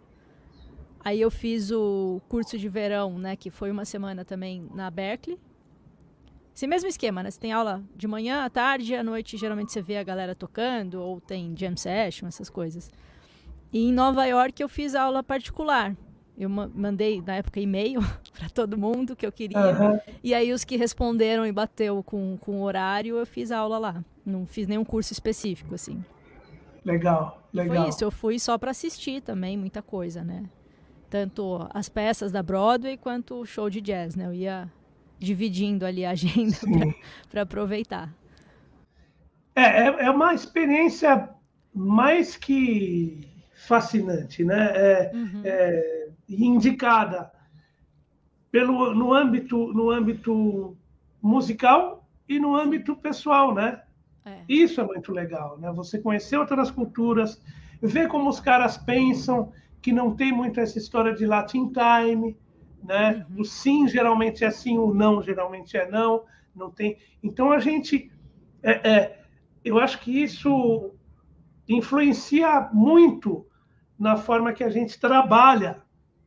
Aí 1.05 1.21
eu 1.21 1.31
fiz 1.31 1.71
o 1.71 2.21
curso 2.29 2.59
de 2.59 2.69
verão, 2.69 3.19
né? 3.19 3.37
Que 3.37 3.51
foi 3.51 3.71
uma 3.71 3.85
semana 3.85 4.25
também 4.25 4.69
na 4.75 4.91
Berkeley. 4.91 5.39
Esse 6.55 6.67
mesmo 6.67 6.89
esquema, 6.89 7.23
né? 7.23 7.31
Você 7.31 7.39
tem 7.39 7.53
aula 7.53 7.83
de 7.95 8.09
manhã, 8.09 8.45
à 8.45 8.51
tarde, 8.51 8.95
à 8.95 9.03
noite 9.03 9.37
geralmente 9.37 9.71
você 9.71 9.83
vê 9.83 9.99
a 9.99 10.03
galera 10.03 10.35
tocando, 10.35 11.01
ou 11.01 11.21
tem 11.21 11.55
jam 11.57 11.77
session, 11.77 12.27
essas 12.27 12.49
coisas. 12.49 12.91
E 13.73 13.89
em 13.89 13.93
Nova 13.93 14.25
York 14.25 14.63
eu 14.63 14.69
fiz 14.69 14.95
aula 14.95 15.23
particular. 15.23 15.95
Eu 16.39 16.51
mandei, 16.51 17.23
na 17.23 17.37
época, 17.37 17.59
e-mail 17.59 18.01
para 18.37 18.49
todo 18.51 18.77
mundo 18.77 19.17
que 19.17 19.27
eu 19.27 19.33
queria. 19.33 19.59
Uhum. 19.59 19.99
E 20.23 20.35
aí 20.35 20.53
os 20.53 20.65
que 20.65 20.77
responderam 20.77 21.47
e 21.47 21.53
bateu 21.53 22.03
com, 22.03 22.37
com 22.41 22.61
o 22.61 22.63
horário, 22.63 23.17
eu 23.17 23.27
fiz 23.27 23.51
aula 23.51 23.79
lá. 23.79 24.05
Não 24.25 24.45
fiz 24.47 24.67
nenhum 24.67 24.85
curso 24.85 25.13
específico, 25.13 25.75
assim. 25.75 26.05
Legal, 26.85 27.43
legal. 27.53 27.77
Foi 27.77 27.89
isso, 27.89 28.05
eu 28.05 28.11
fui 28.11 28.39
só 28.39 28.57
para 28.57 28.71
assistir 28.71 29.21
também, 29.21 29.57
muita 29.57 29.83
coisa, 29.83 30.23
né? 30.23 30.45
Tanto 31.09 31.67
as 31.73 31.89
peças 31.89 32.31
da 32.31 32.43
Broadway 32.43 32.97
quanto 32.97 33.41
o 33.41 33.47
show 33.47 33.71
de 33.71 33.81
jazz, 33.81 34.15
né? 34.15 34.27
Eu 34.27 34.35
ia 34.35 34.71
dividindo 35.19 35.87
ali 35.87 36.05
a 36.05 36.11
agenda 36.11 36.57
para 37.31 37.43
aproveitar. 37.43 38.13
É, 39.55 39.63
é, 39.63 40.05
é, 40.05 40.11
uma 40.11 40.35
experiência 40.35 41.29
mais 41.75 42.37
que 42.37 43.27
fascinante, 43.55 44.45
né? 44.45 44.71
É, 44.75 45.11
uhum. 45.15 45.43
é, 45.45 46.06
indicada 46.29 47.31
pelo, 48.51 48.95
no, 48.95 49.13
âmbito, 49.13 49.73
no 49.73 49.91
âmbito 49.91 50.77
musical 51.21 52.09
e 52.29 52.39
no 52.39 52.55
âmbito 52.55 52.97
pessoal, 52.97 53.55
né? 53.55 53.83
É. 54.25 54.41
Isso 54.49 54.81
é 54.81 54.85
muito 54.85 55.13
legal, 55.13 55.59
né? 55.59 55.71
Você 55.73 55.99
conhecer 55.99 56.37
outras 56.37 56.71
culturas, 56.71 57.41
ver 57.81 58.09
como 58.09 58.29
os 58.29 58.41
caras 58.41 58.77
pensam, 58.77 59.53
que 59.81 59.93
não 59.93 60.17
tem 60.17 60.33
muito 60.33 60.59
essa 60.59 60.79
história 60.79 61.15
de 61.15 61.25
Latin 61.27 61.71
Time, 61.71 62.37
né? 62.83 63.25
Uhum. 63.31 63.43
O 63.43 63.45
sim 63.45 63.87
geralmente 63.87 64.45
é 64.45 64.51
sim, 64.51 64.79
o 64.79 64.93
não 64.93 65.23
geralmente 65.23 65.77
é 65.77 65.89
não, 65.89 66.25
não 66.55 66.71
tem. 66.71 66.97
Então 67.23 67.53
a 67.53 67.59
gente, 67.59 68.11
é, 68.63 68.91
é, 68.91 69.23
eu 69.65 69.79
acho 69.79 70.01
que 70.01 70.23
isso 70.23 70.93
influencia 71.69 72.69
muito 72.73 73.47
na 73.99 74.17
forma 74.17 74.53
que 74.53 74.65
a 74.65 74.71
gente 74.71 74.99
trabalha, 74.99 75.83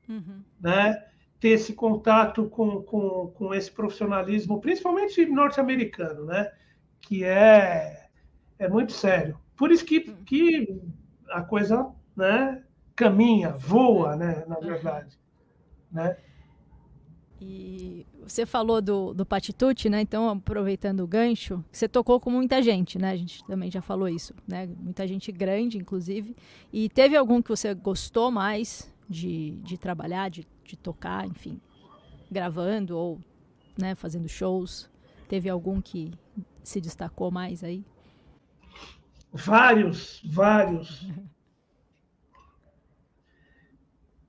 uhum. 0.10 0.42
né? 0.60 1.06
Ter 1.40 1.50
esse 1.50 1.74
contato 1.74 2.50
com, 2.50 2.82
com, 2.82 3.28
com 3.28 3.54
esse 3.54 3.72
profissionalismo, 3.72 4.60
principalmente 4.60 5.26
norte-americano, 5.26 6.26
né? 6.26 6.52
Que 7.00 7.24
é, 7.24 8.10
é 8.58 8.68
muito 8.68 8.92
sério. 8.92 9.40
Por 9.56 9.72
isso 9.72 9.86
que, 9.86 10.00
uhum. 10.00 10.24
que 10.26 10.82
a 11.30 11.42
coisa, 11.42 11.90
né? 12.16 12.64
Caminha, 12.96 13.52
voa, 13.52 14.16
né? 14.16 14.44
Na 14.48 14.60
verdade, 14.60 15.18
né? 15.92 16.18
E 17.42 18.06
você 18.22 18.46
falou 18.46 18.82
do, 18.82 19.14
do 19.14 19.26
Patitucci, 19.26 19.90
né? 19.90 20.02
Então, 20.02 20.30
aproveitando 20.30 21.00
o 21.00 21.08
gancho, 21.08 21.64
você 21.72 21.88
tocou 21.88 22.20
com 22.20 22.30
muita 22.30 22.62
gente, 22.62 23.00
né? 23.00 23.12
A 23.12 23.16
gente 23.16 23.46
também 23.46 23.72
já 23.72 23.82
falou 23.82 24.10
isso, 24.10 24.34
né? 24.46 24.68
Muita 24.78 25.08
gente 25.08 25.32
grande, 25.32 25.78
inclusive. 25.78 26.36
E 26.72 26.90
teve 26.90 27.16
algum 27.16 27.42
que 27.42 27.50
você 27.50 27.74
gostou 27.74 28.30
mais 28.30 28.94
de, 29.10 29.52
de 29.64 29.78
trabalhar, 29.78 30.30
de, 30.30 30.48
de 30.64 30.78
tocar, 30.78 31.26
enfim, 31.26 31.60
gravando 32.32 32.98
ou 32.98 33.20
né, 33.78 33.96
fazendo 33.96 34.30
shows? 34.30 34.90
Teve 35.28 35.50
algum 35.50 35.82
que 35.82 36.12
se 36.64 36.80
destacou 36.80 37.32
mais 37.32 37.64
aí? 37.64 37.84
Vários, 39.32 40.22
vários. 40.26 41.08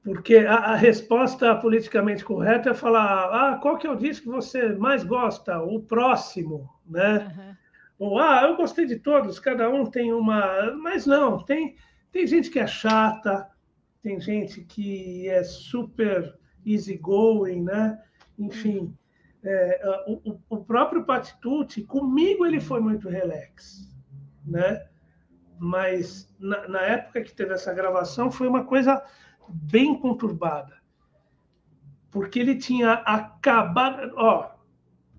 Porque 0.03 0.39
a, 0.39 0.55
a, 0.57 0.76
resposta 0.76 1.55
politicamente 1.57 2.24
correta 2.24 2.70
é 2.70 2.74
falar: 2.74 3.24
ah, 3.33 3.59
qual 3.59 3.76
que 3.76 3.87
é 3.87 3.91
o 3.91 3.97
disco 3.97 4.24
que 4.24 4.33
você 4.33 4.74
mais 4.74 5.05
gosta? 5.05 5.61
O 5.61 5.81
próximo, 5.81 6.68
né? 6.87 7.35
Uhum. 7.37 7.57
Ou 7.99 8.18
ah, 8.18 8.43
eu 8.45 8.57
gostei 8.57 8.87
de 8.87 8.97
todos, 8.97 9.39
cada 9.39 9.68
um 9.68 9.85
tem 9.85 10.12
uma. 10.12 10.72
Mas 10.76 11.05
não, 11.05 11.39
tem, 11.39 11.76
tem 12.11 12.26
gente 12.26 12.51
que 12.51 12.59
é 12.59 12.66
chata, 12.66 13.47
tem 14.03 14.20
gente 14.20 14.62
que 14.62 15.28
é 15.28 15.42
super 15.42 16.38
easygoing, 16.64 17.62
né? 17.62 18.03
Enfim, 18.38 18.96
é, 19.42 19.80
o, 20.07 20.38
o 20.48 20.64
próprio 20.64 21.05
Patitucci, 21.05 21.82
comigo 21.82 22.44
ele 22.44 22.61
foi 22.61 22.80
muito 22.80 23.09
relax, 23.09 23.94
né? 24.44 24.86
Mas 25.59 26.34
na, 26.38 26.68
na 26.68 26.80
época 26.80 27.22
que 27.22 27.32
teve 27.32 27.53
essa 27.53 27.72
gravação 27.72 28.30
foi 28.30 28.48
uma 28.48 28.64
coisa 28.64 29.03
bem 29.48 29.98
conturbada, 29.98 30.76
porque 32.11 32.38
ele 32.38 32.57
tinha 32.57 32.92
acabado. 32.92 34.12
Ó, 34.16 34.51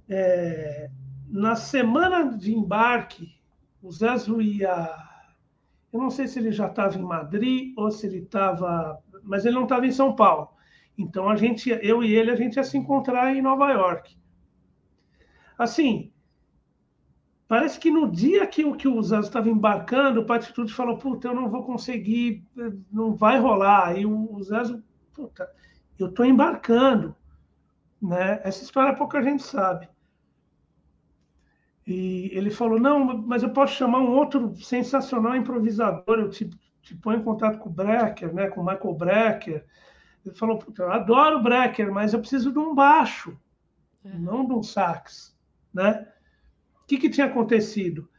é, 0.09 0.89
na 1.27 1.55
semana 1.55 2.38
de 2.38 2.53
embarque, 2.53 3.39
o 3.82 3.91
Zezo 3.91 4.41
ia. 4.41 5.11
Eu 5.91 5.99
não 5.99 6.09
sei 6.09 6.27
se 6.27 6.39
ele 6.39 6.51
já 6.51 6.67
estava 6.67 6.97
em 6.97 7.01
Madrid 7.01 7.73
ou 7.77 7.91
se 7.91 8.07
ele 8.07 8.19
estava. 8.19 9.01
Mas 9.23 9.45
ele 9.45 9.55
não 9.55 9.63
estava 9.63 9.85
em 9.85 9.91
São 9.91 10.15
Paulo. 10.15 10.49
Então 10.97 11.29
a 11.29 11.35
gente, 11.35 11.69
eu 11.69 12.03
e 12.03 12.13
ele, 12.13 12.31
a 12.31 12.35
gente 12.35 12.55
ia 12.55 12.63
se 12.63 12.77
encontrar 12.77 13.35
em 13.35 13.41
Nova 13.41 13.71
York. 13.71 14.17
Assim, 15.57 16.11
Parece 17.51 17.77
que 17.81 17.91
no 17.91 18.09
dia 18.09 18.47
que, 18.47 18.63
que 18.77 18.87
o 18.87 19.03
Zazo 19.03 19.27
estava 19.27 19.49
embarcando, 19.49 20.21
o 20.21 20.25
Patitude 20.25 20.71
falou: 20.73 20.97
Puta, 20.97 21.27
eu 21.27 21.35
não 21.35 21.49
vou 21.49 21.65
conseguir, 21.65 22.47
não 22.89 23.13
vai 23.13 23.37
rolar. 23.41 23.99
E 23.99 24.05
o, 24.05 24.41
Zazo, 24.41 24.81
puta, 25.11 25.51
eu 25.99 26.07
estou 26.07 26.25
embarcando. 26.25 27.13
Né? 28.01 28.39
Essa 28.45 28.63
história 28.63 28.95
pouca 28.95 29.21
gente 29.21 29.43
sabe. 29.43 29.89
E 31.86 32.29
ele 32.34 32.49
falou: 32.49 32.79
Não, 32.79 33.17
mas 33.17 33.43
eu 33.43 33.51
posso 33.51 33.75
chamar 33.75 33.99
um 33.99 34.15
outro 34.15 34.55
sensacional 34.55 35.36
improvisador. 35.36 36.19
Eu 36.19 36.29
te, 36.29 36.49
te 36.82 36.95
ponho 36.95 37.19
em 37.19 37.23
contato 37.23 37.57
com 37.59 37.69
o 37.69 37.73
Brecker, 37.73 38.34
né? 38.34 38.47
com 38.47 38.61
o 38.61 38.65
Michael 38.65 38.93
Brecker. 38.93 39.65
Ele 40.25 40.36
falou: 40.36 40.57
Puta, 40.57 40.84
eu 40.84 40.91
adoro 40.91 41.39
o 41.39 41.43
Brecker, 41.43 41.91
mas 41.91 42.13
eu 42.13 42.19
preciso 42.19 42.51
de 42.51 42.59
um 42.59 42.75
baixo, 42.75 43.38
é. 44.05 44.09
não 44.17 44.45
de 44.45 44.53
um 44.53 44.63
sax. 44.63 45.36
Né? 45.73 46.05
que, 46.91 46.97
que 46.97 47.09
tinha 47.09 47.27
acontecido? 47.27 48.09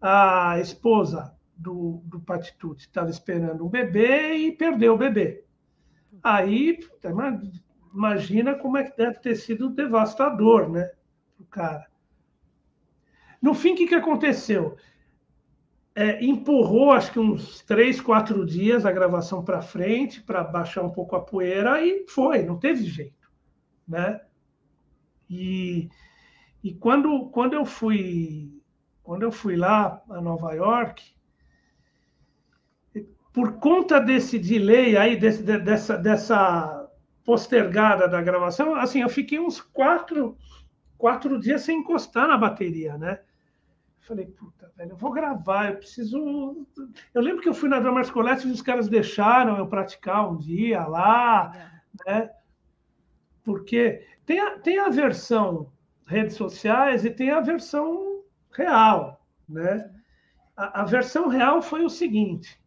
A 0.00 0.58
esposa 0.60 1.34
do, 1.56 2.02
do 2.04 2.20
Patitucci 2.20 2.86
estava 2.86 3.08
esperando 3.08 3.64
um 3.64 3.68
bebê 3.68 4.34
e 4.34 4.52
perdeu 4.52 4.94
o 4.94 4.98
bebê. 4.98 5.44
Aí, 6.22 6.78
imagina 7.92 8.54
como 8.54 8.76
é 8.76 8.84
que 8.84 8.96
deve 8.96 9.18
ter 9.20 9.34
sido 9.34 9.70
devastador, 9.70 10.68
né? 10.70 10.90
O 11.40 11.44
cara. 11.44 11.86
No 13.40 13.54
fim, 13.54 13.72
o 13.72 13.76
que, 13.76 13.86
que 13.86 13.94
aconteceu? 13.94 14.76
É, 15.94 16.24
empurrou, 16.24 16.92
acho 16.92 17.12
que 17.12 17.18
uns 17.18 17.60
três, 17.62 18.00
quatro 18.00 18.46
dias 18.46 18.86
a 18.86 18.92
gravação 18.92 19.44
para 19.44 19.60
frente, 19.62 20.22
para 20.22 20.44
baixar 20.44 20.82
um 20.82 20.90
pouco 20.90 21.16
a 21.16 21.20
poeira, 21.20 21.84
e 21.84 22.06
foi, 22.08 22.42
não 22.44 22.58
teve 22.58 22.84
jeito, 22.84 23.28
né? 23.86 24.20
E 25.28 25.88
e 26.62 26.74
quando, 26.74 27.28
quando 27.30 27.54
eu 27.54 27.64
fui 27.64 28.52
quando 29.02 29.22
eu 29.22 29.32
fui 29.32 29.56
lá 29.56 30.02
a 30.10 30.20
Nova 30.20 30.52
York, 30.52 31.02
por 33.32 33.58
conta 33.58 33.98
desse 34.00 34.38
delay 34.38 34.96
aí, 34.96 35.16
desse, 35.16 35.42
dessa, 35.42 35.96
dessa 35.96 36.90
postergada 37.24 38.06
da 38.06 38.20
gravação, 38.20 38.74
assim, 38.74 39.00
eu 39.00 39.08
fiquei 39.08 39.38
uns 39.38 39.60
quatro, 39.60 40.36
quatro 40.98 41.40
dias 41.40 41.62
sem 41.62 41.78
encostar 41.78 42.28
na 42.28 42.36
bateria, 42.36 42.98
né? 42.98 43.20
Falei, 44.08 44.24
puta, 44.24 44.72
velho, 44.74 44.92
eu 44.92 44.96
vou 44.96 45.12
gravar, 45.12 45.70
eu 45.70 45.76
preciso. 45.76 46.66
Eu 47.12 47.20
lembro 47.20 47.42
que 47.42 47.48
eu 47.48 47.52
fui 47.52 47.68
na 47.68 47.78
Dramas 47.78 48.10
Colette 48.10 48.48
e 48.48 48.50
os 48.50 48.62
caras 48.62 48.88
deixaram 48.88 49.58
eu 49.58 49.66
praticar 49.66 50.32
um 50.32 50.38
dia 50.38 50.86
lá, 50.86 51.82
né? 52.06 52.30
Porque 53.44 54.02
tem 54.24 54.40
a, 54.40 54.58
tem 54.58 54.78
a 54.78 54.88
versão 54.88 55.70
redes 56.06 56.36
sociais 56.36 57.04
e 57.04 57.10
tem 57.10 57.30
a 57.30 57.42
versão 57.42 58.22
real, 58.50 59.22
né? 59.46 59.94
A, 60.56 60.80
a 60.80 60.84
versão 60.86 61.28
real 61.28 61.60
foi 61.60 61.84
o 61.84 61.90
seguinte. 61.90 62.58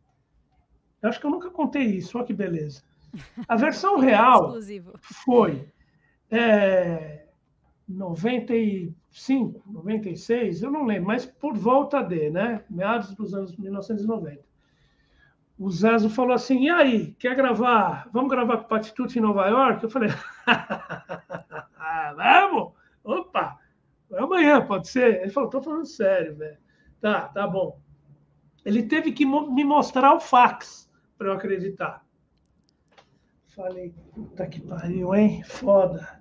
Eu 1.01 1.09
acho 1.09 1.19
que 1.19 1.25
eu 1.25 1.31
nunca 1.31 1.49
contei 1.49 1.85
isso, 1.85 2.19
olha 2.19 2.27
que 2.27 2.33
beleza. 2.33 2.83
A 3.47 3.55
versão 3.55 3.97
real 3.99 4.53
foi 5.01 5.67
é, 6.29 7.25
95, 9.11 9.61
96, 9.69 10.63
eu 10.63 10.71
não 10.71 10.85
lembro, 10.85 11.07
mas 11.07 11.25
por 11.25 11.57
volta 11.57 12.01
de, 12.01 12.29
né? 12.29 12.63
Meados 12.69 13.13
dos 13.13 13.33
anos 13.33 13.55
1990. 13.57 14.41
O 15.59 15.69
Zezo 15.69 16.09
falou 16.09 16.33
assim: 16.33 16.63
e 16.63 16.69
aí, 16.69 17.13
quer 17.19 17.35
gravar? 17.35 18.09
Vamos 18.11 18.31
gravar 18.31 18.57
com 18.57 18.63
o 18.63 18.69
Patitude 18.69 19.19
em 19.19 19.21
Nova 19.21 19.47
York? 19.47 19.83
Eu 19.83 19.89
falei: 19.89 20.09
vamos! 22.15 22.71
Opa! 23.03 23.59
Amanhã, 24.13 24.65
pode 24.65 24.87
ser? 24.87 25.21
Ele 25.21 25.29
falou: 25.29 25.49
tô 25.49 25.61
falando 25.61 25.85
sério, 25.85 26.35
velho. 26.35 26.57
Tá, 27.01 27.27
tá 27.27 27.47
bom. 27.47 27.79
Ele 28.63 28.83
teve 28.83 29.11
que 29.11 29.25
me 29.25 29.63
mostrar 29.63 30.13
o 30.13 30.19
fax 30.19 30.89
para 31.17 31.27
eu 31.27 31.33
acreditar. 31.33 32.05
Falei, 33.55 33.93
puta 34.13 34.47
que 34.47 34.61
pariu, 34.61 35.13
hein? 35.13 35.43
Foda. 35.43 36.20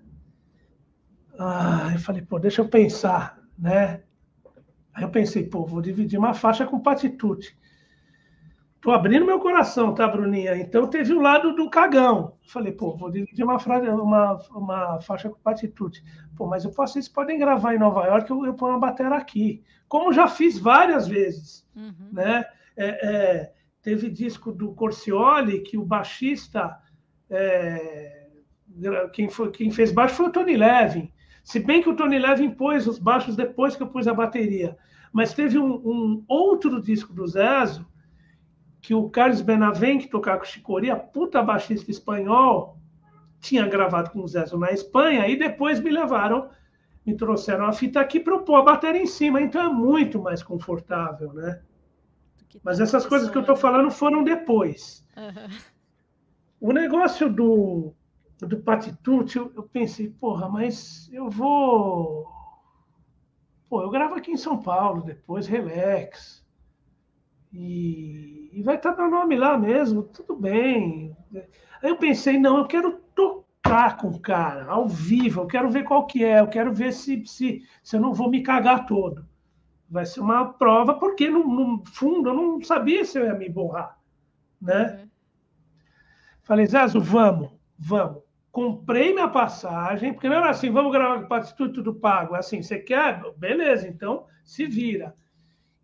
Ah, 1.43 1.89
eu 1.95 1.99
falei, 1.99 2.21
pô, 2.21 2.39
deixa 2.39 2.61
eu 2.61 2.69
pensar, 2.69 3.39
né? 3.59 4.03
Aí 4.93 5.03
eu 5.03 5.09
pensei, 5.09 5.43
pô, 5.43 5.65
vou 5.65 5.81
dividir 5.81 6.19
uma 6.19 6.35
faixa 6.35 6.67
com 6.67 6.79
Patitude. 6.79 7.57
Tô 8.79 8.91
abrindo 8.91 9.25
meu 9.25 9.41
coração, 9.41 9.95
tá, 9.95 10.07
Bruninha? 10.07 10.55
Então 10.57 10.87
teve 10.87 11.15
o 11.15 11.21
lado 11.21 11.55
do 11.55 11.71
cagão. 11.71 12.35
Falei, 12.47 12.73
pô, 12.73 12.95
vou 12.95 13.11
dividir 13.11 13.43
uma, 13.43 13.59
frase, 13.59 13.89
uma, 13.89 14.39
uma 14.51 15.01
faixa 15.01 15.31
com 15.31 15.41
Patitude. 15.41 16.05
Pô, 16.37 16.47
mas 16.47 16.67
eu 16.67 16.73
posso, 16.73 16.93
vocês 16.93 17.09
podem 17.09 17.39
gravar 17.39 17.75
em 17.75 17.79
Nova 17.79 18.05
York, 18.05 18.31
eu, 18.31 18.45
eu 18.45 18.53
ponho 18.53 18.75
uma 18.75 18.81
bateria 18.81 19.17
aqui. 19.17 19.63
Como 19.89 20.13
já 20.13 20.29
fiz 20.29 20.59
várias 20.59 21.09
vezes, 21.09 21.67
uhum. 21.75 22.11
né? 22.13 22.45
É, 22.77 23.09
é, 23.09 23.53
teve 23.81 24.11
disco 24.11 24.53
do 24.53 24.75
Corcioli 24.75 25.61
que 25.63 25.79
o 25.79 25.87
baixista 25.87 26.79
é, 27.31 28.29
quem, 29.15 29.31
foi, 29.31 29.51
quem 29.51 29.71
fez 29.71 29.91
baixo 29.91 30.17
foi 30.17 30.27
o 30.27 30.33
Tony 30.33 30.55
Levin. 30.55 31.11
Se 31.43 31.59
bem 31.59 31.83
que 31.83 31.89
o 31.89 31.97
Tony 31.97 32.19
Levin 32.19 32.51
pôs 32.51 32.87
os 32.87 32.99
baixos 32.99 33.37
depois 33.37 33.77
que 33.77 33.83
eu 33.83 33.89
pus 33.89 34.07
a 34.07 34.15
bateria. 34.15 34.77
Mas 35.13 35.35
teve 35.35 35.59
um, 35.59 35.75
um 35.75 36.25
outro 36.29 36.81
disco 36.81 37.13
do 37.13 37.27
Zezo, 37.27 37.87
que 38.81 38.95
o 38.95 39.11
Carlos 39.11 39.41
Benavent, 39.41 40.03
que 40.03 40.09
tocava 40.09 40.39
com 40.39 40.45
Chicoria, 40.45 40.97
puta 40.97 41.43
baixista 41.43 41.91
espanhol, 41.91 42.79
tinha 43.41 43.67
gravado 43.67 44.11
com 44.11 44.21
o 44.21 44.29
Zezo 44.29 44.59
na 44.59 44.71
Espanha, 44.71 45.27
e 45.29 45.37
depois 45.37 45.81
me 45.81 45.91
levaram, 45.91 46.51
me 47.05 47.17
trouxeram 47.17 47.67
a 47.67 47.73
fita 47.73 48.01
aqui 48.01 48.21
para 48.21 48.39
pôr 48.39 48.57
a 48.57 48.63
bateria 48.63 49.03
em 49.03 49.07
cima. 49.07 49.41
Então 49.41 49.63
é 49.63 49.69
muito 49.69 50.23
mais 50.23 50.43
confortável, 50.43 51.33
né? 51.33 51.61
Mas 52.63 52.81
essas 52.81 53.07
coisas 53.07 53.31
que 53.31 53.37
eu 53.37 53.43
estou 53.43 53.57
falando 53.57 53.91
foram 53.91 54.25
depois. 54.25 55.07
Uhum. 55.17 55.59
O 56.61 56.73
negócio 56.73 57.31
do, 57.31 57.95
do 58.47 58.61
Patitude, 58.61 59.37
eu, 59.37 59.53
eu 59.55 59.63
pensei, 59.63 60.09
porra, 60.09 60.49
mas 60.49 61.09
eu 61.13 61.29
vou. 61.29 62.27
Pô, 63.69 63.83
eu 63.83 63.91
gravo 63.91 64.15
aqui 64.15 64.33
em 64.33 64.37
São 64.37 64.61
Paulo 64.61 65.03
depois, 65.03 65.47
relax. 65.47 66.45
E, 67.53 68.51
e 68.53 68.63
vai 68.63 68.77
estar 68.77 68.97
meu 68.97 69.11
nome 69.11 69.37
lá 69.37 69.59
mesmo, 69.59 70.03
tudo 70.03 70.37
bem. 70.37 71.17
Aí 71.83 71.91
eu 71.91 71.97
pensei, 71.97 72.39
não, 72.39 72.59
eu 72.59 72.67
quero 72.67 73.01
tocar 73.15 73.97
com 73.97 74.09
o 74.09 74.21
cara, 74.21 74.67
ao 74.67 74.89
vivo, 74.89 75.43
eu 75.43 75.47
quero 75.47 75.71
ver 75.71 75.85
qual 75.85 76.07
que 76.07 76.25
é, 76.25 76.41
eu 76.41 76.49
quero 76.49 76.73
ver 76.73 76.93
se, 76.93 77.25
se, 77.27 77.63
se 77.83 77.97
eu 77.97 78.01
não 78.01 78.13
vou 78.13 78.31
me 78.31 78.43
cagar 78.43 78.87
todo 78.87 79.29
vai 79.91 80.07
ser 80.07 80.21
uma 80.21 80.53
prova, 80.53 80.95
porque 80.95 81.29
no, 81.29 81.45
no, 81.45 81.85
fundo 81.85 82.29
eu 82.29 82.35
não 82.35 82.63
sabia 82.63 83.05
se 83.05 83.19
eu 83.19 83.27
ia 83.27 83.35
me 83.35 83.49
borrar, 83.49 83.99
né? 84.63 85.01
Uhum. 85.01 85.11
Falei, 86.43 86.67
Zazo, 86.67 87.01
vamos, 87.01 87.51
vamos. 87.77 88.23
Comprei 88.51 89.13
minha 89.15 89.29
passagem, 89.29 90.13
porque 90.13 90.29
não 90.29 90.37
era 90.37 90.51
assim, 90.51 90.71
vamos 90.71 90.91
gravar 90.93 91.23
com 91.25 91.65
o 91.65 91.73
tudo 91.73 91.95
pago. 91.95 92.35
Assim, 92.35 92.63
você 92.63 92.79
quer? 92.79 93.23
Beleza, 93.37 93.87
então 93.87 94.27
se 94.45 94.67
vira. 94.67 95.15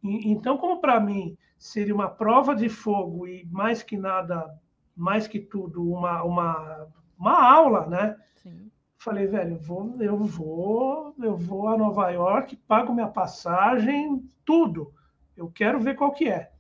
E, 0.03 0.31
então, 0.31 0.57
como 0.57 0.81
para 0.81 0.99
mim 0.99 1.37
seria 1.59 1.95
uma 1.95 2.09
prova 2.09 2.55
de 2.55 2.69
fogo 2.69 3.27
e 3.27 3.45
mais 3.47 3.83
que 3.83 3.97
nada, 3.97 4.53
mais 4.97 5.29
que 5.29 5.39
tudo, 5.39 5.91
uma, 5.91 6.23
uma, 6.23 6.89
uma 7.19 7.41
aula, 7.41 7.87
né? 7.87 8.17
Sim. 8.43 8.71
Falei, 8.99 9.27
velho, 9.27 9.59
vou, 9.59 9.95
eu 10.01 10.17
vou, 10.19 11.15
eu 11.23 11.37
vou 11.37 11.69
a 11.69 11.77
Nova 11.77 12.11
York, 12.11 12.57
pago 12.67 12.93
minha 12.93 13.09
passagem, 13.09 14.29
tudo. 14.45 14.93
Eu 15.37 15.49
quero 15.51 15.79
ver 15.79 15.95
qual 15.95 16.13
que 16.13 16.29
é. 16.29 16.51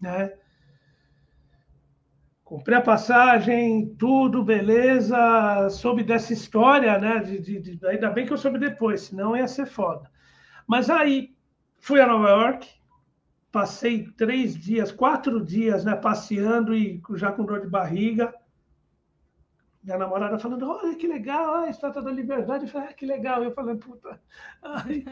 Né? 0.00 0.32
Comprei 2.52 2.76
a 2.76 2.82
passagem, 2.82 3.96
tudo, 3.98 4.44
beleza. 4.44 5.70
Soube 5.70 6.02
dessa 6.02 6.34
história, 6.34 6.98
né? 6.98 7.20
De, 7.20 7.40
de, 7.40 7.58
de, 7.58 7.86
ainda 7.86 8.10
bem 8.10 8.26
que 8.26 8.32
eu 8.34 8.36
soube 8.36 8.58
depois, 8.58 9.04
senão 9.04 9.34
ia 9.34 9.48
ser 9.48 9.64
foda. 9.64 10.10
Mas 10.66 10.90
aí 10.90 11.34
fui 11.78 11.98
a 11.98 12.06
Nova 12.06 12.28
York, 12.28 12.68
passei 13.50 14.04
três 14.18 14.54
dias, 14.54 14.92
quatro 14.92 15.42
dias, 15.42 15.82
né? 15.86 15.96
Passeando 15.96 16.74
e 16.74 17.00
já 17.14 17.32
com 17.32 17.42
dor 17.46 17.62
de 17.62 17.68
barriga 17.68 18.34
minha 19.82 19.96
namorada 19.96 20.38
falando, 20.38 20.68
olha 20.68 20.94
que 20.94 21.08
legal, 21.08 21.54
a 21.54 21.70
Estátua 21.70 22.02
da 22.02 22.12
Liberdade. 22.12 22.66
Eu 22.66 22.70
falei, 22.70 22.88
ah, 22.90 22.92
que 22.92 23.06
legal. 23.06 23.42
Eu 23.42 23.52
falei, 23.52 23.76
puta, 23.76 24.20
ai, 24.62 25.06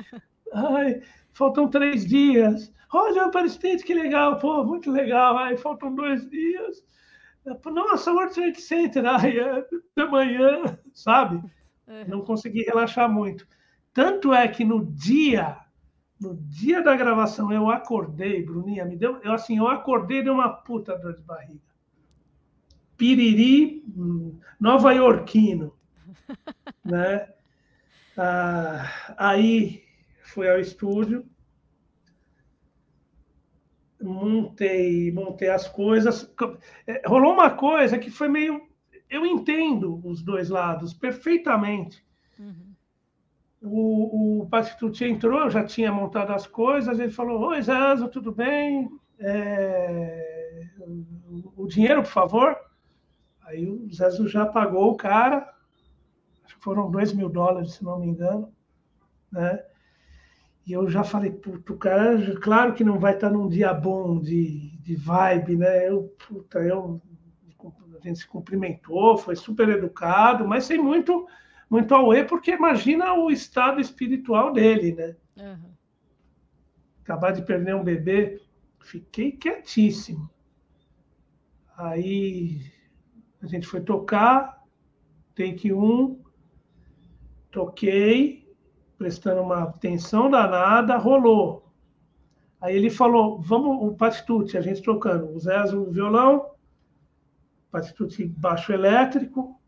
ai, 0.53 1.03
faltam 1.33 1.71
três 1.71 2.05
dias. 2.05 2.71
Olha 2.93 3.29
o 3.29 3.47
State, 3.47 3.83
que 3.83 3.95
legal, 3.95 4.39
pô, 4.39 4.63
muito 4.63 4.91
legal. 4.91 5.39
Ai, 5.39 5.57
faltam 5.57 5.95
dois 5.95 6.29
dias. 6.29 6.85
Nossa, 7.65 8.13
World 8.13 8.35
Trade 8.35 8.61
Center, 8.61 9.07
ai, 9.07 9.39
é 9.39 9.63
de 9.97 10.11
manhã, 10.11 10.79
sabe? 10.93 11.37
Uhum. 11.87 12.05
Não 12.09 12.21
consegui 12.23 12.63
relaxar 12.63 13.11
muito. 13.11 13.47
Tanto 13.93 14.33
é 14.33 14.47
que 14.47 14.65
no 14.65 14.85
dia, 14.85 15.59
no 16.21 16.37
dia 16.37 16.83
da 16.83 16.95
gravação, 16.97 17.53
eu 17.53 17.71
acordei, 17.71 18.45
Bruninha, 18.45 18.85
me 18.85 18.97
deu, 18.97 19.21
eu 19.23 19.33
assim, 19.33 19.59
eu 19.59 19.69
acordei 19.69 20.23
de 20.23 20.31
uma 20.31 20.49
puta 20.49 20.97
dor 20.97 21.15
de 21.15 21.23
barriga 21.23 21.71
piriri 23.01 23.83
nova 24.61 24.93
iorquino, 24.93 25.75
né? 26.85 27.27
Ah, 28.15 29.15
aí 29.17 29.83
fui 30.23 30.51
ao 30.51 30.61
estúdio, 30.61 31.25
montei, 34.01 35.13
montei 35.13 35.49
as 35.49 35.69
coisas. 35.69 36.33
É, 36.87 37.03
rolou 37.07 37.33
uma 37.33 37.51
coisa 37.51 37.99
que 37.99 38.11
foi 38.11 38.29
meio. 38.29 38.61
Eu 39.09 39.27
entendo 39.27 40.01
os 40.05 40.23
dois 40.23 40.49
lados 40.49 40.95
perfeitamente. 40.95 42.05
Uhum. 42.39 42.71
O, 43.63 44.41
o 44.43 44.49
Patitucci 44.49 45.05
entrou, 45.05 45.41
eu 45.41 45.51
já 45.51 45.65
tinha 45.65 45.93
montado 45.93 46.33
as 46.33 46.47
coisas, 46.47 46.99
ele 46.99 47.13
falou: 47.13 47.49
Oi, 47.49 47.61
Zazo, 47.61 48.09
tudo 48.09 48.33
bem? 48.33 48.89
É... 49.19 50.67
O 51.57 51.67
dinheiro, 51.67 52.03
por 52.03 52.11
favor. 52.11 52.57
Aí 53.51 53.69
o 53.69 53.93
Zezo 53.93 54.29
já 54.29 54.47
pagou 54.47 54.93
o 54.93 54.97
cara, 54.97 55.53
acho 56.45 56.57
que 56.57 56.63
foram 56.63 56.89
dois 56.89 57.13
mil 57.13 57.29
dólares, 57.29 57.75
se 57.75 57.85
não 57.85 57.99
me 57.99 58.07
engano, 58.07 58.53
né? 59.31 59.61
E 60.71 60.73
eu 60.73 60.89
já 60.89 61.03
falei, 61.03 61.33
puto, 61.33 61.73
o 61.73 61.77
cara, 61.77 62.39
claro 62.41 62.75
que 62.75 62.85
não 62.85 62.97
vai 62.97 63.15
estar 63.15 63.29
num 63.29 63.49
dia 63.49 63.75
bom 63.75 64.21
de, 64.21 64.79
de 64.79 64.95
vibe, 64.95 65.57
né? 65.57 65.89
Eu, 65.89 66.15
puta, 66.17 66.61
eu, 66.61 67.03
a 67.61 68.07
gente 68.07 68.21
se 68.21 68.29
cumprimentou, 68.29 69.19
foi 69.19 69.35
super 69.35 69.69
educado, 69.69 70.47
mas 70.47 70.63
sem 70.63 70.81
muito, 70.81 71.27
muito 71.69 71.93
auê, 71.93 72.23
porque 72.23 72.53
imagina 72.53 73.15
o 73.15 73.33
estado 73.33 73.81
espiritual 73.81 74.53
dele, 74.53 74.93
né? 74.93 75.17
Uhum. 75.37 75.73
Acabar 77.03 77.33
de 77.33 77.43
perder 77.43 77.75
um 77.75 77.83
bebê, 77.83 78.41
fiquei 78.79 79.33
quietíssimo. 79.33 80.31
Aí 81.77 82.61
a 83.43 83.47
gente 83.49 83.67
foi 83.67 83.81
tocar, 83.81 84.63
take 85.35 85.73
um, 85.73 86.23
toquei, 87.51 88.40
prestando 89.01 89.41
uma 89.41 89.63
atenção 89.63 90.31
danada, 90.31 90.95
rolou. 90.99 91.73
Aí 92.61 92.77
ele 92.77 92.91
falou, 92.91 93.41
vamos, 93.41 93.79
o 93.83 93.97
Patitucci, 93.97 94.59
a 94.59 94.61
gente 94.61 94.83
tocando, 94.83 95.35
o 95.35 95.39
Zé 95.39 95.57
o 95.75 95.91
violão, 95.91 96.51
Patitucci 97.71 98.27
baixo 98.27 98.75
elétrico, 98.75 99.59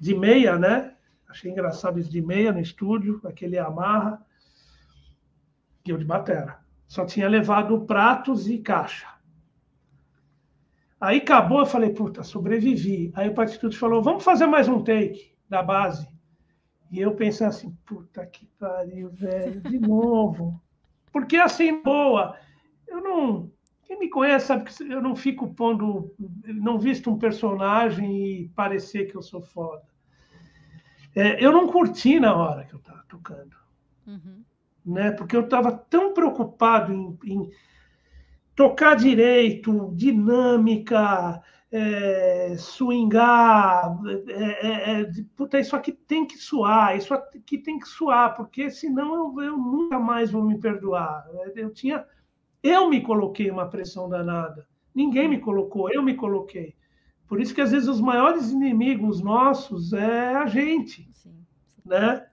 de 0.00 0.14
meia, 0.14 0.56
né? 0.56 0.94
Achei 1.28 1.50
engraçado 1.50 1.98
isso 1.98 2.08
de 2.08 2.22
meia 2.22 2.52
no 2.52 2.60
estúdio, 2.60 3.20
aquele 3.24 3.58
amarra, 3.58 4.24
e 5.84 5.90
eu 5.90 5.98
de 5.98 6.04
batera. 6.04 6.60
Só 6.86 7.04
tinha 7.04 7.28
levado 7.28 7.80
pratos 7.80 8.48
e 8.48 8.58
caixa. 8.58 9.08
Aí 11.00 11.16
acabou, 11.18 11.58
eu 11.58 11.66
falei, 11.66 11.90
puta, 11.90 12.22
sobrevivi. 12.22 13.10
Aí 13.16 13.28
o 13.28 13.34
Patitucci 13.34 13.76
falou, 13.76 14.00
vamos 14.04 14.22
fazer 14.22 14.46
mais 14.46 14.68
um 14.68 14.84
take 14.84 15.32
da 15.48 15.64
base. 15.64 16.06
E 16.90 17.00
eu 17.00 17.14
pensei 17.14 17.46
assim, 17.46 17.76
puta 17.84 18.24
que 18.26 18.46
pariu, 18.58 19.10
velho, 19.10 19.60
de 19.60 19.78
novo. 19.78 20.60
Porque 21.12 21.36
assim, 21.36 21.82
boa, 21.82 22.36
eu 22.86 23.00
não. 23.00 23.50
Quem 23.84 23.98
me 23.98 24.08
conhece 24.08 24.46
sabe 24.46 24.64
que 24.64 24.82
eu 24.90 25.00
não 25.02 25.14
fico 25.14 25.52
pondo. 25.54 26.14
Não 26.46 26.78
visto 26.78 27.10
um 27.10 27.18
personagem 27.18 28.42
e 28.42 28.48
parecer 28.50 29.06
que 29.06 29.16
eu 29.16 29.22
sou 29.22 29.40
foda. 29.40 29.82
É, 31.14 31.44
eu 31.44 31.52
não 31.52 31.68
curti 31.68 32.20
na 32.20 32.34
hora 32.34 32.64
que 32.64 32.74
eu 32.74 32.78
estava 32.78 33.04
tocando. 33.08 33.56
Uhum. 34.06 34.42
Né? 34.84 35.10
Porque 35.12 35.36
eu 35.36 35.44
estava 35.44 35.72
tão 35.72 36.14
preocupado 36.14 36.92
em, 36.92 37.18
em 37.24 37.50
tocar 38.54 38.96
direito, 38.96 39.92
dinâmica, 39.94 41.42
é, 41.70 42.56
swingar, 42.56 43.98
é, 44.28 44.66
é, 44.66 45.00
é 45.00 45.10
puta, 45.36 45.58
isso 45.58 45.76
aqui 45.76 45.92
tem 45.92 46.26
que 46.26 46.38
suar, 46.38 46.96
isso 46.96 47.12
aqui 47.12 47.58
tem 47.58 47.78
que 47.78 47.86
suar, 47.86 48.34
porque 48.36 48.70
senão 48.70 49.14
eu, 49.14 49.44
eu 49.44 49.56
nunca 49.56 49.98
mais 49.98 50.30
vou 50.30 50.42
me 50.42 50.58
perdoar. 50.58 51.26
Eu 51.54 51.70
tinha, 51.70 52.04
eu 52.62 52.88
me 52.88 53.02
coloquei 53.02 53.50
uma 53.50 53.68
pressão 53.68 54.08
danada. 54.08 54.66
Ninguém 54.94 55.28
me 55.28 55.38
colocou, 55.38 55.92
eu 55.92 56.02
me 56.02 56.14
coloquei. 56.14 56.74
Por 57.26 57.40
isso 57.40 57.54
que 57.54 57.60
às 57.60 57.70
vezes 57.70 57.88
os 57.88 58.00
maiores 58.00 58.50
inimigos 58.50 59.20
nossos 59.20 59.92
é 59.92 60.34
a 60.34 60.46
gente, 60.46 61.06
sim, 61.12 61.44
sim. 61.66 61.82
né? 61.84 62.26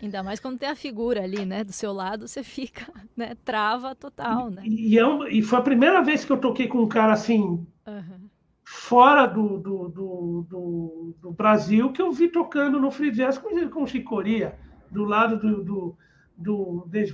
Ainda 0.00 0.22
mais 0.22 0.38
quando 0.38 0.58
tem 0.58 0.68
a 0.68 0.76
figura 0.76 1.24
ali, 1.24 1.44
né, 1.44 1.64
do 1.64 1.72
seu 1.72 1.92
lado, 1.92 2.26
você 2.26 2.44
fica, 2.44 2.86
né, 3.16 3.36
trava 3.44 3.96
total, 3.96 4.48
né? 4.48 4.62
E, 4.64 4.94
e, 4.94 4.98
é 4.98 5.32
e 5.32 5.42
foi 5.42 5.58
a 5.58 5.62
primeira 5.62 6.00
vez 6.00 6.24
que 6.24 6.30
eu 6.30 6.38
toquei 6.38 6.68
com 6.68 6.78
um 6.78 6.88
cara 6.88 7.12
assim, 7.12 7.66
uhum 7.86 8.29
fora 8.70 9.26
do, 9.26 9.58
do, 9.58 9.88
do, 9.88 11.14
do, 11.20 11.32
Brasil 11.32 11.92
que 11.92 12.00
eu 12.00 12.12
vi 12.12 12.28
tocando 12.28 12.78
no 12.78 12.88
free 12.92 13.10
jazz 13.10 13.36
com, 13.36 13.68
com 13.68 13.84
Chicoria, 13.84 14.56
do 14.88 15.02
lado 15.02 15.36
do, 15.40 15.64
do, 15.64 15.98
do 16.36 16.86
Dave 16.86 17.12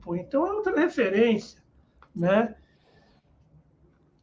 Pô. 0.00 0.14
Então 0.14 0.46
é 0.46 0.52
outra 0.52 0.78
referência, 0.78 1.60
né? 2.14 2.54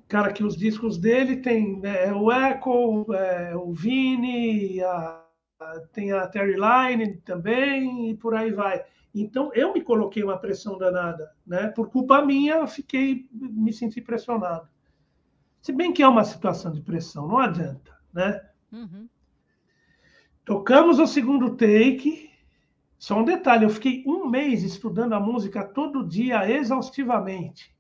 Cara, 0.07 0.32
que 0.32 0.41
os 0.41 0.55
discos 0.55 0.97
dele 0.97 1.41
tem 1.41 1.82
né, 1.82 2.13
o 2.13 2.32
Echo, 2.32 3.13
é, 3.13 3.53
o 3.57 3.73
Vini, 3.73 4.82
a, 4.82 5.21
a, 5.59 5.80
tem 5.91 6.13
a 6.13 6.27
Terry 6.27 6.55
Line 6.55 7.17
também, 7.17 8.09
e 8.09 8.15
por 8.15 8.34
aí 8.34 8.51
vai. 8.51 8.86
Então, 9.13 9.51
eu 9.53 9.73
me 9.73 9.82
coloquei 9.82 10.23
uma 10.23 10.38
pressão 10.38 10.77
danada, 10.77 11.30
né? 11.45 11.67
Por 11.67 11.89
culpa 11.89 12.25
minha, 12.25 12.55
eu 12.55 12.67
fiquei, 12.67 13.27
me 13.32 13.73
senti 13.73 13.99
pressionado. 13.99 14.67
Se 15.62 15.72
bem 15.72 15.91
que 15.91 16.01
é 16.01 16.07
uma 16.07 16.24
situação 16.24 16.72
de 16.72 16.82
pressão, 16.82 17.28
não 17.28 17.38
adianta, 17.38 17.97
né? 18.14 18.41
Uhum. 18.72 19.07
Tocamos 20.45 20.99
o 20.99 21.07
segundo 21.07 21.55
take. 21.55 22.30
Só 22.97 23.20
um 23.20 23.24
detalhe, 23.24 23.66
eu 23.66 23.70
fiquei 23.70 24.03
um 24.05 24.30
mês 24.30 24.64
estudando 24.64 25.14
a 25.14 25.20
música 25.20 25.64
todo 25.64 26.07
dia, 26.07 26.49
exaustivamente. 26.49 27.74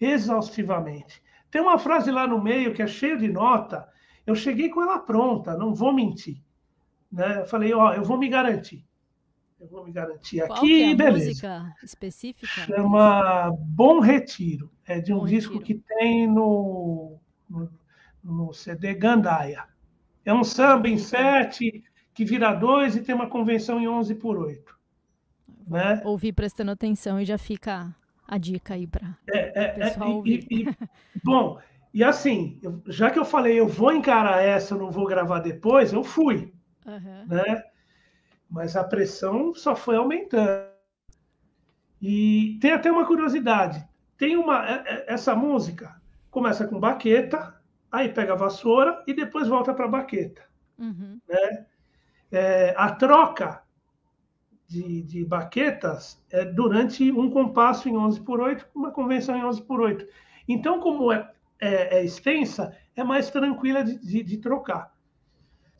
Exaustivamente. 0.00 1.22
Tem 1.50 1.62
uma 1.62 1.78
frase 1.78 2.10
lá 2.10 2.26
no 2.26 2.42
meio 2.42 2.74
que 2.74 2.82
é 2.82 2.86
cheia 2.86 3.16
de 3.16 3.28
nota. 3.28 3.88
Eu 4.26 4.34
cheguei 4.34 4.68
com 4.68 4.82
ela 4.82 4.98
pronta, 4.98 5.56
não 5.56 5.74
vou 5.74 5.92
mentir. 5.92 6.42
Né? 7.10 7.40
Eu 7.40 7.46
falei, 7.46 7.72
ó, 7.72 7.94
eu 7.94 8.02
vou 8.02 8.18
me 8.18 8.28
garantir. 8.28 8.84
Eu 9.64 9.68
vou 9.70 9.82
me 9.82 9.92
garantir 9.92 10.46
Qual 10.46 10.58
aqui, 10.58 10.82
é 10.82 10.92
a 10.92 10.94
beleza. 10.94 11.26
música 11.26 11.74
específica? 11.82 12.46
Chama 12.46 13.50
Bom 13.58 13.98
Retiro. 13.98 14.70
É 14.84 15.00
de 15.00 15.10
um 15.10 15.20
Bom 15.20 15.24
disco 15.24 15.54
Retiro. 15.54 15.80
que 15.80 15.94
tem 15.96 16.26
no, 16.26 17.16
no, 17.48 17.70
no, 18.22 18.52
CD 18.52 18.92
Gandaia. 18.92 19.64
É 20.22 20.34
um 20.34 20.44
samba 20.44 20.86
em 20.86 20.98
sete 20.98 21.82
que 22.12 22.26
vira 22.26 22.52
dois 22.52 22.94
e 22.94 23.00
tem 23.00 23.14
uma 23.14 23.26
convenção 23.26 23.80
em 23.80 23.88
11 23.88 24.16
por 24.16 24.36
8. 24.36 24.78
Né? 25.66 26.02
Ouvir 26.04 26.34
prestando 26.34 26.70
atenção 26.70 27.18
e 27.18 27.24
já 27.24 27.38
fica 27.38 27.96
a 28.28 28.36
dica 28.36 28.74
aí 28.74 28.86
para 28.86 29.16
é, 29.32 29.38
é, 29.38 29.64
é, 29.64 29.68
pessoal 29.68 30.16
ouvir. 30.16 30.46
E, 30.50 30.64
e, 30.64 30.76
bom, 31.24 31.58
e 31.92 32.04
assim, 32.04 32.58
eu, 32.62 32.82
já 32.86 33.10
que 33.10 33.18
eu 33.18 33.24
falei 33.24 33.58
eu 33.58 33.66
vou 33.66 33.92
encarar 33.92 34.42
essa, 34.42 34.74
eu 34.74 34.78
não 34.78 34.90
vou 34.90 35.06
gravar 35.06 35.38
depois, 35.38 35.90
eu 35.90 36.04
fui. 36.04 36.52
Uhum. 36.84 37.26
Né? 37.28 37.64
Mas 38.54 38.76
a 38.76 38.84
pressão 38.84 39.52
só 39.52 39.74
foi 39.74 39.96
aumentando. 39.96 40.64
E 42.00 42.56
tem 42.60 42.70
até 42.70 42.90
uma 42.90 43.04
curiosidade. 43.04 43.84
Tem 44.16 44.36
uma 44.36 44.64
é, 44.64 44.84
é, 44.86 45.12
essa 45.12 45.34
música 45.34 46.00
começa 46.30 46.66
com 46.66 46.78
baqueta, 46.78 47.60
aí 47.90 48.08
pega 48.08 48.32
a 48.32 48.36
vassoura 48.36 49.02
e 49.08 49.12
depois 49.12 49.48
volta 49.48 49.74
para 49.74 49.86
a 49.86 49.88
baqueta. 49.88 50.42
Uhum. 50.78 51.20
Né? 51.28 51.66
É, 52.30 52.74
a 52.76 52.92
troca 52.92 53.64
de, 54.68 55.02
de, 55.02 55.24
baquetas 55.24 56.22
é 56.30 56.44
durante 56.44 57.10
um 57.10 57.28
compasso 57.30 57.88
em 57.88 57.96
11 57.96 58.20
por 58.20 58.40
8, 58.40 58.68
uma 58.72 58.92
convenção 58.92 59.36
em 59.36 59.44
11 59.44 59.62
por 59.62 59.80
8. 59.80 60.06
Então, 60.46 60.78
como 60.78 61.12
é, 61.12 61.28
é, 61.60 61.98
é 61.98 62.04
extensa, 62.04 62.76
é 62.94 63.02
mais 63.02 63.30
tranquila 63.30 63.82
de, 63.82 63.98
de, 63.98 64.22
de 64.22 64.36
trocar. 64.38 64.93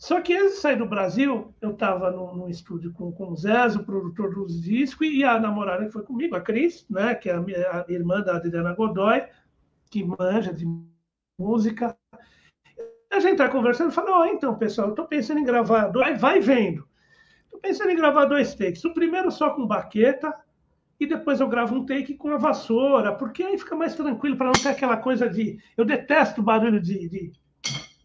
Só 0.05 0.20
que 0.20 0.34
antes 0.34 0.57
de 0.57 0.61
sair 0.61 0.76
do 0.76 0.84
Brasil, 0.84 1.55
eu 1.62 1.70
estava 1.70 2.11
num, 2.11 2.46
estúdio 2.46 2.92
com, 2.92 3.11
com 3.11 3.30
o 3.30 3.36
Zé, 3.36 3.68
o 3.68 3.82
produtor 3.82 4.34
dos 4.34 4.61
discos, 4.61 5.09
e 5.09 5.24
a 5.24 5.40
namorada 5.40 5.86
que 5.86 5.92
foi 5.92 6.02
comigo, 6.02 6.36
a 6.36 6.42
Cris, 6.42 6.84
né, 6.90 7.14
que 7.14 7.30
é 7.30 7.32
a, 7.32 7.40
minha, 7.40 7.57
a 7.70 7.90
irmã 7.90 8.20
da 8.20 8.36
Adriana 8.36 8.74
Godoy, 8.74 9.22
que 9.90 10.05
manja 10.05 10.52
de 10.52 10.66
música. 11.40 11.96
A 13.11 13.18
gente 13.18 13.32
está 13.32 13.48
conversando 13.48 13.92
e 13.92 13.94
fala: 13.94 14.20
oh, 14.20 14.24
então, 14.26 14.59
pessoal, 14.59 14.88
eu 14.88 14.92
estou 14.92 15.07
pensando 15.07 15.40
em 15.40 15.44
gravar, 15.44 15.86
dois, 15.86 16.20
vai 16.20 16.38
vendo. 16.38 16.86
Estou 17.44 17.61
pensando 17.61 17.88
em 17.88 17.96
gravar 17.96 18.26
dois 18.26 18.55
takes. 18.55 18.84
O 18.84 18.92
primeiro 18.92 19.30
só 19.30 19.55
com 19.55 19.66
baqueta, 19.66 20.34
e 21.00 21.07
depois 21.07 21.40
eu 21.40 21.48
gravo 21.48 21.76
um 21.76 21.86
take 21.86 22.12
com 22.12 22.28
a 22.28 22.36
vassoura, 22.36 23.14
porque 23.14 23.42
aí 23.42 23.57
fica 23.57 23.74
mais 23.74 23.94
tranquilo, 23.94 24.36
para 24.36 24.48
não 24.48 24.52
ter 24.52 24.68
aquela 24.68 24.98
coisa 24.98 25.30
de. 25.30 25.59
Eu 25.78 25.86
detesto 25.86 26.42
barulho 26.42 26.78
de, 26.78 27.09
de 27.09 27.32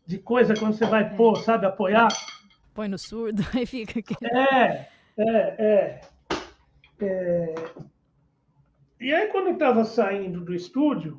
de 0.10 0.18
coisa 0.18 0.56
quando 0.56 0.74
você 0.74 0.88
vai 0.88 1.16
pôr, 1.16 1.36
sabe, 1.44 1.68
apoiar. 1.68 2.08
Põe 2.74 2.88
no 2.88 2.98
surdo, 2.98 3.44
aí 3.56 3.64
fica 3.68 4.00
aqui. 4.00 4.16
É, 4.26 4.88
é, 5.16 5.22
é. 5.60 6.02
é... 7.00 7.56
E 9.00 9.14
aí, 9.14 9.28
quando 9.28 9.50
eu 9.50 9.54
estava 9.54 9.86
saindo 9.86 10.42
do 10.42 10.52
estúdio, 10.52 11.16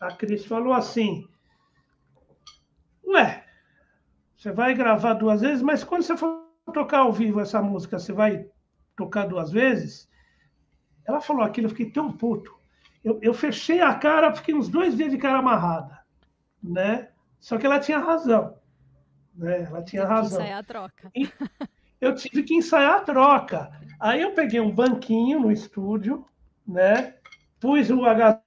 a 0.00 0.10
Cris 0.10 0.46
falou 0.46 0.72
assim: 0.72 1.28
Ué, 3.06 3.44
você 4.34 4.50
vai 4.50 4.72
gravar 4.72 5.12
duas 5.12 5.42
vezes, 5.42 5.60
mas 5.60 5.84
quando 5.84 6.02
você 6.02 6.16
for 6.16 6.46
tocar 6.72 7.00
ao 7.00 7.12
vivo 7.12 7.40
essa 7.40 7.60
música, 7.60 7.98
você 7.98 8.14
vai 8.14 8.48
tocar 8.96 9.26
duas 9.26 9.52
vezes? 9.52 10.08
Ela 11.04 11.20
falou 11.20 11.42
aquilo, 11.42 11.66
eu 11.66 11.70
fiquei 11.70 11.90
tão 11.90 12.10
puto. 12.10 12.56
Eu, 13.04 13.18
eu 13.20 13.34
fechei 13.34 13.82
a 13.82 13.94
cara, 13.94 14.34
fiquei 14.34 14.54
uns 14.54 14.70
dois 14.70 14.96
dias 14.96 15.10
de 15.10 15.18
cara 15.18 15.40
amarrada, 15.40 16.00
né? 16.62 17.10
Só 17.40 17.58
que 17.58 17.66
ela 17.66 17.78
tinha 17.78 17.98
razão. 17.98 18.58
Né? 19.34 19.62
Ela 19.62 19.82
tinha 19.82 20.04
razão. 20.04 20.40
ensaiar 20.40 20.58
a 20.58 20.62
troca. 20.62 21.10
E 21.14 21.30
eu 22.00 22.14
tive 22.14 22.42
que 22.42 22.54
ensaiar 22.54 22.96
a 22.96 23.00
troca. 23.00 23.70
Aí 23.98 24.22
eu 24.22 24.32
peguei 24.32 24.60
um 24.60 24.70
banquinho 24.70 25.40
no 25.40 25.52
estúdio, 25.52 26.26
né? 26.66 27.14
Pus 27.60 27.90
o 27.90 28.04
H 28.04 28.42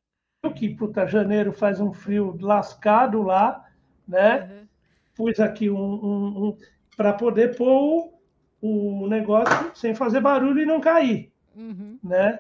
que 0.56 0.70
puta 0.70 1.06
janeiro 1.06 1.52
faz 1.52 1.82
um 1.82 1.92
frio 1.92 2.38
lascado 2.40 3.22
lá, 3.22 3.66
né? 4.08 4.44
Uhum. 4.44 4.68
Pus 5.16 5.40
aqui 5.40 5.70
um, 5.70 5.78
um, 5.78 6.48
um 6.48 6.58
para 6.96 7.12
poder 7.14 7.58
pôr 7.58 8.14
o, 8.62 9.04
o, 9.04 9.08
negócio 9.08 9.72
sem 9.76 9.94
fazer 9.94 10.22
barulho 10.22 10.62
e 10.62 10.66
não 10.66 10.80
cair, 10.80 11.32
uhum. 11.56 12.00
né? 12.02 12.40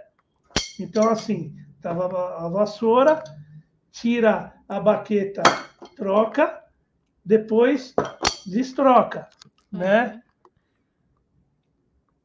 Então 0.79 1.09
assim, 1.09 1.53
tava 1.81 2.05
a 2.45 2.47
vassoura, 2.47 3.21
tira 3.91 4.53
a 4.67 4.79
baqueta 4.79 5.43
troca, 5.95 6.63
depois 7.23 7.93
destroca, 8.45 9.29
uhum. 9.71 9.79
né? 9.79 10.21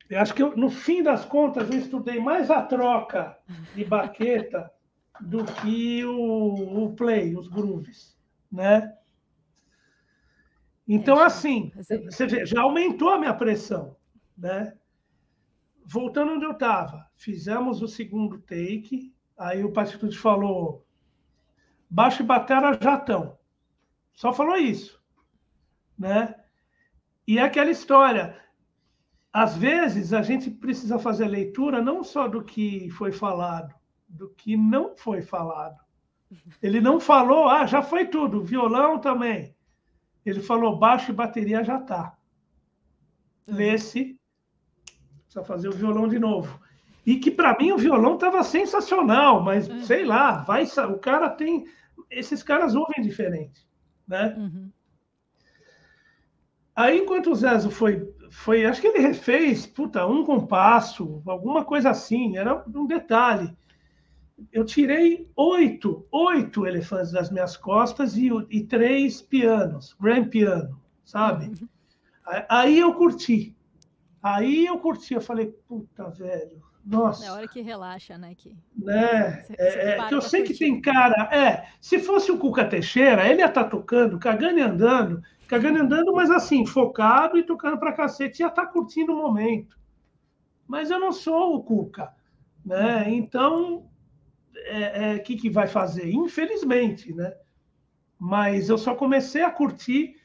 Eu 0.08 0.20
acho 0.20 0.34
que 0.34 0.42
eu, 0.42 0.56
no 0.56 0.70
fim 0.70 1.02
das 1.02 1.24
contas 1.24 1.68
eu 1.70 1.78
estudei 1.78 2.20
mais 2.20 2.50
a 2.50 2.62
troca 2.62 3.36
de 3.74 3.84
baqueta 3.84 4.70
do 5.20 5.44
que 5.44 6.04
o, 6.04 6.84
o 6.84 6.94
play, 6.94 7.36
os 7.36 7.48
grooves, 7.48 8.16
né? 8.50 8.96
Então, 10.86 11.20
é, 11.20 11.24
assim, 11.24 11.72
você 12.04 12.26
vê, 12.26 12.44
já 12.44 12.60
aumentou 12.60 13.08
a 13.08 13.18
minha 13.18 13.32
pressão, 13.32 13.96
né? 14.36 14.76
Voltando 15.86 16.32
onde 16.32 16.44
eu 16.44 16.52
estava, 16.52 17.08
fizemos 17.16 17.80
o 17.80 17.88
segundo 17.88 18.38
take, 18.40 19.14
Aí 19.36 19.64
o 19.64 19.72
Patitude 19.72 20.16
falou: 20.16 20.83
baixo 21.88 22.22
e 22.22 22.26
batera 22.26 22.78
já 22.80 22.96
estão. 22.96 23.38
Só 24.12 24.32
falou 24.32 24.56
isso. 24.56 25.00
Né? 25.98 26.34
E 27.26 27.38
é 27.38 27.42
aquela 27.42 27.70
história. 27.70 28.40
Às 29.32 29.56
vezes 29.56 30.12
a 30.12 30.22
gente 30.22 30.50
precisa 30.50 30.98
fazer 30.98 31.26
leitura 31.26 31.82
não 31.82 32.04
só 32.04 32.28
do 32.28 32.44
que 32.44 32.88
foi 32.90 33.10
falado, 33.10 33.74
do 34.08 34.30
que 34.30 34.56
não 34.56 34.96
foi 34.96 35.22
falado. 35.22 35.82
Ele 36.62 36.80
não 36.80 37.00
falou, 37.00 37.48
ah, 37.48 37.66
já 37.66 37.82
foi 37.82 38.06
tudo, 38.06 38.44
violão 38.44 38.98
também. 38.98 39.54
Ele 40.24 40.40
falou, 40.40 40.78
baixo 40.78 41.10
e 41.10 41.14
bateria 41.14 41.64
já 41.64 41.78
está. 41.78 42.16
Uhum. 43.46 43.56
Lê-se, 43.56 44.18
precisa 45.22 45.44
fazer 45.44 45.68
o 45.68 45.72
violão 45.72 46.08
de 46.08 46.18
novo. 46.18 46.60
E 47.06 47.16
que 47.16 47.30
para 47.30 47.56
mim 47.58 47.72
o 47.72 47.78
violão 47.78 48.14
estava 48.14 48.42
sensacional, 48.42 49.42
mas 49.42 49.68
uhum. 49.68 49.82
sei 49.82 50.04
lá, 50.04 50.42
vai, 50.42 50.64
o 50.64 50.98
cara 50.98 51.28
tem. 51.28 51.66
Esses 52.10 52.42
caras 52.42 52.74
ouvem 52.74 53.02
diferente, 53.02 53.66
né? 54.06 54.34
Uhum. 54.36 54.70
Aí, 56.76 56.98
enquanto 56.98 57.30
o 57.30 57.34
Zezo 57.34 57.70
foi, 57.70 58.12
foi, 58.30 58.66
acho 58.66 58.80
que 58.80 58.88
ele 58.88 58.98
refez, 58.98 59.64
puta, 59.64 60.06
um 60.06 60.24
compasso, 60.24 61.22
alguma 61.26 61.64
coisa 61.64 61.90
assim, 61.90 62.36
era 62.36 62.64
um 62.74 62.86
detalhe 62.86 63.56
eu 64.52 64.64
tirei 64.64 65.30
oito, 65.36 66.06
oito 66.10 66.66
elefantes 66.66 67.12
das 67.12 67.30
minhas 67.30 67.56
costas 67.56 68.16
e, 68.16 68.28
e 68.50 68.64
três 68.64 69.22
pianos, 69.22 69.96
grand 70.00 70.28
piano, 70.28 70.80
sabe? 71.04 71.46
Uhum. 71.46 71.68
Aí 72.48 72.78
eu 72.78 72.94
curti. 72.94 73.54
Aí 74.22 74.66
eu 74.66 74.78
curti, 74.78 75.14
eu 75.14 75.20
falei, 75.20 75.46
puta, 75.68 76.08
velho, 76.10 76.62
nossa. 76.84 77.24
É 77.24 77.28
a 77.28 77.32
hora 77.32 77.48
que 77.48 77.60
relaxa, 77.62 78.18
né? 78.18 78.34
Que, 78.34 78.54
né? 78.76 79.42
Você, 79.42 79.54
é, 79.58 79.98
é 79.98 80.08
que 80.08 80.14
eu 80.14 80.20
sei 80.20 80.42
que 80.42 80.56
tem 80.56 80.80
cara. 80.80 81.28
É, 81.34 81.68
se 81.80 81.98
fosse 81.98 82.30
o 82.30 82.38
Cuca 82.38 82.64
Teixeira, 82.64 83.26
ele 83.26 83.40
ia 83.40 83.46
estar 83.46 83.64
tá 83.64 83.70
tocando, 83.70 84.18
cagando 84.18 84.58
e 84.58 84.62
andando, 84.62 85.22
cagando 85.48 85.78
e 85.78 85.80
andando, 85.80 86.12
mas 86.12 86.30
assim, 86.30 86.66
focado 86.66 87.38
e 87.38 87.42
tocando 87.42 87.78
pra 87.78 87.92
cacete, 87.92 88.42
ia 88.42 88.48
estar 88.48 88.66
tá 88.66 88.68
curtindo 88.70 89.12
o 89.12 89.16
momento. 89.16 89.78
Mas 90.66 90.90
eu 90.90 91.00
não 91.00 91.12
sou 91.12 91.56
o 91.56 91.62
Cuca, 91.62 92.12
né? 92.64 93.06
Então 93.08 93.88
é, 94.56 95.14
é, 95.14 95.18
que, 95.18 95.36
que 95.36 95.50
vai 95.50 95.66
fazer? 95.66 96.10
Infelizmente, 96.10 97.12
né? 97.14 97.34
Mas 98.18 98.68
eu 98.68 98.78
só 98.78 98.94
comecei 98.94 99.42
a 99.42 99.50
curtir 99.50 100.16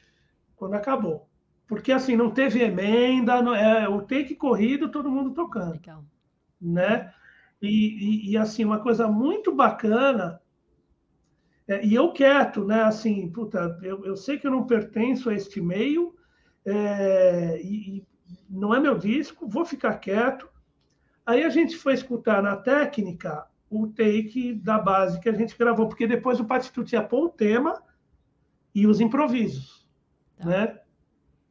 quando 0.56 0.74
acabou. 0.74 1.28
Porque, 1.66 1.92
assim, 1.92 2.16
não 2.16 2.30
teve 2.30 2.62
emenda, 2.62 3.40
não, 3.40 3.54
é, 3.54 3.88
o 3.88 4.02
take 4.02 4.34
corrido, 4.34 4.90
todo 4.90 5.10
mundo 5.10 5.32
tocando. 5.32 5.72
Legal. 5.72 6.04
Né? 6.60 7.12
E, 7.60 7.68
e, 7.68 8.30
e, 8.32 8.36
assim, 8.36 8.64
uma 8.64 8.80
coisa 8.80 9.06
muito 9.08 9.54
bacana, 9.54 10.40
é, 11.68 11.84
e 11.84 11.94
eu 11.94 12.12
quieto, 12.12 12.64
né? 12.64 12.82
Assim, 12.82 13.30
puta, 13.30 13.78
eu, 13.82 14.04
eu 14.04 14.16
sei 14.16 14.38
que 14.38 14.46
eu 14.46 14.50
não 14.50 14.66
pertenço 14.66 15.30
a 15.30 15.34
este 15.34 15.60
meio, 15.60 16.14
é, 16.64 17.60
e, 17.62 17.98
e 17.98 18.06
não 18.48 18.74
é 18.74 18.80
meu 18.80 18.98
disco, 18.98 19.48
vou 19.48 19.64
ficar 19.64 19.94
quieto. 19.98 20.48
Aí 21.24 21.44
a 21.44 21.48
gente 21.48 21.76
foi 21.76 21.94
escutar 21.94 22.42
na 22.42 22.56
técnica 22.56 23.46
o 23.70 23.86
take 23.86 24.54
da 24.54 24.78
base 24.78 25.20
que 25.20 25.28
a 25.28 25.32
gente 25.32 25.56
gravou, 25.56 25.86
porque 25.86 26.06
depois 26.06 26.40
o 26.40 26.44
Patituti 26.44 27.00
pôr 27.08 27.26
o 27.26 27.28
tema 27.28 27.80
e 28.74 28.86
os 28.86 29.00
improvisos, 29.00 29.88
tá. 30.38 30.48
né? 30.48 30.80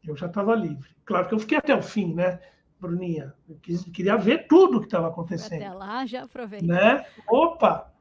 Eu 0.05 0.15
já 0.15 0.27
estava 0.27 0.53
livre. 0.55 0.89
Claro 1.05 1.27
que 1.27 1.33
eu 1.33 1.39
fiquei 1.39 1.57
até 1.57 1.73
o 1.75 1.81
fim, 1.81 2.13
né, 2.13 2.39
Bruninha? 2.79 3.33
Eu 3.47 3.57
quis, 3.61 3.83
queria 3.85 4.17
ver 4.17 4.47
tudo 4.47 4.77
o 4.77 4.79
que 4.79 4.87
estava 4.87 5.07
acontecendo. 5.07 5.61
Até 5.61 5.73
lá, 5.73 6.05
já 6.05 6.23
aproveitei. 6.23 6.67
Né? 6.67 7.05
Opa! 7.27 7.91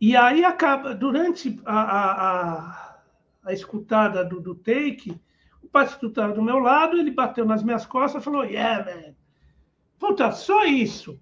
e 0.00 0.16
aí 0.16 0.44
acaba, 0.44 0.94
durante 0.94 1.60
a, 1.64 1.80
a, 1.80 2.12
a, 2.12 2.98
a 3.44 3.52
escutada 3.52 4.24
do, 4.24 4.40
do 4.40 4.54
take, 4.54 5.20
o 5.62 5.68
Patituti 5.68 6.06
estava 6.06 6.32
do 6.32 6.42
meu 6.42 6.58
lado, 6.58 6.96
ele 6.96 7.10
bateu 7.10 7.44
nas 7.44 7.62
minhas 7.62 7.86
costas 7.86 8.20
e 8.20 8.24
falou, 8.24 8.44
yeah, 8.44 8.84
man. 8.84 9.14
Puta, 9.98 10.32
só 10.32 10.64
isso 10.64 11.20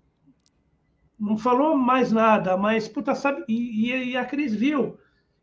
não 1.20 1.37
falou 1.37 1.76
mais 1.76 2.11
nada, 2.11 2.57
mas, 2.57 2.89
puta, 2.89 3.14
sabe, 3.14 3.45
e, 3.47 3.93
e, 3.93 4.16
a 4.16 4.24
Cris 4.24 4.55
viu. 4.55 4.99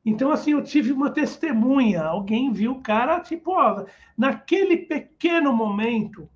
Então, 0.10 0.32
assim, 0.32 0.52
eu 0.52 0.64
tive 0.64 0.94
uma 0.94 1.10
testemunha, 1.10 2.02
alguém 2.02 2.54
viu 2.54 2.72
o 2.72 2.82
cara, 2.82 3.20
tipo, 3.20 3.52
ó, 3.52 3.86
naquele 4.18 4.78
pequeno 4.78 5.52
momento, 5.52 6.30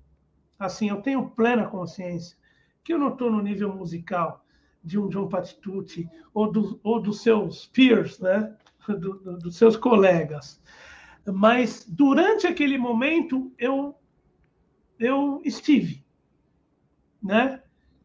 assim, 0.58 0.90
eu 0.90 1.00
tenho 1.00 1.30
plena 1.30 1.66
consciência 1.66 2.36
que 2.84 2.92
eu 2.92 2.98
não 2.98 3.08
estou 3.08 3.30
no 3.30 3.40
nível 3.40 3.74
musical 3.74 4.44
de 4.84 4.98
um 4.98 5.08
John 5.08 5.26
Patitucci 5.26 6.06
ou, 6.34 6.52
do, 6.52 6.78
ou 6.82 7.00
dos 7.00 7.22
seus 7.22 7.64
peers, 7.66 8.18
né, 8.18 8.54
do, 8.86 9.14
do, 9.14 9.38
dos 9.38 9.56
seus 9.56 9.74
colegas. 9.74 10.60
Mas, 11.26 11.86
durante 11.88 12.46
aquele 12.46 12.76
momento, 12.76 13.50
eu, 13.58 13.96
eu 14.98 15.40
estive, 15.46 16.04
né? 17.22 17.62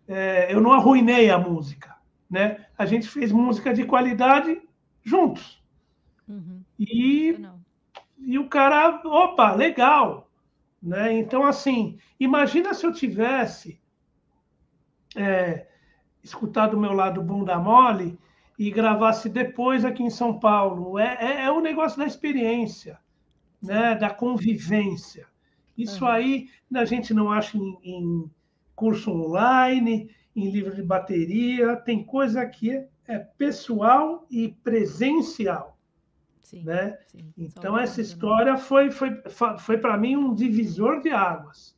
é, 0.08 0.54
eu 0.54 0.62
não 0.62 0.72
arruinei 0.72 1.30
a 1.30 1.38
música, 1.38 1.94
né? 2.30 2.66
A 2.78 2.86
gente 2.86 3.10
fez 3.10 3.32
música 3.32 3.74
de 3.74 3.84
qualidade 3.84 4.62
juntos. 5.08 5.64
Uhum. 6.28 6.62
E, 6.78 7.40
e 8.20 8.38
o 8.38 8.50
cara, 8.50 9.02
opa, 9.06 9.54
legal, 9.54 10.30
né? 10.84 11.14
Então, 11.14 11.46
assim, 11.46 11.98
imagina 12.20 12.74
se 12.74 12.86
eu 12.86 12.92
tivesse 12.92 13.80
é, 15.16 15.66
escutado 16.22 16.74
o 16.74 16.80
meu 16.80 16.92
lado 16.92 17.24
bunda 17.24 17.58
mole 17.58 18.20
e 18.60 18.70
gravasse 18.70 19.30
depois 19.30 19.86
aqui 19.86 20.04
em 20.04 20.10
São 20.10 20.38
Paulo. 20.38 21.00
É, 21.00 21.18
é, 21.22 21.46
é 21.46 21.52
o 21.52 21.62
negócio 21.62 21.98
da 21.98 22.06
experiência, 22.06 23.00
né? 23.62 23.96
Da 23.96 24.10
convivência. 24.10 25.26
Isso 25.78 26.04
uhum. 26.04 26.12
aí 26.12 26.50
a 26.76 26.84
gente 26.84 27.14
não 27.14 27.32
acha 27.32 27.58
em, 27.58 27.78
em 27.82 28.32
curso 28.76 29.10
online, 29.12 30.10
em 30.36 30.50
livro 30.50 30.76
de 30.76 30.84
bateria, 30.84 31.78
tem 31.78 32.04
coisa 32.04 32.46
que 32.46 32.86
é 33.08 33.18
pessoal 33.20 34.26
e 34.30 34.50
presencial. 34.64 35.78
Sim, 36.42 36.64
né? 36.64 36.98
Sim, 37.08 37.34
então, 37.38 37.78
essa 37.78 38.00
história 38.00 38.58
foi, 38.58 38.90
foi, 38.90 39.22
foi 39.60 39.78
para 39.78 39.98
mim 39.98 40.16
um 40.16 40.34
divisor 40.34 41.02
de 41.02 41.10
águas. 41.10 41.76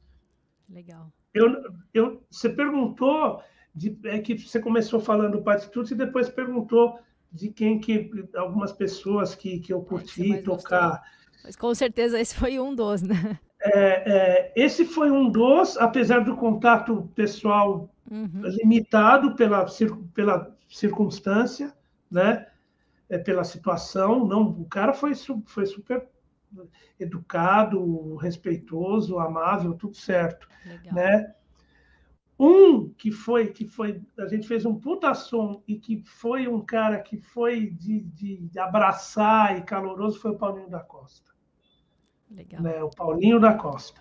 Legal. 0.70 1.12
Eu, 1.34 1.64
eu, 1.94 2.24
você 2.30 2.50
perguntou, 2.50 3.42
de, 3.74 3.98
é 4.06 4.20
que 4.20 4.38
você 4.38 4.60
começou 4.60 5.00
falando 5.00 5.34
do 5.34 5.44
Patitude 5.44 5.94
e 5.94 5.98
depois 5.98 6.30
perguntou 6.30 7.00
de 7.32 7.50
quem 7.50 7.80
que 7.80 8.12
algumas 8.36 8.72
pessoas 8.72 9.34
que, 9.36 9.60
que 9.60 9.74
eu 9.74 9.82
curti 9.82 10.42
tocar. 10.42 10.90
Gostou. 10.90 11.44
Mas 11.44 11.56
com 11.56 11.74
certeza 11.74 12.20
esse 12.20 12.36
foi 12.36 12.60
um 12.60 12.76
dos, 12.76 13.02
né? 13.02 13.40
É, 13.62 13.72
é, 13.72 14.54
esse 14.56 14.86
foi 14.86 15.12
um 15.12 15.30
dos, 15.30 15.78
apesar 15.78 16.20
do 16.20 16.36
contato 16.36 17.10
pessoal 17.14 17.90
uhum. 18.10 18.42
limitado 18.44 19.36
pela, 19.36 19.66
pela 20.14 20.56
circunstância, 20.70 21.74
né? 22.10 22.48
É, 23.10 23.18
pela 23.18 23.44
situação. 23.44 24.26
Não, 24.26 24.48
o 24.50 24.66
cara 24.66 24.94
foi, 24.94 25.14
foi 25.46 25.66
super 25.66 26.08
educado, 27.00 28.16
respeitoso, 28.18 29.20
amável, 29.20 29.74
tudo 29.74 29.96
certo, 29.96 30.48
Legal. 30.66 30.94
né? 30.94 31.34
Um 32.40 32.90
que 32.90 33.12
foi 33.12 33.48
que 33.48 33.68
foi 33.68 34.02
a 34.18 34.26
gente 34.28 34.48
fez 34.48 34.66
um 34.66 34.74
puta 34.74 35.14
som 35.14 35.62
e 35.68 35.78
que 35.78 36.02
foi 36.06 36.48
um 36.48 36.62
cara 36.62 36.98
que 37.00 37.18
foi 37.18 37.70
de, 37.70 38.00
de, 38.00 38.58
abraçar 38.58 39.58
e 39.58 39.62
caloroso 39.62 40.20
foi 40.20 40.32
o 40.32 40.38
Paulinho 40.38 40.70
da 40.70 40.80
Costa. 40.80 41.30
Legal. 42.32 42.62
Né, 42.62 42.82
o 42.82 42.90
Paulinho 42.90 43.42
da 43.42 43.54
Costa. 43.54 44.00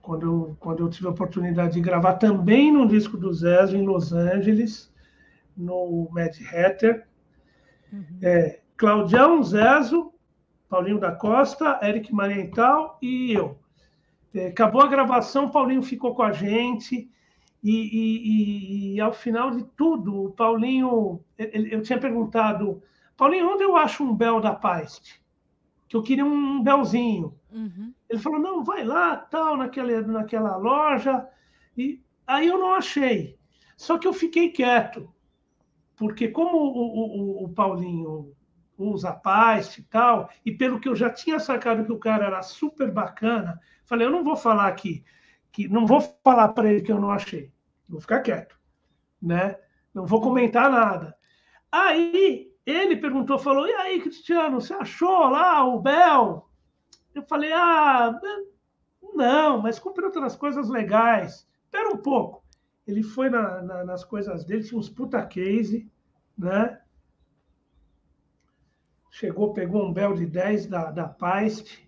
Quando 0.00 0.22
eu, 0.22 0.56
quando 0.60 0.84
eu 0.84 0.88
tive 0.88 1.08
a 1.08 1.10
oportunidade 1.10 1.74
de 1.74 1.80
gravar 1.80 2.14
também 2.14 2.72
no 2.72 2.86
disco 2.86 3.16
do 3.16 3.32
Zezo 3.32 3.76
em 3.76 3.84
Los 3.84 4.12
Angeles, 4.12 4.94
no 5.56 6.08
Mad 6.10 6.34
Hatter. 6.52 7.06
Uhum. 7.92 8.18
É, 8.22 8.60
Claudião, 8.76 9.42
Zezo, 9.42 10.12
Paulinho 10.68 10.98
da 10.98 11.12
Costa, 11.12 11.78
Eric 11.82 12.12
Mariental 12.12 12.98
e 13.00 13.32
eu. 13.32 13.58
É, 14.34 14.48
acabou 14.48 14.82
a 14.82 14.88
gravação, 14.88 15.48
Paulinho 15.48 15.82
ficou 15.82 16.14
com 16.14 16.22
a 16.22 16.32
gente. 16.32 17.10
E, 17.62 17.72
e, 17.72 18.92
e, 18.92 18.94
e, 18.94 19.00
ao 19.00 19.12
final 19.12 19.50
de 19.50 19.64
tudo, 19.76 20.26
o 20.26 20.30
Paulinho, 20.30 21.20
eu 21.36 21.82
tinha 21.82 21.98
perguntado, 21.98 22.82
Paulinho, 23.16 23.48
onde 23.48 23.64
eu 23.64 23.74
acho 23.76 24.04
um 24.04 24.14
Bel 24.14 24.40
da 24.40 24.54
Paz? 24.54 25.00
que 25.88 25.96
eu 25.96 26.02
queria 26.02 26.24
um 26.24 26.62
belzinho. 26.62 27.38
Uhum. 27.50 27.92
Ele 28.08 28.18
falou, 28.18 28.40
não, 28.40 28.64
vai 28.64 28.84
lá, 28.84 29.16
tal, 29.16 29.56
naquela, 29.56 30.00
naquela 30.02 30.56
loja. 30.56 31.26
E 31.76 32.02
aí 32.26 32.46
eu 32.46 32.58
não 32.58 32.74
achei. 32.74 33.38
Só 33.76 33.98
que 33.98 34.06
eu 34.06 34.12
fiquei 34.12 34.50
quieto, 34.50 35.12
porque 35.96 36.28
como 36.28 36.58
o, 36.58 37.42
o, 37.42 37.44
o 37.44 37.48
Paulinho 37.54 38.34
usa 38.78 39.12
paz 39.12 39.78
e 39.78 39.82
tal, 39.84 40.30
e 40.44 40.52
pelo 40.52 40.78
que 40.80 40.88
eu 40.88 40.94
já 40.94 41.10
tinha 41.10 41.40
sacado 41.40 41.84
que 41.84 41.92
o 41.92 41.98
cara 41.98 42.26
era 42.26 42.42
super 42.42 42.90
bacana, 42.92 43.58
falei, 43.86 44.06
eu 44.06 44.10
não 44.10 44.22
vou 44.22 44.36
falar 44.36 44.66
aqui, 44.68 45.04
que 45.52 45.68
não 45.68 45.86
vou 45.86 46.00
falar 46.22 46.48
para 46.50 46.70
ele 46.70 46.82
que 46.82 46.92
eu 46.92 47.00
não 47.00 47.10
achei, 47.10 47.50
vou 47.88 48.00
ficar 48.00 48.20
quieto. 48.20 48.58
né? 49.20 49.58
Não 49.94 50.06
vou 50.06 50.20
comentar 50.20 50.70
nada. 50.70 51.16
Aí 51.72 52.52
ele 52.66 52.96
perguntou, 52.96 53.38
falou: 53.38 53.66
"E 53.68 53.72
aí, 53.74 54.00
Cristiano, 54.00 54.60
você 54.60 54.74
achou 54.74 55.28
lá 55.30 55.64
o 55.64 55.80
Bel?" 55.80 56.48
Eu 57.14 57.22
falei: 57.24 57.52
"Ah, 57.52 58.18
não, 59.14 59.62
mas 59.62 59.78
comprei 59.78 60.06
outras 60.06 60.36
coisas 60.36 60.68
legais. 60.68 61.48
Espera 61.64 61.90
um 61.90 61.98
pouco." 61.98 62.45
Ele 62.86 63.02
foi 63.02 63.28
na, 63.28 63.62
na, 63.62 63.84
nas 63.84 64.04
coisas 64.04 64.44
dele, 64.44 64.62
tinha 64.62 64.78
uns 64.78 64.88
puta 64.88 65.24
case, 65.26 65.90
né? 66.38 66.80
Chegou, 69.10 69.52
pegou 69.52 69.84
um 69.84 69.92
Bel 69.92 70.14
de 70.14 70.26
10 70.26 70.66
da, 70.66 70.90
da 70.90 71.08
Paist 71.08 71.78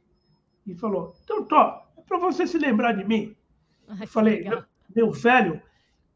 e 0.67 0.75
falou: 0.75 1.15
Então, 1.23 1.45
Tó, 1.45 1.87
é 1.97 2.03
para 2.03 2.19
você 2.19 2.47
se 2.47 2.59
lembrar 2.59 2.93
de 2.93 3.05
mim. 3.05 3.37
Ai, 3.87 4.03
eu 4.03 4.09
falei: 4.09 4.43
meu, 4.43 4.65
meu 4.95 5.11
velho, 5.13 5.63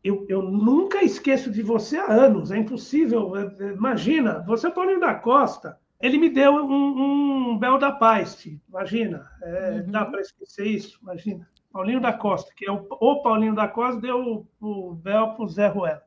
eu, 0.02 0.26
eu, 0.28 0.42
nunca 0.42 1.04
esqueço 1.04 1.50
de 1.50 1.62
você 1.62 1.96
há 1.96 2.10
anos, 2.10 2.50
é 2.50 2.56
impossível. 2.56 3.36
É, 3.36 3.44
é, 3.60 3.72
imagina, 3.72 4.42
você 4.46 4.66
é 4.66 4.70
Paulinho 4.70 5.00
da 5.00 5.14
Costa. 5.14 5.78
Ele 6.00 6.18
me 6.18 6.28
deu 6.28 6.52
um, 6.52 7.52
um 7.52 7.58
Bel 7.58 7.78
da 7.78 7.92
Paz, 7.92 8.44
imagina. 8.68 9.30
É, 9.42 9.70
uhum. 9.70 9.90
Dá 9.92 10.04
para 10.04 10.20
esquecer 10.20 10.66
isso? 10.66 10.98
Imagina. 11.00 11.48
Paulinho 11.72 12.00
da 12.00 12.12
Costa, 12.12 12.52
que 12.54 12.68
é 12.68 12.72
o, 12.72 12.86
o 12.88 13.22
Paulinho 13.22 13.54
da 13.54 13.66
Costa, 13.66 14.00
deu 14.00 14.46
o, 14.60 14.90
o 14.90 14.94
Bel 14.94 15.34
para 15.34 15.44
o 15.44 15.48
Zé 15.48 15.66
Ruela. 15.66 16.02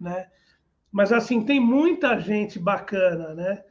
Né? 0.00 0.28
Mas, 0.90 1.12
assim, 1.12 1.44
tem 1.44 1.58
muita 1.58 2.18
gente 2.20 2.58
bacana, 2.58 3.34
né? 3.34 3.64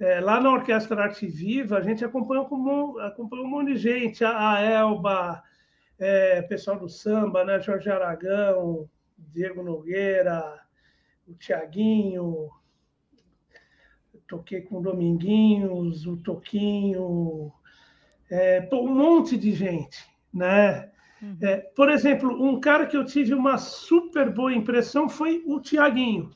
É, 0.00 0.20
lá 0.20 0.40
na 0.40 0.52
Orquestra 0.52 1.02
Arte 1.02 1.26
Viva, 1.26 1.76
a 1.76 1.80
gente 1.80 2.04
acompanhou 2.04 2.48
um 2.52 3.46
monte 3.48 3.72
de 3.72 3.78
gente, 3.78 4.24
a, 4.24 4.54
a 4.54 4.60
Elba, 4.60 5.42
é, 5.98 6.40
pessoal 6.42 6.78
do 6.78 6.88
samba, 6.88 7.44
né? 7.44 7.60
Jorge 7.60 7.90
Aragão, 7.90 8.88
Diego 9.18 9.62
Nogueira, 9.62 10.60
o 11.26 11.34
Tiaguinho, 11.34 12.48
toquei 14.28 14.60
com 14.60 14.78
o 14.78 14.82
Dominguinhos, 14.82 16.06
o 16.06 16.16
Toquinho, 16.18 17.52
é, 18.30 18.68
um 18.72 18.94
monte 18.94 19.36
de 19.36 19.52
gente, 19.52 20.06
né? 20.32 20.90
Uhum. 21.20 21.36
É, 21.42 21.56
por 21.74 21.90
exemplo, 21.90 22.30
um 22.42 22.60
cara 22.60 22.86
que 22.86 22.96
eu 22.96 23.04
tive 23.04 23.34
uma 23.34 23.58
super 23.58 24.32
boa 24.32 24.52
impressão 24.52 25.08
foi 25.08 25.42
o 25.46 25.60
Tiaguinho. 25.60 26.30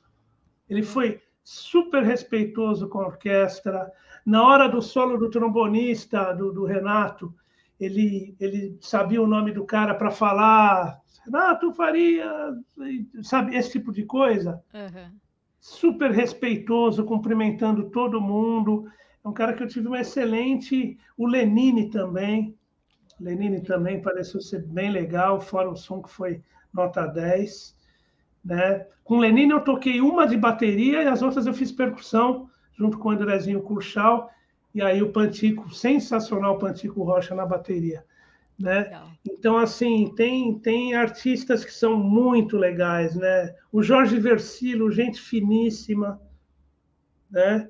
Ele 0.69 0.83
foi 0.83 1.21
super 1.45 2.03
respeitoso 2.03 2.89
com 2.89 2.99
a 2.99 3.07
orquestra. 3.07 3.91
Na 4.25 4.47
hora 4.47 4.69
do 4.69 4.81
solo 4.81 5.17
do 5.17 5.31
trombonista, 5.31 6.33
do, 6.33 6.53
do 6.53 6.65
Renato, 6.65 7.35
ele, 7.79 8.35
ele 8.39 8.79
sabia 8.81 9.21
o 9.21 9.27
nome 9.27 9.53
do 9.53 9.65
cara 9.65 9.95
para 9.95 10.11
falar. 10.11 11.01
Renato 11.25 11.73
Faria, 11.73 12.57
sabe, 13.23 13.57
esse 13.57 13.73
tipo 13.73 13.93
de 13.93 14.05
coisa. 14.05 14.63
Uhum. 14.73 15.13
Super 15.61 16.11
respeitoso, 16.11 17.05
cumprimentando 17.05 17.91
todo 17.91 18.21
mundo. 18.21 18.89
É 19.25 19.29
um 19.29 19.33
cara 19.33 19.53
que 19.53 19.63
eu 19.63 19.69
tive 19.69 19.87
uma 19.87 20.01
excelente. 20.01 20.99
O 21.17 21.27
Lenine 21.27 21.91
também. 21.91 22.57
Lenine 23.23 23.61
também 23.61 24.03
pareceu 24.03 24.41
ser 24.41 24.63
bem 24.67 24.91
legal, 24.91 25.41
fora 25.41 25.71
o 25.71 25.77
som 25.77 26.03
que 26.03 26.11
foi 26.11 26.43
nota 26.75 27.07
10. 27.07 27.77
Né? 28.45 28.85
Com 29.05 29.19
Lenine 29.19 29.53
eu 29.53 29.61
toquei 29.61 30.01
uma 30.01 30.27
de 30.27 30.37
bateria 30.37 31.03
e 31.03 31.07
as 31.07 31.23
outras 31.23 31.47
eu 31.47 31.55
fiz 31.55 31.71
percussão, 31.71 32.51
junto 32.77 32.99
com 32.99 33.09
o 33.09 33.13
Andrezinho 33.13 33.63
Curchal, 33.63 34.29
e 34.75 34.83
aí 34.83 35.03
o 35.03 35.13
Pantico, 35.13 35.73
sensacional 35.73 36.59
Pantico 36.59 37.05
Rocha 37.05 37.35
na 37.35 37.47
bateria. 37.47 38.05
Né? 38.59 38.91
Então, 39.29 39.57
assim, 39.57 40.13
tem, 40.17 40.59
tem 40.59 40.95
artistas 40.95 41.65
que 41.65 41.73
são 41.73 41.97
muito 41.97 42.57
legais, 42.57 43.15
né? 43.15 43.55
O 43.71 43.83
Jorge 43.83 44.19
Versilo, 44.19 44.91
gente 44.91 45.21
finíssima, 45.21 46.21
né? 47.31 47.69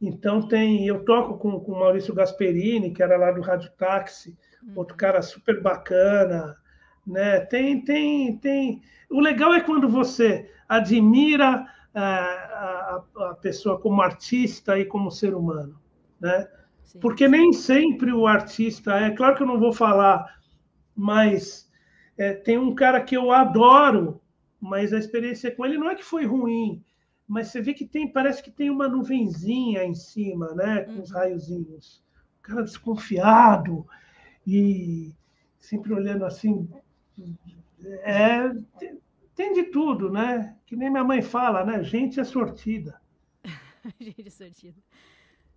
Então 0.00 0.46
tem, 0.46 0.86
eu 0.86 1.04
toco 1.04 1.38
com, 1.38 1.58
com 1.60 1.72
o 1.72 1.80
Maurício 1.80 2.14
Gasperini, 2.14 2.92
que 2.92 3.02
era 3.02 3.16
lá 3.16 3.30
do 3.30 3.40
Rádio 3.40 3.70
Táxi, 3.78 4.36
outro 4.74 4.96
cara 4.96 5.22
super 5.22 5.60
bacana, 5.62 6.56
né? 7.06 7.40
Tem, 7.40 7.84
tem, 7.84 8.36
tem. 8.38 8.82
O 9.10 9.20
legal 9.20 9.54
é 9.54 9.60
quando 9.60 9.88
você 9.88 10.50
admira 10.68 11.66
a, 11.94 12.02
a, 12.02 13.02
a 13.30 13.34
pessoa 13.34 13.80
como 13.80 14.02
artista 14.02 14.78
e 14.78 14.84
como 14.84 15.10
ser 15.10 15.34
humano, 15.34 15.80
né? 16.20 16.48
Sim. 16.84 16.98
Porque 17.00 17.28
nem 17.28 17.52
sempre 17.52 18.12
o 18.12 18.26
artista 18.26 18.94
é. 18.94 19.10
Claro 19.10 19.36
que 19.36 19.42
eu 19.42 19.46
não 19.46 19.58
vou 19.58 19.72
falar, 19.72 20.38
mas 20.94 21.70
é, 22.18 22.32
tem 22.32 22.58
um 22.58 22.74
cara 22.74 23.00
que 23.00 23.16
eu 23.16 23.30
adoro, 23.32 24.20
mas 24.60 24.92
a 24.92 24.98
experiência 24.98 25.54
com 25.54 25.64
ele 25.64 25.78
não 25.78 25.90
é 25.90 25.94
que 25.94 26.04
foi 26.04 26.24
ruim, 26.24 26.84
mas 27.26 27.48
você 27.48 27.60
vê 27.60 27.74
que 27.74 27.84
tem, 27.84 28.10
parece 28.10 28.42
que 28.42 28.50
tem 28.50 28.70
uma 28.70 28.88
nuvenzinha 28.88 29.84
em 29.84 29.94
cima, 29.94 30.54
né? 30.54 30.82
Com 30.82 31.00
os 31.00 31.10
uhum. 31.10 31.16
raiozinhos. 31.16 32.04
O 32.38 32.42
cara 32.42 32.62
desconfiado 32.62 33.86
e 34.46 35.14
sempre 35.58 35.92
olhando 35.92 36.24
assim 36.24 36.68
é, 38.02 38.50
tem 39.34 39.52
de 39.52 39.64
tudo, 39.64 40.10
né? 40.10 40.56
Que 40.66 40.76
nem 40.76 40.90
minha 40.90 41.04
mãe 41.04 41.22
fala, 41.22 41.64
né? 41.64 41.82
Gente 41.82 42.18
é 42.18 42.24
sortida. 42.24 43.00
Gente 44.00 44.26
é 44.26 44.30
sortida. 44.30 44.78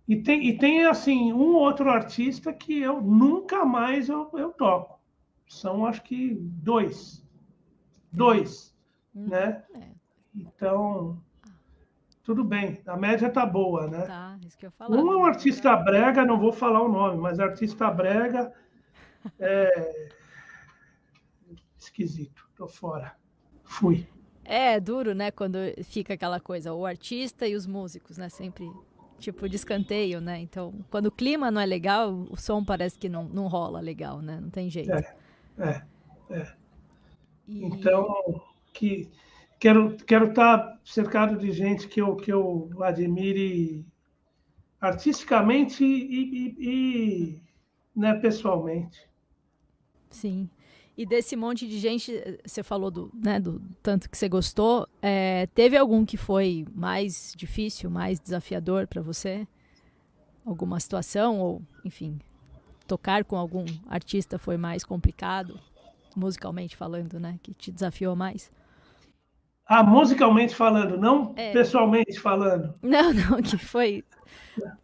E 0.06 0.16
tem, 0.16 0.48
e 0.48 0.58
tem, 0.58 0.84
assim, 0.86 1.32
um 1.32 1.54
outro 1.54 1.88
artista 1.88 2.52
que 2.52 2.80
eu 2.80 3.00
nunca 3.00 3.64
mais 3.64 4.08
eu, 4.08 4.28
eu 4.34 4.50
toco. 4.50 4.98
São, 5.46 5.86
acho 5.86 6.02
que, 6.02 6.34
dois. 6.34 7.24
Dois, 8.12 8.74
hum, 9.14 9.28
né? 9.28 9.62
É. 9.74 9.88
Então, 10.34 11.20
tudo 12.24 12.42
bem. 12.42 12.80
A 12.86 12.96
média 12.96 13.30
tá 13.30 13.46
boa, 13.46 13.86
né? 13.86 14.02
Tá, 14.02 14.38
isso 14.44 14.58
que 14.58 14.66
eu 14.66 14.70
falo. 14.72 14.96
Um 14.96 15.12
é 15.12 15.16
um 15.16 15.24
artista 15.24 15.76
brega, 15.76 16.24
não 16.24 16.40
vou 16.40 16.52
falar 16.52 16.82
o 16.82 16.88
nome, 16.88 17.18
mas 17.18 17.38
artista 17.38 17.90
brega 17.90 18.52
é, 19.38 20.08
esquisito, 21.78 22.48
tô 22.56 22.66
fora. 22.68 23.14
Fui. 23.64 24.06
É, 24.44 24.74
é 24.74 24.80
duro, 24.80 25.14
né, 25.14 25.30
quando 25.30 25.58
fica 25.84 26.14
aquela 26.14 26.40
coisa, 26.40 26.72
o 26.72 26.84
artista 26.84 27.46
e 27.46 27.54
os 27.54 27.66
músicos, 27.66 28.18
né, 28.18 28.28
sempre 28.28 28.70
tipo 29.20 29.48
de 29.48 29.56
escanteio, 29.56 30.20
né? 30.20 30.40
Então, 30.40 30.74
quando 30.90 31.06
o 31.06 31.12
clima 31.12 31.50
não 31.50 31.60
é 31.60 31.66
legal, 31.66 32.26
o 32.30 32.36
som 32.36 32.64
parece 32.64 32.98
que 32.98 33.08
não, 33.08 33.24
não 33.24 33.46
rola 33.46 33.78
legal, 33.78 34.20
né? 34.20 34.40
Não 34.40 34.50
tem 34.50 34.68
jeito. 34.70 34.90
É, 34.92 35.14
é, 35.58 35.82
é. 36.30 36.52
E... 37.46 37.64
Então, 37.64 38.42
que 38.72 39.10
quero 39.58 39.96
quero 39.98 40.30
estar 40.30 40.58
tá 40.58 40.78
cercado 40.84 41.36
de 41.36 41.52
gente 41.52 41.86
que 41.86 42.00
eu 42.00 42.16
que 42.16 42.32
eu 42.32 42.70
admire 42.80 43.86
artisticamente 44.80 45.84
e, 45.84 46.46
e, 46.48 46.56
e 46.58 47.42
né, 47.94 48.14
pessoalmente. 48.14 49.09
Sim. 50.10 50.48
E 50.96 51.06
desse 51.06 51.34
monte 51.34 51.66
de 51.66 51.78
gente, 51.78 52.12
você 52.44 52.62
falou 52.62 52.90
do, 52.90 53.10
né, 53.14 53.40
do 53.40 53.62
tanto 53.82 54.10
que 54.10 54.18
você 54.18 54.28
gostou, 54.28 54.86
é, 55.00 55.46
teve 55.54 55.76
algum 55.76 56.04
que 56.04 56.16
foi 56.16 56.66
mais 56.74 57.32
difícil, 57.36 57.88
mais 57.90 58.20
desafiador 58.20 58.86
para 58.86 59.00
você? 59.00 59.46
Alguma 60.44 60.78
situação 60.78 61.40
ou, 61.40 61.62
enfim, 61.84 62.18
tocar 62.86 63.24
com 63.24 63.36
algum 63.36 63.64
artista 63.88 64.38
foi 64.38 64.56
mais 64.56 64.84
complicado, 64.84 65.58
musicalmente 66.14 66.76
falando, 66.76 67.18
né, 67.18 67.38
que 67.42 67.54
te 67.54 67.70
desafiou 67.70 68.14
mais? 68.14 68.50
Ah, 69.72 69.84
musicalmente 69.84 70.52
falando, 70.52 70.98
não 70.98 71.32
é. 71.36 71.52
pessoalmente 71.52 72.18
falando. 72.18 72.74
Não, 72.82 73.12
não, 73.14 73.40
que 73.40 73.56
foi 73.56 74.04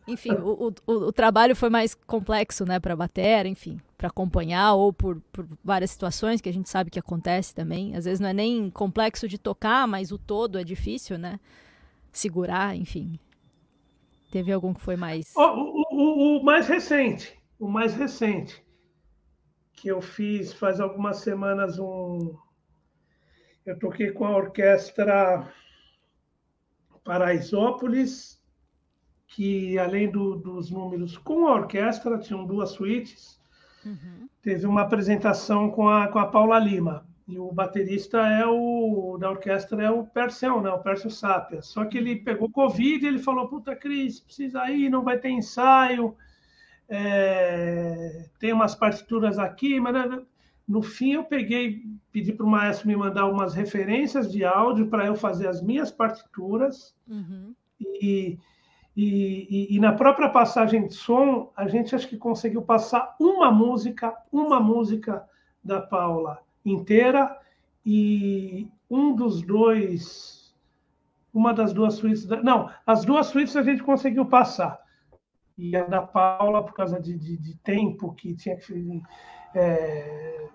enfim, 0.07 0.31
o, 0.31 0.73
o, 0.87 0.93
o, 0.93 1.13
trabalho 1.13 1.57
foi 1.57 1.69
mais 1.69 1.93
complexo, 1.93 2.65
né, 2.65 2.79
para 2.79 2.93
a 2.93 2.97
bateria, 2.97 3.49
enfim, 3.49 3.81
para 3.99 4.07
acompanhar 4.07 4.75
ou 4.75 4.93
por, 4.93 5.21
por, 5.33 5.45
várias 5.65 5.91
situações 5.91 6.41
que 6.41 6.49
a 6.49 6.53
gente 6.53 6.69
sabe 6.69 6.91
que 6.91 7.01
acontece 7.01 7.53
também. 7.53 7.97
Às 7.97 8.05
vezes 8.05 8.21
não 8.21 8.29
é 8.29 8.33
nem 8.33 8.71
complexo 8.71 9.27
de 9.27 9.39
tocar, 9.39 9.89
mas 9.89 10.13
o 10.13 10.19
todo 10.19 10.59
é 10.59 10.63
difícil, 10.65 11.19
né? 11.19 11.41
Segurar, 12.13 12.77
enfim. 12.77 13.19
Teve 14.31 14.53
algum 14.53 14.73
que 14.73 14.81
foi 14.81 14.97
mais. 14.97 15.33
O, 15.35 15.43
o, 15.43 16.39
o 16.39 16.45
mais 16.45 16.69
recente, 16.69 17.37
o 17.59 17.69
mais 17.69 17.95
recente 17.95 18.65
que 19.73 19.89
eu 19.89 20.01
fiz 20.01 20.53
faz 20.53 20.81
algumas 20.81 21.19
semanas 21.19 21.79
um, 21.79 22.35
eu 23.67 23.79
toquei 23.79 24.13
com 24.13 24.25
a 24.25 24.37
orquestra 24.37 25.47
Paraisópolis 27.05 28.37
que 29.29 29.79
além 29.79 30.11
do, 30.11 30.37
dos 30.37 30.71
números 30.71 31.19
com 31.19 31.47
a 31.47 31.55
orquestra, 31.55 32.19
tinham 32.19 32.47
duas 32.47 32.71
suítes, 32.71 33.41
uhum. 33.85 34.29
teve 34.41 34.67
uma 34.67 34.83
apresentação 34.83 35.71
com 35.71 35.89
a, 35.89 36.09
com 36.09 36.19
a 36.19 36.27
Paula 36.27 36.59
Lima. 36.59 37.07
E 37.29 37.39
o 37.39 37.51
baterista 37.51 38.19
é 38.19 38.47
o 38.47 39.19
da 39.19 39.29
orquestra 39.29 39.83
é 39.83 39.91
o 39.91 40.07
Perseu, 40.07 40.61
né? 40.61 40.71
O 40.71 40.79
Perseu 40.79 41.11
Sapia. 41.11 41.61
Só 41.61 41.85
que 41.85 41.99
ele 41.99 42.17
pegou 42.17 42.49
Covid 42.49 43.05
e 43.05 43.09
ele 43.09 43.19
falou: 43.19 43.49
Puta, 43.49 43.75
Cris, 43.75 44.21
precisa 44.21 44.71
ir, 44.71 44.89
não 44.89 45.03
vai 45.03 45.19
ter 45.19 45.31
ensaio. 45.31 46.17
É, 46.89 48.27
tem 48.39 48.53
umas 48.53 48.77
partituras 48.77 49.41
aqui, 49.41 49.81
mas 49.81 50.25
No 50.67 50.83
fim, 50.83 51.13
eu 51.13 51.25
peguei, 51.25 51.85
pedi 52.11 52.33
para 52.33 52.45
o 52.45 52.49
maestro 52.49 52.89
me 52.89 52.97
mandar 52.97 53.27
umas 53.27 53.55
referências 53.55 54.31
de 54.31 54.45
áudio 54.45 54.89
para 54.89 55.07
eu 55.07 55.15
fazer 55.15 55.47
as 55.47 55.63
minhas 55.63 55.91
partituras. 55.91 56.95
Uhum. 57.09 57.55
E, 57.81 58.39
e, 58.97 59.47
e, 59.51 59.77
e, 59.77 59.81
na 59.81 59.93
própria 59.93 60.29
passagem 60.29 60.87
de 60.87 60.95
som, 60.95 61.53
a 61.57 61.69
gente 61.69 61.95
acho 61.95 62.09
que 62.09 62.17
conseguiu 62.17 62.63
passar 62.63 63.15
uma 63.21 63.51
música, 63.51 64.13
uma 64.33 64.59
música 64.59 65.25
da 65.63 65.81
Paula 65.81 66.39
inteira 66.65 67.39
e 67.85 68.69
um 68.91 69.15
dos 69.15 69.43
dois, 69.43 70.55
uma 71.33 71.53
das 71.53 71.73
duas 71.73 71.95
suítes, 71.95 72.27
da, 72.27 72.43
não, 72.43 72.71
as 72.85 73.05
duas 73.05 73.27
suítes 73.27 73.55
a 73.55 73.63
gente 73.63 73.83
conseguiu 73.83 74.27
passar. 74.27 74.81
E 75.59 75.77
a 75.77 75.85
da 75.85 76.03
Paula, 76.03 76.65
por 76.65 76.75
causa 76.75 77.01
de, 77.01 77.17
de, 77.17 77.37
de 77.37 77.57
tempo 77.59 78.13
que 78.15 78.35
tinha 78.35 78.57
que. 78.57 79.03
É, 79.55 80.49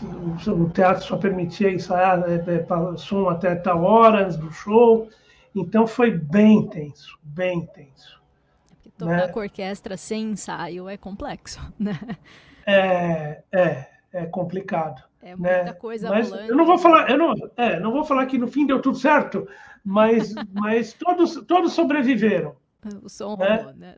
o 0.00 0.70
teatro 0.70 1.04
só 1.04 1.16
permitia 1.16 1.70
ensaiar 1.70 2.22
é, 2.28 2.36
é, 2.36 2.96
som 2.96 3.28
até 3.28 3.54
tal 3.54 3.82
hora 3.84 4.24
antes 4.24 4.36
do 4.36 4.50
show. 4.50 5.08
Então 5.54 5.86
foi 5.86 6.10
bem 6.10 6.66
tenso, 6.68 7.18
bem 7.22 7.66
tenso. 7.66 8.22
É 8.86 8.90
tocar 8.96 9.26
né? 9.26 9.28
com 9.28 9.40
orquestra 9.40 9.96
sem 9.96 10.30
ensaio 10.30 10.88
é 10.88 10.96
complexo, 10.96 11.60
né? 11.78 11.98
É, 12.66 13.42
é, 13.52 13.88
é 14.12 14.26
complicado. 14.26 15.02
É 15.20 15.36
muita 15.36 15.64
né? 15.64 15.72
coisa 15.74 16.08
mas 16.08 16.30
rolando. 16.30 16.50
Eu 16.50 16.56
não 16.56 16.64
vou 16.64 16.78
falar, 16.78 17.10
eu 17.10 17.18
não, 17.18 17.34
é, 17.56 17.78
não 17.78 17.92
vou 17.92 18.04
falar 18.04 18.26
que 18.26 18.38
no 18.38 18.48
fim 18.48 18.66
deu 18.66 18.80
tudo 18.80 18.96
certo, 18.96 19.46
mas, 19.84 20.34
mas 20.52 20.94
todos, 20.94 21.34
todos 21.46 21.72
sobreviveram. 21.74 22.56
O 23.02 23.08
som 23.08 23.36
né? 23.36 23.56
rolou, 23.56 23.74
né? 23.74 23.96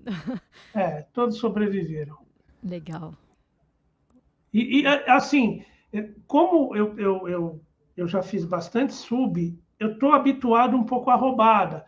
É, 0.75 1.07
todos 1.13 1.39
sobreviveram. 1.39 2.19
Legal. 2.63 3.15
E, 4.53 4.83
e 4.83 4.87
assim, 4.87 5.65
como 6.27 6.75
eu, 6.77 6.99
eu, 6.99 7.29
eu, 7.29 7.61
eu 7.97 8.09
já 8.09 8.23
fiz 8.23 8.45
bastante 8.45 8.95
sub, 8.95 9.59
eu 9.79 9.93
estou 9.93 10.13
habituado 10.13 10.77
um 10.77 10.85
pouco 10.85 11.11
à 11.11 11.15
roubada. 11.15 11.85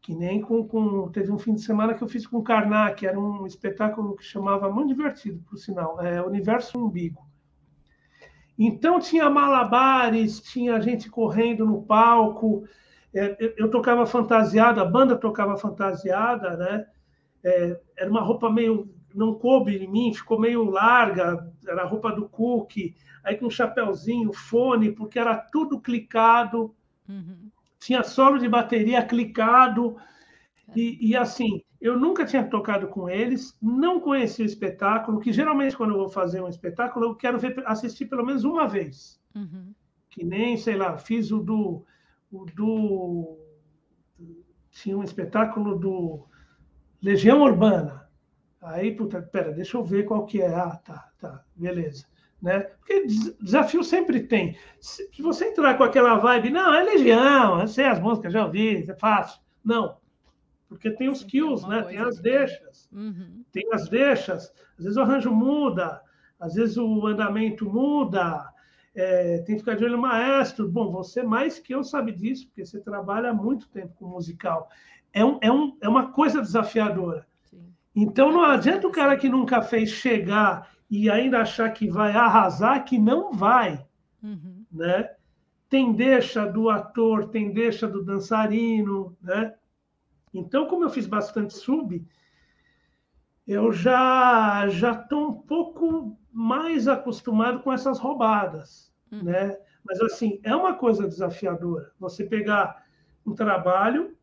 Que 0.00 0.14
nem 0.14 0.40
com, 0.40 0.66
com. 0.66 1.10
Teve 1.10 1.30
um 1.30 1.38
fim 1.38 1.54
de 1.54 1.60
semana 1.60 1.92
que 1.92 2.02
eu 2.02 2.08
fiz 2.08 2.26
com 2.26 2.42
Karnak, 2.42 3.04
era 3.04 3.18
um 3.18 3.46
espetáculo 3.46 4.16
que 4.16 4.24
chamava, 4.24 4.70
muito 4.70 4.88
divertido, 4.88 5.42
por 5.48 5.58
sinal, 5.58 6.00
é 6.00 6.22
Universo 6.22 6.78
Umbigo. 6.78 7.28
Então 8.58 8.98
tinha 8.98 9.28
malabares, 9.28 10.40
tinha 10.40 10.80
gente 10.80 11.10
correndo 11.10 11.66
no 11.66 11.82
palco, 11.82 12.64
é, 13.14 13.36
eu, 13.38 13.54
eu, 13.56 13.70
tocava 13.70 14.04
fantasiada, 14.04 14.82
a 14.82 14.84
banda 14.84 15.16
tocava 15.16 15.56
fantasiada, 15.56 16.56
né? 16.56 16.86
É, 17.42 17.80
era 17.96 18.10
uma 18.10 18.20
roupa 18.20 18.50
meio. 18.50 18.94
Não 19.18 19.34
coube 19.34 19.76
em 19.76 19.90
mim, 19.90 20.14
ficou 20.14 20.38
meio 20.38 20.64
larga, 20.64 21.52
era 21.66 21.82
a 21.82 21.86
roupa 21.86 22.12
do 22.12 22.28
Cook, 22.28 22.94
aí 23.24 23.36
com 23.36 23.46
um 23.46 23.50
chapéuzinho, 23.50 24.32
fone, 24.32 24.92
porque 24.92 25.18
era 25.18 25.36
tudo 25.36 25.80
clicado. 25.80 26.74
Uhum. 27.08 27.50
Tinha 27.80 28.04
solo 28.04 28.38
de 28.38 28.48
bateria 28.48 29.04
clicado. 29.04 29.96
E, 30.74 31.10
e, 31.10 31.16
assim, 31.16 31.62
eu 31.80 31.98
nunca 31.98 32.24
tinha 32.24 32.44
tocado 32.44 32.86
com 32.86 33.08
eles, 33.08 33.56
não 33.60 34.00
conhecia 34.00 34.44
o 34.44 34.48
espetáculo, 34.48 35.20
que 35.20 35.32
geralmente 35.32 35.76
quando 35.76 35.90
eu 35.94 35.98
vou 35.98 36.08
fazer 36.08 36.40
um 36.40 36.48
espetáculo, 36.48 37.06
eu 37.06 37.14
quero 37.14 37.38
ver, 37.38 37.60
assistir 37.66 38.06
pelo 38.06 38.24
menos 38.24 38.44
uma 38.44 38.68
vez. 38.68 39.20
Uhum. 39.34 39.74
Que 40.10 40.24
nem, 40.24 40.56
sei 40.56 40.76
lá, 40.76 40.96
fiz 40.96 41.32
o 41.32 41.40
do, 41.40 41.84
o 42.30 42.44
do. 42.46 43.38
Tinha 44.70 44.96
um 44.96 45.02
espetáculo 45.02 45.76
do 45.76 46.24
Legião 47.02 47.42
Urbana. 47.42 48.07
Aí, 48.60 48.94
puta, 48.94 49.22
pera, 49.22 49.52
deixa 49.52 49.76
eu 49.76 49.84
ver 49.84 50.04
qual 50.04 50.26
que 50.26 50.42
é. 50.42 50.54
Ah, 50.54 50.76
tá, 50.84 51.10
tá, 51.18 51.44
beleza 51.54 52.06
né? 52.40 52.60
Porque 52.60 53.06
desafio 53.40 53.82
sempre 53.82 54.20
tem. 54.20 54.56
Se 54.80 55.20
você 55.20 55.46
entrar 55.46 55.76
com 55.76 55.84
aquela 55.84 56.16
vibe, 56.16 56.50
não, 56.50 56.72
é 56.72 56.82
legião, 56.82 57.60
eu 57.60 57.68
sei 57.68 57.86
as 57.86 58.00
músicas, 58.00 58.32
já 58.32 58.44
ouvi, 58.44 58.88
é 58.88 58.94
fácil. 58.94 59.40
Não. 59.64 59.96
Porque 60.68 60.90
tem 60.90 61.08
os 61.08 61.24
kills, 61.24 61.66
né? 61.66 61.82
Tem 61.82 61.98
as 61.98 62.20
deixas. 62.20 62.88
Uhum. 62.92 63.44
Tem 63.50 63.64
as 63.72 63.88
deixas. 63.88 64.52
Às 64.78 64.84
vezes 64.84 64.96
o 64.96 65.00
arranjo 65.00 65.32
muda, 65.32 66.00
às 66.38 66.54
vezes 66.54 66.76
o 66.76 67.06
andamento 67.06 67.68
muda. 67.68 68.48
É, 68.94 69.38
tem 69.38 69.54
que 69.54 69.60
ficar 69.60 69.76
de 69.76 69.84
olho 69.84 69.96
no 69.96 70.02
maestro. 70.02 70.68
Bom, 70.68 70.90
você 70.90 71.22
mais 71.22 71.58
que 71.58 71.74
eu 71.74 71.82
sabe 71.82 72.12
disso, 72.12 72.46
porque 72.46 72.64
você 72.64 72.80
trabalha 72.80 73.30
há 73.30 73.34
muito 73.34 73.68
tempo 73.68 73.94
com 73.94 74.06
musical. 74.06 74.68
É, 75.12 75.24
um, 75.24 75.38
é, 75.40 75.50
um, 75.50 75.76
é 75.80 75.88
uma 75.88 76.12
coisa 76.12 76.42
desafiadora. 76.42 77.26
Então 77.94 78.32
não 78.32 78.44
adianta 78.44 78.86
o 78.86 78.92
cara 78.92 79.16
que 79.16 79.28
nunca 79.28 79.60
fez 79.60 79.90
chegar 79.90 80.70
e 80.90 81.10
ainda 81.10 81.40
achar 81.40 81.70
que 81.70 81.88
vai 81.88 82.12
arrasar, 82.12 82.84
que 82.84 82.98
não 82.98 83.32
vai. 83.32 83.84
Uhum. 84.22 84.64
Né? 84.70 85.10
Tem 85.68 85.92
deixa 85.92 86.46
do 86.46 86.70
ator, 86.70 87.28
tem 87.28 87.52
deixa 87.52 87.86
do 87.86 88.04
dançarino. 88.04 89.16
Né? 89.20 89.54
Então, 90.32 90.66
como 90.66 90.84
eu 90.84 90.90
fiz 90.90 91.06
bastante 91.06 91.54
sub, 91.54 92.06
eu 93.46 93.72
já 93.72 94.68
já 94.68 94.92
estou 94.92 95.30
um 95.30 95.34
pouco 95.34 96.18
mais 96.32 96.88
acostumado 96.88 97.60
com 97.60 97.72
essas 97.72 97.98
roubadas. 97.98 98.92
Uhum. 99.10 99.24
Né? 99.24 99.58
Mas, 99.84 100.00
assim, 100.00 100.40
é 100.42 100.54
uma 100.54 100.74
coisa 100.74 101.06
desafiadora. 101.06 101.92
Você 101.98 102.24
pegar 102.24 102.84
um 103.26 103.34
trabalho 103.34 104.16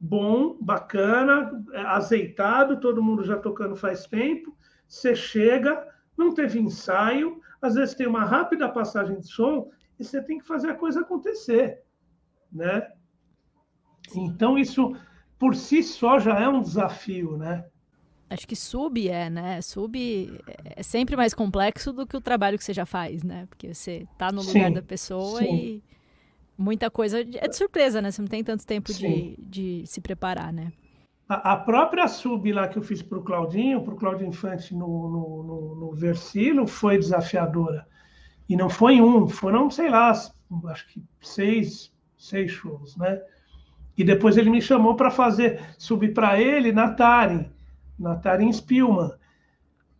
bom, 0.00 0.56
bacana, 0.60 1.64
azeitado, 1.86 2.80
todo 2.80 3.02
mundo 3.02 3.24
já 3.24 3.36
tocando 3.36 3.74
faz 3.74 4.06
tempo, 4.06 4.56
você 4.86 5.14
chega, 5.14 5.86
não 6.16 6.32
teve 6.32 6.58
ensaio, 6.58 7.40
às 7.60 7.74
vezes 7.74 7.94
tem 7.94 8.06
uma 8.06 8.24
rápida 8.24 8.68
passagem 8.68 9.18
de 9.18 9.26
som 9.26 9.70
e 9.98 10.04
você 10.04 10.22
tem 10.22 10.38
que 10.38 10.46
fazer 10.46 10.70
a 10.70 10.74
coisa 10.74 11.00
acontecer, 11.00 11.82
né? 12.52 12.88
Então 14.14 14.56
isso 14.56 14.96
por 15.38 15.54
si 15.54 15.82
só 15.82 16.18
já 16.18 16.38
é 16.38 16.48
um 16.48 16.62
desafio, 16.62 17.36
né? 17.36 17.64
Acho 18.30 18.46
que 18.46 18.54
sub 18.54 19.08
é, 19.08 19.30
né? 19.30 19.60
Sub 19.62 19.96
é 20.76 20.82
sempre 20.82 21.16
mais 21.16 21.32
complexo 21.32 21.92
do 21.92 22.06
que 22.06 22.16
o 22.16 22.20
trabalho 22.20 22.58
que 22.58 22.64
você 22.64 22.74
já 22.74 22.84
faz, 22.84 23.22
né? 23.22 23.46
Porque 23.48 23.72
você 23.72 24.06
tá 24.18 24.30
no 24.30 24.42
lugar 24.42 24.68
sim, 24.68 24.72
da 24.72 24.82
pessoa 24.82 25.38
sim. 25.38 25.54
e 25.56 25.82
muita 26.58 26.90
coisa 26.90 27.20
é 27.20 27.48
de 27.48 27.56
surpresa, 27.56 28.02
né? 28.02 28.10
Você 28.10 28.20
não 28.20 28.28
tem 28.28 28.42
tanto 28.42 28.66
tempo 28.66 28.92
de, 28.92 29.36
de 29.38 29.84
se 29.86 30.00
preparar, 30.00 30.52
né? 30.52 30.72
A, 31.28 31.56
própria 31.56 32.08
sub 32.08 32.50
lá 32.52 32.66
que 32.68 32.78
eu 32.78 32.82
fiz 32.82 33.02
para 33.02 33.18
o 33.18 33.22
Claudinho, 33.22 33.82
para 33.82 33.92
o 33.92 33.96
Claudinho 33.96 34.30
Infante 34.30 34.74
no, 34.74 34.86
no, 34.86 35.42
no, 35.42 35.74
no 35.74 35.92
Versilo, 35.92 36.66
foi 36.66 36.96
desafiadora. 36.96 37.86
E 38.48 38.56
não 38.56 38.70
foi 38.70 38.98
um, 38.98 39.28
foram, 39.28 39.70
sei 39.70 39.90
lá, 39.90 40.10
acho 40.10 40.88
que 40.88 41.02
seis, 41.20 41.92
seis 42.16 42.50
shows, 42.50 42.96
né? 42.96 43.20
E 43.96 44.02
depois 44.02 44.38
ele 44.38 44.48
me 44.48 44.62
chamou 44.62 44.94
para 44.94 45.10
fazer, 45.10 45.60
subir 45.76 46.14
para 46.14 46.40
ele 46.40 46.72
na 46.72 46.94
Tarim, 46.94 47.50
na 47.98 48.16
Tarim 48.16 48.50
Spielman. 48.50 49.12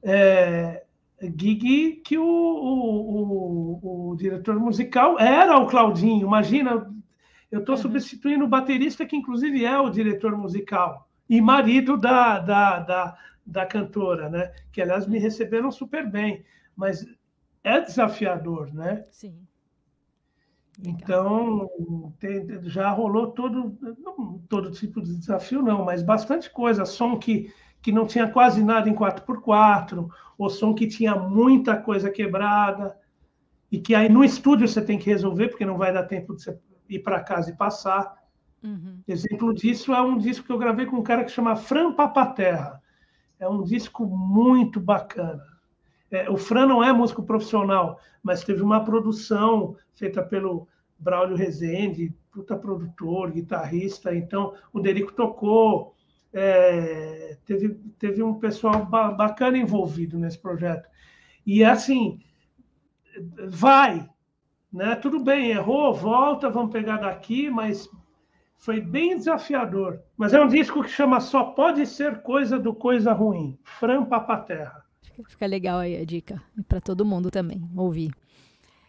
É, 0.03 0.83
gig 1.23 2.03
que 2.05 2.17
o, 2.17 2.25
o, 2.25 3.81
o, 3.83 4.11
o, 4.11 4.17
diretor 4.17 4.59
musical 4.59 5.19
era 5.19 5.59
o 5.59 5.67
Claudinho. 5.67 6.27
Imagina, 6.27 6.93
eu 7.51 7.61
estou 7.61 7.75
uhum. 7.75 7.83
substituindo 7.83 8.45
o 8.45 8.49
baterista, 8.49 9.05
que 9.05 9.17
inclusive 9.17 9.65
é 9.65 9.79
o 9.79 9.91
diretor 9.91 10.37
musical 10.37 11.09
e 11.29 11.41
marido 11.41 11.97
da, 11.97 12.39
da, 12.39 12.79
da, 12.81 13.19
da 13.45 13.67
cantora, 13.67 14.29
né? 14.29 14.53
Que, 14.73 14.81
aliás, 14.81 15.07
me 15.07 15.19
receberam 15.19 15.71
super 15.71 16.09
bem. 16.09 16.45
Mas 16.77 17.05
é 17.65 17.81
desafiador, 17.81 18.73
né? 18.73 19.05
Sim. 19.11 19.47
Então, 20.85 21.69
já 22.63 22.89
rolou 22.91 23.33
todo, 23.33 23.77
não 23.99 24.39
todo 24.49 24.71
tipo 24.71 25.03
de 25.03 25.17
desafio, 25.17 25.61
não, 25.61 25.85
mas 25.85 26.05
bastante 26.05 26.49
coisa. 26.49 26.85
Som 26.85 27.19
que, 27.19 27.53
que 27.81 27.93
não 27.93 28.07
tinha 28.07 28.29
quase 28.29 28.63
nada 28.63 28.89
em 28.89 28.95
4x4, 28.95 30.09
ou 30.37 30.51
som 30.51 30.75
que 30.75 30.87
tinha 30.87 31.15
muita 31.15 31.77
coisa 31.77 32.11
quebrada, 32.11 32.97
e 33.71 33.79
que 33.79 33.95
aí 33.95 34.09
no 34.09 34.25
estúdio 34.25 34.67
você 34.67 34.81
tem 34.81 34.99
que 34.99 35.11
resolver, 35.11 35.49
porque 35.49 35.67
não 35.67 35.77
vai 35.77 35.93
dar 35.93 36.05
tempo 36.05 36.35
de 36.35 36.43
você 36.43 36.59
ir 36.89 37.01
para 37.01 37.21
casa 37.21 37.51
e 37.51 37.57
passar. 37.57 38.17
Uhum. 38.63 39.01
Exemplo 39.07 39.55
disso 39.55 39.93
é 39.93 40.01
um 40.01 40.19
disco 40.19 40.47
que 40.47 40.53
eu 40.53 40.59
gravei 40.59 40.87
com 40.87 40.97
um 40.97 41.03
cara 41.03 41.25
que 41.25 41.31
chama 41.31 41.55
Fran 41.55 41.93
Papaterra. 41.93 42.83
É 43.39 43.49
um 43.49 43.63
disco 43.63 44.07
muito 44.07 44.81
bacana. 44.81 45.45
É, 46.11 46.29
o 46.31 46.37
Fran 46.37 46.67
não 46.67 46.83
é 46.83 46.93
músico 46.93 47.23
profissional, 47.23 48.01
mas 48.23 48.43
teve 48.43 48.63
uma 48.63 48.83
produção 48.85 49.77
feita 49.95 50.23
pelo 50.23 50.67
Braulio 50.99 51.37
Rezende, 51.37 52.15
puta 52.33 52.57
produtor, 52.57 53.31
guitarrista. 53.31 54.15
Então, 54.15 54.55
o 54.73 54.81
Derico 54.81 55.13
tocou. 55.13 55.95
É, 56.33 57.37
teve, 57.45 57.75
teve 57.99 58.23
um 58.23 58.35
pessoal 58.35 58.85
ba 58.85 59.11
bacana 59.11 59.57
envolvido 59.57 60.19
nesse 60.19 60.39
projeto. 60.39 60.89
E 61.47 61.65
assim, 61.65 62.21
vai, 63.49 64.09
né? 64.73 64.95
Tudo 64.97 65.21
bem, 65.21 65.51
errou, 65.51 65.95
volta, 65.95 66.51
vamos 66.51 66.73
pegar 66.73 66.99
daqui, 66.99 67.49
mas 67.51 67.89
foi 68.57 68.81
bem 68.81 69.17
desafiador. 69.17 70.01
Mas 70.17 70.35
é 70.35 70.41
um 70.41 70.49
disco 70.49 70.83
que 70.83 70.91
chama 70.91 71.21
Só 71.21 71.45
Pode 71.45 71.87
Ser 71.87 72.23
Coisa 72.23 72.59
do 72.59 72.75
Coisa 72.75 73.13
Ruim, 73.13 73.59
Fran 73.63 74.05
Papaterra. 74.05 74.85
Fica 75.27 75.47
legal 75.47 75.79
aí 75.79 75.97
a 75.97 76.05
dica 76.05 76.41
para 76.69 76.81
todo 76.81 77.05
mundo 77.05 77.31
também 77.31 77.69
ouvir. 77.75 78.13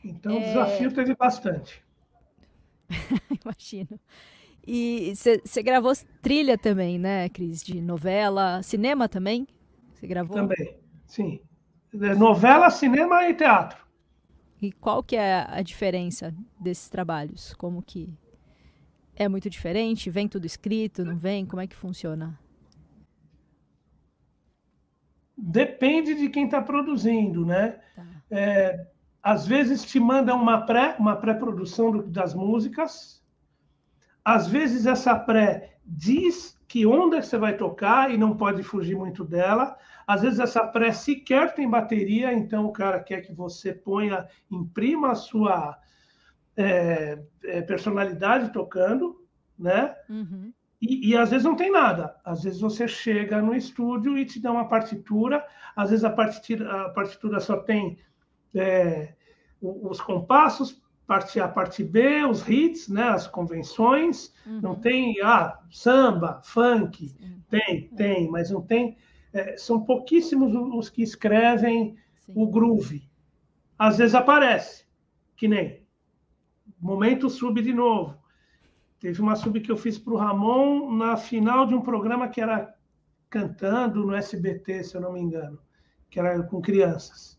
Então, 0.03 0.37
o 0.37 0.39
desafio 0.39 0.93
teve 0.93 1.15
bastante. 1.15 1.83
Imagino. 3.43 3.99
E 4.71 5.15
você 5.15 5.63
gravou 5.63 5.91
trilha 6.21 6.55
também, 6.55 6.99
né, 6.99 7.27
Cris? 7.29 7.63
De 7.63 7.81
novela, 7.81 8.61
cinema 8.61 9.09
também? 9.09 9.47
Você 9.95 10.05
gravou? 10.05 10.37
Também, 10.37 10.77
sim. 11.07 11.39
Novela, 11.91 12.69
cinema 12.69 13.27
e 13.27 13.33
teatro. 13.33 13.83
E 14.61 14.71
qual 14.71 15.01
que 15.01 15.15
é 15.15 15.43
a 15.49 15.63
diferença 15.63 16.35
desses 16.59 16.87
trabalhos? 16.87 17.51
Como 17.55 17.81
que 17.81 18.13
é 19.15 19.27
muito 19.27 19.49
diferente? 19.49 20.11
Vem 20.11 20.27
tudo 20.27 20.45
escrito, 20.45 21.03
não 21.03 21.17
vem? 21.17 21.47
Como 21.47 21.63
é 21.63 21.65
que 21.65 21.75
funciona? 21.75 22.39
Depende 25.35 26.13
de 26.13 26.29
quem 26.29 26.45
está 26.45 26.61
produzindo, 26.61 27.43
né? 27.43 27.79
Tá. 27.95 28.05
É, 28.29 28.87
às 29.23 29.47
vezes 29.47 29.83
te 29.83 29.99
mandam 29.99 30.39
uma 30.39 30.61
pré, 30.61 30.95
uma 30.99 31.15
pré-produção 31.15 32.07
das 32.07 32.35
músicas. 32.35 33.18
Às 34.29 34.47
vezes 34.47 34.85
essa 34.85 35.15
pré 35.15 35.77
diz 35.83 36.55
que 36.67 36.85
onda 36.85 37.19
você 37.19 37.35
vai 37.35 37.57
tocar 37.57 38.13
e 38.13 38.17
não 38.17 38.37
pode 38.37 38.61
fugir 38.61 38.95
muito 38.95 39.25
dela. 39.25 39.75
Às 40.05 40.21
vezes 40.21 40.39
essa 40.39 40.67
pré 40.67 40.91
sequer 40.91 41.55
tem 41.55 41.67
bateria, 41.67 42.31
então 42.31 42.67
o 42.67 42.71
cara 42.71 42.99
quer 42.99 43.21
que 43.21 43.33
você 43.33 43.73
ponha, 43.73 44.27
imprima 44.51 45.13
a 45.13 45.15
sua 45.15 45.79
é, 46.55 47.17
é, 47.43 47.61
personalidade 47.63 48.53
tocando, 48.53 49.19
né? 49.57 49.95
Uhum. 50.07 50.53
E, 50.79 51.09
e, 51.09 51.17
às 51.17 51.31
vezes 51.31 51.43
não 51.43 51.55
tem 51.55 51.71
nada. 51.71 52.15
Às 52.23 52.43
vezes 52.43 52.61
você 52.61 52.87
chega 52.87 53.41
no 53.41 53.55
estúdio 53.55 54.15
e 54.15 54.25
te 54.25 54.39
dá 54.39 54.51
uma 54.51 54.67
partitura. 54.67 55.43
Às 55.75 55.89
vezes 55.89 56.05
a 56.05 56.11
partitura, 56.11 56.85
a 56.85 56.89
partitura 56.89 57.39
só 57.39 57.57
tem 57.57 57.97
é, 58.53 59.15
os 59.59 59.99
compassos, 59.99 60.79
parte 61.09 61.39
A, 61.39 61.47
parte 61.47 61.83
B, 61.83 62.23
os 62.23 62.47
hits, 62.47 62.87
né, 62.87 63.09
as 63.09 63.25
convenções. 63.25 64.31
Uhum. 64.45 64.61
Não 64.61 64.75
tem 64.75 65.19
ah, 65.23 65.59
samba, 65.71 66.39
funk. 66.43 67.09
Sim. 67.09 67.43
Tem, 67.49 67.87
tem, 67.89 68.29
mas 68.29 68.51
não 68.51 68.61
tem. 68.61 68.95
É, 69.33 69.57
são 69.57 69.83
pouquíssimos 69.83 70.53
os 70.53 70.87
que 70.87 71.01
escrevem 71.01 71.97
Sim. 72.19 72.33
o 72.35 72.47
groove. 72.47 73.09
Às 73.77 73.97
vezes 73.97 74.13
aparece, 74.13 74.85
que 75.35 75.47
nem 75.47 75.79
momento 76.79 77.29
sub 77.29 77.61
de 77.61 77.73
novo. 77.73 78.17
Teve 78.99 79.21
uma 79.21 79.35
sub 79.35 79.59
que 79.61 79.71
eu 79.71 79.77
fiz 79.77 79.97
para 79.97 80.13
o 80.13 80.17
Ramon 80.17 80.95
na 80.95 81.17
final 81.17 81.65
de 81.65 81.73
um 81.73 81.81
programa 81.81 82.27
que 82.27 82.41
era 82.41 82.75
cantando 83.29 84.05
no 84.05 84.13
SBT, 84.13 84.83
se 84.83 84.95
eu 84.95 85.01
não 85.01 85.13
me 85.13 85.19
engano, 85.19 85.59
que 86.09 86.19
era 86.19 86.41
com 86.43 86.61
crianças. 86.61 87.38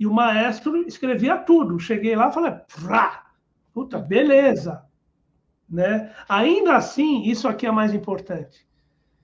E 0.00 0.06
o 0.06 0.12
maestro 0.12 0.76
escrevia 0.78 1.36
tudo. 1.38 1.78
Cheguei 1.78 2.16
lá 2.16 2.28
e 2.28 2.32
falei, 2.32 2.54
Frá! 2.66 3.30
puta, 3.72 3.98
beleza. 3.98 4.84
Né? 5.68 6.12
Ainda 6.28 6.74
assim, 6.74 7.22
isso 7.22 7.46
aqui 7.46 7.66
é 7.66 7.70
mais 7.70 7.94
importante. 7.94 8.66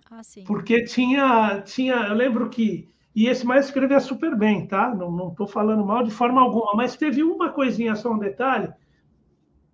Ah, 0.09 0.20
Porque 0.47 0.85
tinha, 0.85 1.61
tinha, 1.62 1.95
eu 1.95 2.14
lembro 2.14 2.49
que, 2.49 2.89
e 3.12 3.27
esse 3.27 3.45
maestro 3.45 3.70
escrevia 3.70 3.99
super 3.99 4.37
bem, 4.37 4.68
tá? 4.68 4.95
Não 4.95 5.31
estou 5.31 5.49
falando 5.49 5.85
mal 5.85 6.05
de 6.05 6.12
forma 6.12 6.41
alguma, 6.41 6.74
mas 6.77 6.97
teve 6.97 7.24
uma 7.24 7.51
coisinha, 7.51 7.97
só 7.97 8.12
um 8.12 8.18
detalhe, 8.18 8.72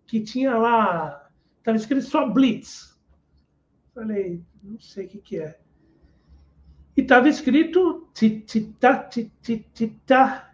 que 0.06 0.20
tinha 0.20 0.56
lá 0.56 1.22
Estava 1.62 1.76
escrito 1.76 2.04
só 2.04 2.28
Blitz. 2.28 2.98
Falei, 3.94 4.42
não 4.60 4.80
sei 4.80 5.06
o 5.06 5.08
que, 5.08 5.18
que 5.18 5.38
é. 5.38 5.60
E 6.96 7.02
estava 7.02 7.28
escrito 7.28 8.10
titita, 8.12 9.08
titita, 9.08 10.51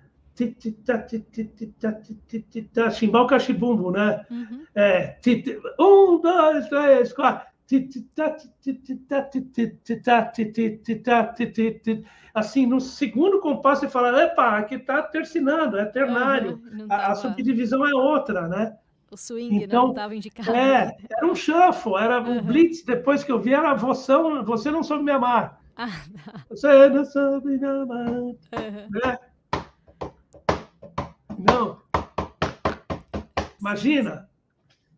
chimbal 2.90 3.26
cachibumbo, 3.26 3.90
né? 3.90 4.24
Uhum. 4.30 4.64
É, 4.74 5.16
um, 5.78 6.20
dois, 6.20 6.68
três, 6.68 7.12
quatro. 7.12 7.48
Assim, 12.34 12.66
no 12.66 12.80
segundo 12.80 13.40
compasso, 13.40 13.82
você 13.82 13.88
fala: 13.88 14.22
epa, 14.22 14.58
aqui 14.58 14.76
está 14.76 15.02
tercinando, 15.02 15.78
é 15.78 15.84
ternário. 15.84 16.60
Uhum, 16.72 16.86
a, 16.88 17.12
a 17.12 17.14
subdivisão 17.14 17.86
é 17.86 17.94
outra, 17.94 18.48
né? 18.48 18.76
O 19.10 19.16
swing 19.16 19.64
então, 19.64 19.84
não 19.84 19.90
estava 19.90 20.14
indicado. 20.14 20.50
É, 20.50 20.96
era 21.10 21.26
um 21.26 21.34
shuffle, 21.34 21.96
era 21.96 22.20
uhum. 22.20 22.38
um 22.38 22.42
blitz. 22.42 22.82
Depois 22.84 23.24
que 23.24 23.32
eu 23.32 23.40
vi, 23.40 23.54
era 23.54 23.74
você, 23.74 24.12
você 24.44 24.70
não 24.70 24.82
soube 24.82 25.04
me 25.04 25.12
amar. 25.12 25.60
Ah, 25.76 25.88
não. 26.26 26.42
Você 26.50 26.88
não 26.88 27.04
soube 27.04 27.58
me 27.58 27.66
amar. 27.66 28.08
Uhum. 28.08 28.36
Né? 28.52 29.18
Não. 31.38 31.80
Imagina. 33.60 34.28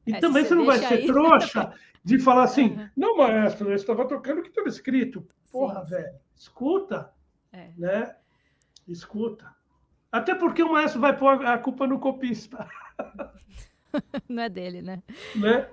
E 0.06 0.14
é, 0.14 0.20
também 0.20 0.44
você 0.44 0.54
não 0.54 0.64
vai 0.64 0.78
ser 0.78 0.94
aí... 0.94 1.06
trouxa 1.06 1.72
de 2.04 2.18
falar 2.18 2.44
assim, 2.44 2.70
uhum. 2.76 2.88
não, 2.96 3.16
maestro, 3.16 3.68
eu 3.68 3.74
estava 3.74 4.06
tocando 4.06 4.38
o 4.38 4.42
que 4.42 4.48
estava 4.48 4.68
escrito. 4.68 5.26
Porra, 5.52 5.84
sim, 5.84 5.90
velho, 5.90 6.14
escuta. 6.34 7.12
É. 7.52 7.70
Né? 7.76 8.16
Escuta. 8.88 9.54
Até 10.10 10.34
porque 10.34 10.62
o 10.62 10.72
maestro 10.72 11.00
vai 11.00 11.16
pôr 11.16 11.44
a 11.46 11.58
culpa 11.58 11.86
no 11.86 11.98
copista. 11.98 12.68
não 14.28 14.42
é 14.42 14.48
dele, 14.48 14.82
né? 14.82 15.02
Né? 15.36 15.68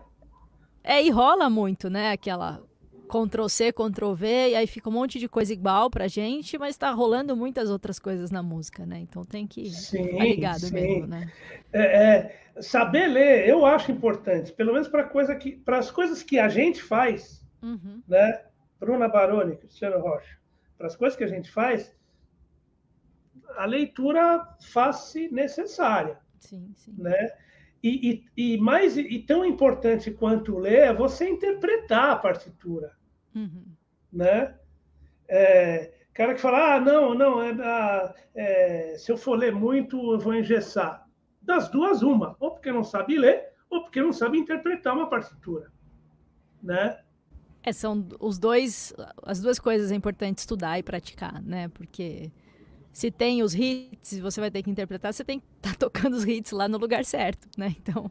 É, 0.84 1.04
e 1.04 1.10
rola 1.10 1.50
muito, 1.50 1.90
né? 1.90 2.12
Aquela 2.12 2.62
Ctrl 3.08 3.48
C, 3.48 3.72
Ctrl 3.72 4.14
V, 4.14 4.50
e 4.50 4.56
aí 4.56 4.68
fica 4.68 4.90
um 4.90 4.94
monte 4.94 5.18
de 5.18 5.28
coisa 5.28 5.54
igual 5.54 5.90
pra 5.90 6.08
gente, 6.08 6.58
mas 6.58 6.78
tá 6.78 6.92
rolando 6.92 7.36
muitas 7.36 7.70
outras 7.70 7.98
coisas 8.00 8.30
na 8.30 8.44
música, 8.44 8.86
né? 8.86 9.00
Então 9.00 9.24
tem 9.24 9.48
que 9.48 9.70
sim, 9.70 10.04
ficar 10.04 10.26
ligado 10.26 10.60
sim. 10.60 10.74
mesmo, 10.74 11.08
né? 11.08 11.32
É, 11.72 11.82
é, 11.82 12.62
saber 12.62 13.08
ler, 13.08 13.48
eu 13.48 13.66
acho 13.66 13.92
importante, 13.92 14.52
pelo 14.52 14.74
menos 14.74 14.88
para 14.88 15.04
coisa 15.04 15.36
que, 15.36 15.54
para 15.54 15.78
as 15.78 15.90
coisas 15.90 16.22
que 16.22 16.38
a 16.38 16.50
gente 16.50 16.82
faz, 16.82 17.44
uhum. 17.62 18.02
né? 18.08 18.42
Bruna 18.80 19.08
Baroni, 19.08 19.56
Cristiano 19.56 20.00
Rocha, 20.00 20.38
para 20.78 20.88
as 20.88 20.96
coisas 20.96 21.18
que 21.18 21.24
a 21.24 21.28
gente 21.28 21.50
faz, 21.50 21.96
a 23.56 23.66
leitura 23.66 24.48
faz-se 24.62 25.28
necessária. 25.30 26.20
Sim, 26.40 26.72
sim. 26.76 26.94
Né? 26.98 27.32
E, 27.84 28.24
e, 28.36 28.54
e, 28.54 28.58
mais 28.58 28.98
e 28.98 29.20
tão 29.20 29.46
importante 29.46 30.12
quanto 30.12 30.58
ler 30.58 30.80
é 30.80 30.94
você 30.94 31.30
interpretar 31.30 32.12
a 32.12 32.16
partitura, 32.16 32.94
uhum. 33.36 33.66
né? 34.12 34.56
É, 35.28 35.94
cara 36.18 36.34
que 36.34 36.42
fala, 36.42 36.76
ah, 36.76 36.80
não, 36.80 37.14
não, 37.14 37.42
é, 37.42 37.52
ah, 37.62 38.16
é, 38.34 38.96
se 38.98 39.12
eu 39.12 39.18
for 39.18 39.38
ler 39.38 39.54
muito, 39.54 40.14
eu 40.14 40.20
vou 40.20 40.34
engessar. 40.34 41.08
Das 41.40 41.70
duas, 41.70 42.02
uma, 42.02 42.36
ou 42.40 42.52
porque 42.52 42.72
não 42.72 42.84
sabe 42.84 43.18
ler, 43.18 43.54
ou 43.70 43.84
porque 43.84 44.02
não 44.02 44.12
sabe 44.12 44.40
interpretar 44.40 44.96
uma 44.96 45.08
partitura, 45.08 45.72
né? 46.62 47.00
É, 47.62 47.72
são 47.72 48.08
os 48.20 48.40
dois, 48.40 48.94
as 49.24 49.40
duas 49.40 49.60
coisas 49.60 49.92
é 49.92 49.96
importante 49.96 50.40
estudar 50.40 50.80
e 50.80 50.84
praticar, 50.84 51.42
né? 51.44 51.68
Porque 51.68 52.32
se 52.98 53.12
tem 53.12 53.44
os 53.44 53.54
hits, 53.54 54.18
você 54.18 54.42
vai 54.42 54.50
ter 54.50 54.64
que 54.64 54.72
interpretar, 54.72 55.14
você 55.14 55.24
tem 55.24 55.40
que 55.40 55.46
estar 55.58 55.70
tá 55.70 55.76
tocando 55.86 56.16
os 56.16 56.26
hits 56.26 56.52
lá 56.52 56.68
no 56.68 56.80
lugar 56.80 57.06
certo, 57.06 57.48
né? 57.56 57.76
Então, 57.80 58.10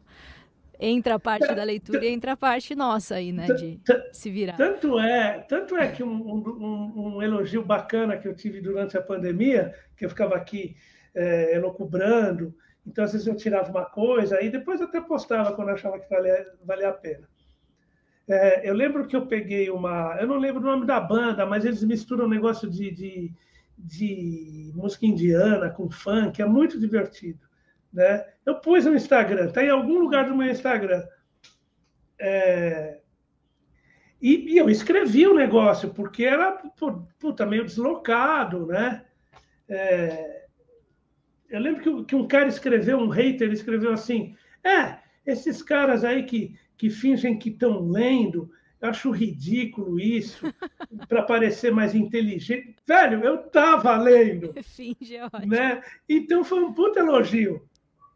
entra 0.79 1.15
a 1.15 1.19
parte 1.19 1.53
da 1.53 1.61
leitura 1.61 2.05
e 2.05 2.07
entra 2.07 2.31
a 2.31 2.37
parte 2.37 2.73
nossa 2.73 3.15
aí, 3.15 3.33
né? 3.33 3.47
De 3.47 3.81
se 4.13 4.31
virar. 4.31 4.55
Tanto 4.55 4.97
é, 4.97 5.39
tanto 5.39 5.75
é 5.75 5.91
que 5.91 6.01
um, 6.01 6.09
um, 6.09 7.15
um 7.17 7.21
elogio 7.21 7.61
bacana 7.65 8.15
que 8.15 8.29
eu 8.29 8.33
tive 8.33 8.61
durante 8.61 8.97
a 8.97 9.01
pandemia, 9.01 9.75
que 9.97 10.05
eu 10.05 10.09
ficava 10.09 10.35
aqui 10.37 10.77
é, 11.13 11.53
elocubrando, 11.53 12.55
então 12.85 13.03
às 13.03 13.11
vezes 13.11 13.27
eu 13.27 13.35
tirava 13.35 13.69
uma 13.69 13.83
coisa 13.83 14.41
e 14.41 14.49
depois 14.49 14.79
até 14.79 15.01
postava 15.01 15.53
quando 15.53 15.67
achava 15.67 15.99
que 15.99 16.09
valia, 16.09 16.47
valia 16.63 16.87
a 16.87 16.93
pena. 16.93 17.27
É, 18.25 18.69
eu 18.69 18.73
lembro 18.73 19.05
que 19.05 19.17
eu 19.17 19.27
peguei 19.27 19.69
uma. 19.69 20.15
Eu 20.17 20.27
não 20.27 20.37
lembro 20.37 20.61
o 20.61 20.65
nome 20.65 20.85
da 20.85 21.01
banda, 21.01 21.45
mas 21.45 21.65
eles 21.65 21.83
misturam 21.83 22.23
um 22.23 22.29
negócio 22.29 22.69
de, 22.69 22.89
de 22.89 23.33
de 23.77 24.71
música 24.73 25.05
indiana 25.05 25.69
com 25.69 25.89
funk, 25.89 26.41
é 26.41 26.45
muito 26.45 26.79
divertido. 26.79 27.39
Né? 27.93 28.25
Eu 28.45 28.55
pus 28.55 28.85
no 28.85 28.95
Instagram, 28.95 29.47
está 29.47 29.63
em 29.63 29.69
algum 29.69 29.99
lugar 29.99 30.27
do 30.27 30.35
meu 30.35 30.49
Instagram. 30.49 31.03
É... 32.19 32.99
E, 34.19 34.53
e, 34.53 34.57
eu 34.57 34.69
escrevi 34.69 35.27
o 35.27 35.35
negócio, 35.35 35.93
porque 35.93 36.25
era 36.25 36.51
puta, 37.19 37.45
meio 37.45 37.63
deslocado, 37.63 38.65
né? 38.65 39.05
É... 39.69 40.45
Eu 41.49 41.59
lembro 41.59 41.81
que, 41.81 42.05
que, 42.05 42.15
um 42.15 42.27
cara 42.27 42.47
escreveu, 42.47 42.97
um 42.97 43.09
hater 43.09 43.51
escreveu 43.51 43.93
assim: 43.93 44.35
é, 44.63 44.97
esses 45.25 45.61
caras 45.61 46.03
aí 46.03 46.23
que, 46.23 46.55
que 46.75 46.89
fingem 46.89 47.37
que 47.37 47.49
estão 47.49 47.87
lendo, 47.87 48.51
eu 48.81 48.89
acho 48.89 49.11
ridículo 49.11 49.99
isso, 49.99 50.45
para 51.07 51.23
parecer 51.23 51.71
mais 51.71 51.95
inteligente. 51.95 52.75
Velho, 52.87 53.23
eu 53.23 53.45
estava 53.45 53.97
lendo. 53.97 54.53
Finge, 54.63 55.15
é 55.15 55.25
ótimo. 55.25 55.45
Né? 55.47 55.81
Então 56.07 56.43
foi 56.43 56.63
um 56.63 56.73
puta 56.73 56.99
elogio. 56.99 57.67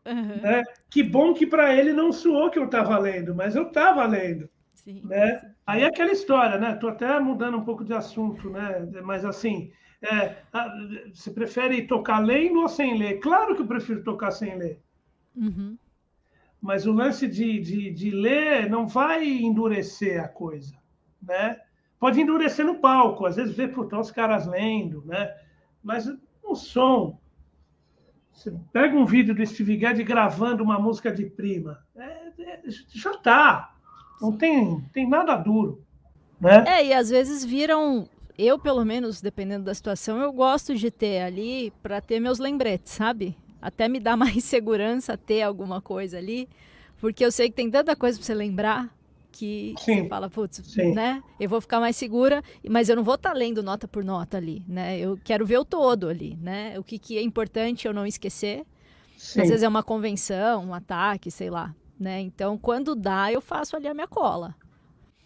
Uhum. 0.05 0.41
Né? 0.41 0.63
Que 0.89 1.03
bom 1.03 1.33
que 1.33 1.45
para 1.47 1.75
ele 1.75 1.93
não 1.93 2.11
soou 2.11 2.49
que 2.49 2.59
eu 2.59 2.65
estava 2.65 2.97
lendo, 2.97 3.35
mas 3.35 3.55
eu 3.55 3.67
estava 3.67 4.05
lendo. 4.05 4.49
Sim, 4.73 5.01
né? 5.05 5.39
Sim. 5.39 5.47
Aí 5.65 5.83
é 5.83 5.85
aquela 5.88 6.11
história, 6.11 6.57
né? 6.57 6.73
Estou 6.73 6.89
até 6.89 7.19
mudando 7.19 7.57
um 7.57 7.63
pouco 7.63 7.83
de 7.85 7.93
assunto, 7.93 8.49
né? 8.49 8.79
Mas 9.03 9.23
assim, 9.25 9.71
É, 10.03 10.43
você 11.13 11.31
prefere 11.31 11.85
tocar 11.88 12.19
lendo 12.19 12.59
ou 12.61 12.67
sem 12.67 12.97
ler? 12.97 13.19
Claro 13.19 13.55
que 13.55 13.61
eu 13.61 13.67
prefiro 13.67 14.03
tocar 14.03 14.31
sem 14.31 14.57
ler. 14.57 14.81
Uhum. 15.35 15.77
Mas 16.61 16.85
o 16.85 16.91
lance 16.91 17.27
de, 17.27 17.59
de, 17.59 17.91
de 17.91 18.11
ler 18.11 18.69
não 18.69 18.88
vai 18.88 19.27
endurecer 19.27 20.23
a 20.23 20.27
coisa, 20.27 20.75
né? 21.21 21.57
Pode 21.99 22.21
endurecer 22.21 22.65
no 22.65 22.75
palco, 22.75 23.25
às 23.25 23.35
vezes 23.35 23.55
vê 23.55 23.67
por 23.67 23.91
os 23.93 24.11
caras 24.11 24.45
lendo, 24.45 25.03
né? 25.05 25.33
Mas 25.83 26.07
o 26.43 26.55
som, 26.55 27.19
você 28.31 28.53
pega 28.71 28.95
um 28.95 29.05
vídeo 29.05 29.33
do 29.33 29.45
Steve 29.45 29.77
Gadd 29.77 30.03
gravando 30.03 30.63
uma 30.63 30.79
música 30.79 31.11
de 31.11 31.25
prima, 31.25 31.83
é, 31.95 32.31
é, 32.39 32.61
já 32.89 33.17
tá, 33.17 33.73
não 34.21 34.31
tem, 34.38 34.81
tem 34.93 35.09
nada 35.09 35.35
duro, 35.35 35.83
né? 36.39 36.63
É, 36.67 36.85
e 36.85 36.93
às 36.93 37.09
vezes 37.09 37.43
viram 37.43 38.07
eu, 38.38 38.57
pelo 38.57 38.83
menos, 38.83 39.21
dependendo 39.21 39.65
da 39.65 39.73
situação, 39.73 40.19
eu 40.19 40.31
gosto 40.31 40.75
de 40.75 40.89
ter 40.89 41.21
ali 41.21 41.71
para 41.83 42.01
ter 42.01 42.19
meus 42.19 42.39
lembretes, 42.39 42.93
sabe? 42.93 43.38
Até 43.61 43.88
me 43.88 43.99
dá 43.99 44.15
mais 44.17 44.43
segurança 44.43 45.17
ter 45.17 45.41
alguma 45.41 45.81
coisa 45.81 46.17
ali, 46.17 46.49
porque 46.99 47.23
eu 47.23 47.31
sei 47.31 47.49
que 47.49 47.55
tem 47.55 47.69
tanta 47.69 47.95
coisa 47.95 48.17
para 48.17 48.25
você 48.25 48.33
lembrar 48.33 48.89
que 49.31 49.73
Sim. 49.79 50.03
você 50.03 50.09
fala, 50.09 50.29
putz, 50.29 50.75
né? 50.93 51.23
Eu 51.39 51.47
vou 51.47 51.61
ficar 51.61 51.79
mais 51.79 51.95
segura, 51.95 52.43
mas 52.69 52.89
eu 52.89 52.95
não 52.95 53.03
vou 53.03 53.15
estar 53.15 53.31
tá 53.31 53.35
lendo 53.35 53.63
nota 53.63 53.88
por 53.88 54.03
nota 54.03 54.38
ali, 54.38 54.65
né? 54.67 54.99
Eu 54.99 55.17
quero 55.23 55.45
ver 55.45 55.57
o 55.57 55.65
todo 55.65 56.09
ali, 56.09 56.38
né? 56.41 56.77
O 56.77 56.83
que, 56.83 56.99
que 56.99 57.17
é 57.17 57.21
importante 57.21 57.88
eu 57.88 57.93
não 57.93 58.05
esquecer. 58.05 58.65
Sim. 59.17 59.41
Às 59.41 59.49
vezes 59.49 59.63
é 59.63 59.67
uma 59.67 59.83
convenção, 59.83 60.65
um 60.65 60.73
ataque, 60.73 61.31
sei 61.31 61.49
lá, 61.49 61.73
né? 61.97 62.19
Então, 62.19 62.57
quando 62.57 62.95
dá, 62.95 63.31
eu 63.31 63.39
faço 63.39 63.75
ali 63.75 63.88
a 63.88 63.93
minha 63.93 64.07
cola. 64.07 64.53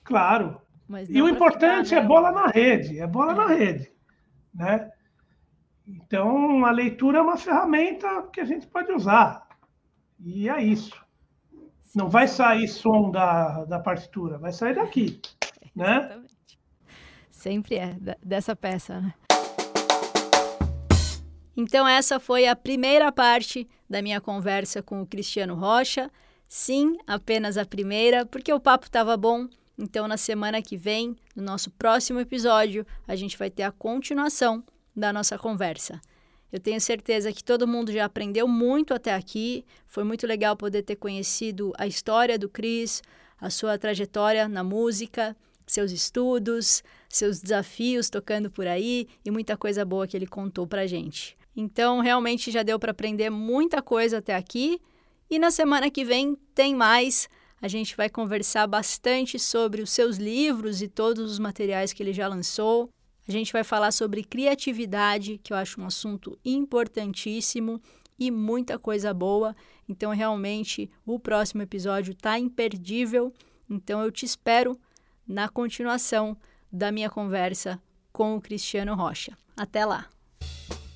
Claro, 0.04 0.62
e 1.10 1.22
o 1.22 1.28
importante 1.28 1.90
ficar, 1.90 2.02
né? 2.02 2.06
é 2.06 2.08
bola 2.08 2.32
na 2.32 2.48
rede, 2.48 3.00
é 3.00 3.08
bola 3.08 3.32
é. 3.32 3.36
na 3.36 3.48
rede, 3.48 3.92
né? 4.54 4.92
Então, 5.88 6.66
a 6.66 6.72
leitura 6.72 7.20
é 7.20 7.22
uma 7.22 7.38
ferramenta 7.38 8.24
que 8.34 8.42
a 8.42 8.46
gente 8.46 8.66
pode 8.68 8.92
usar. 8.92 9.48
E 10.20 10.50
é 10.50 10.64
isso. 10.64 11.00
Não 11.94 12.10
vai 12.10 12.28
sair 12.28 12.68
som 12.68 13.12
da, 13.12 13.66
da 13.66 13.80
partitura, 13.80 14.38
vai 14.38 14.52
sair 14.52 14.76
daqui, 14.76 15.22
né? 15.76 15.98
Exatamente. 15.98 16.36
Sempre 17.30 17.76
é 17.76 17.96
dessa 18.24 18.56
peça, 18.56 19.00
né? 19.00 19.14
Então, 21.56 21.88
essa 21.88 22.20
foi 22.20 22.48
a 22.48 22.56
primeira 22.56 23.12
parte 23.12 23.68
da 23.90 24.02
minha 24.02 24.20
conversa 24.20 24.82
com 24.82 25.02
o 25.02 25.06
Cristiano 25.06 25.56
Rocha. 25.56 26.12
Sim, 26.48 26.98
apenas 27.08 27.58
a 27.58 27.66
primeira, 27.66 28.26
porque 28.26 28.52
o 28.52 28.60
papo 28.60 28.88
estava 28.88 29.16
bom 29.16 29.48
então, 29.78 30.08
na 30.08 30.18
semana 30.18 30.62
que 30.62 30.78
vem, 30.78 31.16
no 31.36 31.44
nosso 31.44 31.70
próximo 31.72 32.20
episódio, 32.20 32.86
a 33.06 33.16
gente 33.16 33.38
vai 33.38 33.50
ter 33.50 33.64
a 33.64 33.72
continuação 33.72 34.64
da 34.96 35.12
nossa 35.12 35.38
conversa. 35.38 36.00
Eu 36.52 36.60
tenho 36.60 36.80
certeza 36.80 37.34
que 37.34 37.44
todo 37.44 37.68
mundo 37.68 37.92
já 37.92 38.06
aprendeu 38.06 38.48
muito 38.48 38.94
até 38.94 39.14
aqui. 39.14 39.66
Foi 39.88 40.04
muito 40.04 40.26
legal 40.26 40.56
poder 40.56 40.84
ter 40.84 40.96
conhecido 40.96 41.74
a 41.78 41.86
história 41.86 42.40
do 42.40 42.48
Cris, 42.48 43.02
a 43.40 43.50
sua 43.50 43.78
trajetória 43.78 44.48
na 44.48 44.64
música, 44.64 45.36
seus 45.68 45.92
estudos, 45.92 46.84
seus 47.10 47.42
desafios 47.42 48.10
tocando 48.10 48.50
por 48.50 48.68
aí 48.68 49.08
e 49.26 49.32
muita 49.32 49.58
coisa 49.58 49.84
boa 49.84 50.08
que 50.08 50.16
ele 50.16 50.28
contou 50.28 50.66
pra 50.66 50.88
gente. 50.88 51.38
Então, 51.56 52.00
realmente 52.00 52.52
já 52.52 52.64
deu 52.64 52.78
para 52.78 52.92
aprender 52.92 53.30
muita 53.30 53.82
coisa 53.82 54.20
até 54.20 54.36
aqui. 54.36 54.80
E 55.30 55.40
na 55.40 55.50
semana 55.50 55.90
que 55.90 56.06
vem 56.06 56.38
tem 56.54 56.76
mais. 56.76 57.28
A 57.62 57.68
gente 57.68 57.96
vai 57.96 58.10
conversar 58.10 58.68
bastante 58.68 59.40
sobre 59.40 59.82
os 59.82 59.90
seus 59.90 60.18
livros 60.18 60.82
e 60.82 60.88
todos 60.88 61.32
os 61.32 61.40
materiais 61.40 61.94
que 61.94 62.04
ele 62.04 62.14
já 62.14 62.28
lançou. 62.28 62.90
A 63.28 63.32
gente 63.32 63.52
vai 63.52 63.64
falar 63.64 63.92
sobre 63.92 64.24
criatividade, 64.24 65.40
que 65.44 65.52
eu 65.52 65.58
acho 65.58 65.82
um 65.82 65.86
assunto 65.86 66.38
importantíssimo 66.46 67.82
e 68.20 68.30
muita 68.30 68.78
coisa 68.78 69.14
boa. 69.14 69.56
Então, 69.90 70.12
realmente, 70.12 70.90
o 71.06 71.20
próximo 71.20 71.62
episódio 71.62 72.12
está 72.12 72.38
imperdível. 72.38 73.34
Então, 73.70 74.02
eu 74.02 74.12
te 74.12 74.26
espero 74.26 74.80
na 75.28 75.50
continuação 75.50 76.38
da 76.72 76.92
minha 76.92 77.10
conversa 77.10 77.82
com 78.12 78.36
o 78.36 78.42
Cristiano 78.42 78.96
Rocha. 78.96 79.36
Até 79.58 79.86
lá! 79.86 80.15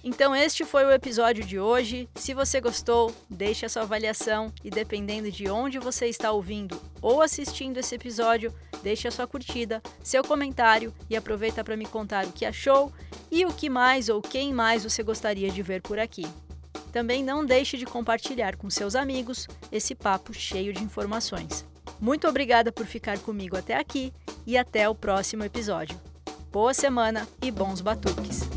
Então 0.03 0.35
este 0.35 0.63
foi 0.63 0.85
o 0.85 0.91
episódio 0.91 1.43
de 1.43 1.59
hoje. 1.59 2.09
Se 2.15 2.34
você 2.34 2.61
gostou, 2.61 3.13
deixe 3.30 3.65
a 3.65 3.69
sua 3.69 3.81
avaliação 3.81 4.51
e 4.63 4.69
dependendo 4.69 5.30
de 5.30 5.49
onde 5.49 5.77
você 5.77 6.07
está 6.07 6.31
ouvindo 6.31 6.80
ou 7.01 7.21
assistindo 7.21 7.77
esse 7.77 7.95
episódio, 7.95 8.53
deixe 8.81 9.07
a 9.07 9.11
sua 9.11 9.27
curtida, 9.27 9.81
seu 10.01 10.23
comentário 10.23 10.93
e 11.09 11.17
aproveita 11.17 11.63
para 11.63 11.76
me 11.76 11.85
contar 11.85 12.26
o 12.26 12.31
que 12.31 12.45
achou 12.45 12.91
e 13.30 13.45
o 13.45 13.53
que 13.53 13.69
mais 13.69 14.07
ou 14.09 14.21
quem 14.21 14.53
mais 14.53 14.84
você 14.84 15.03
gostaria 15.03 15.49
de 15.51 15.61
ver 15.61 15.81
por 15.81 15.99
aqui. 15.99 16.26
Também 16.91 17.23
não 17.23 17.45
deixe 17.45 17.77
de 17.77 17.85
compartilhar 17.85 18.55
com 18.55 18.69
seus 18.69 18.95
amigos 18.95 19.47
esse 19.71 19.93
papo 19.93 20.34
cheio 20.34 20.73
de 20.73 20.84
informações. 20.84 21.65
Muito 21.99 22.27
obrigada 22.27 22.71
por 22.71 22.85
ficar 22.85 23.19
comigo 23.19 23.57
até 23.57 23.76
aqui 23.76 24.13
e 24.47 24.57
até 24.57 24.89
o 24.89 24.95
próximo 24.95 25.43
episódio. 25.43 25.99
Boa 26.51 26.73
semana 26.73 27.27
e 27.41 27.51
bons 27.51 27.81
batuques! 27.81 28.47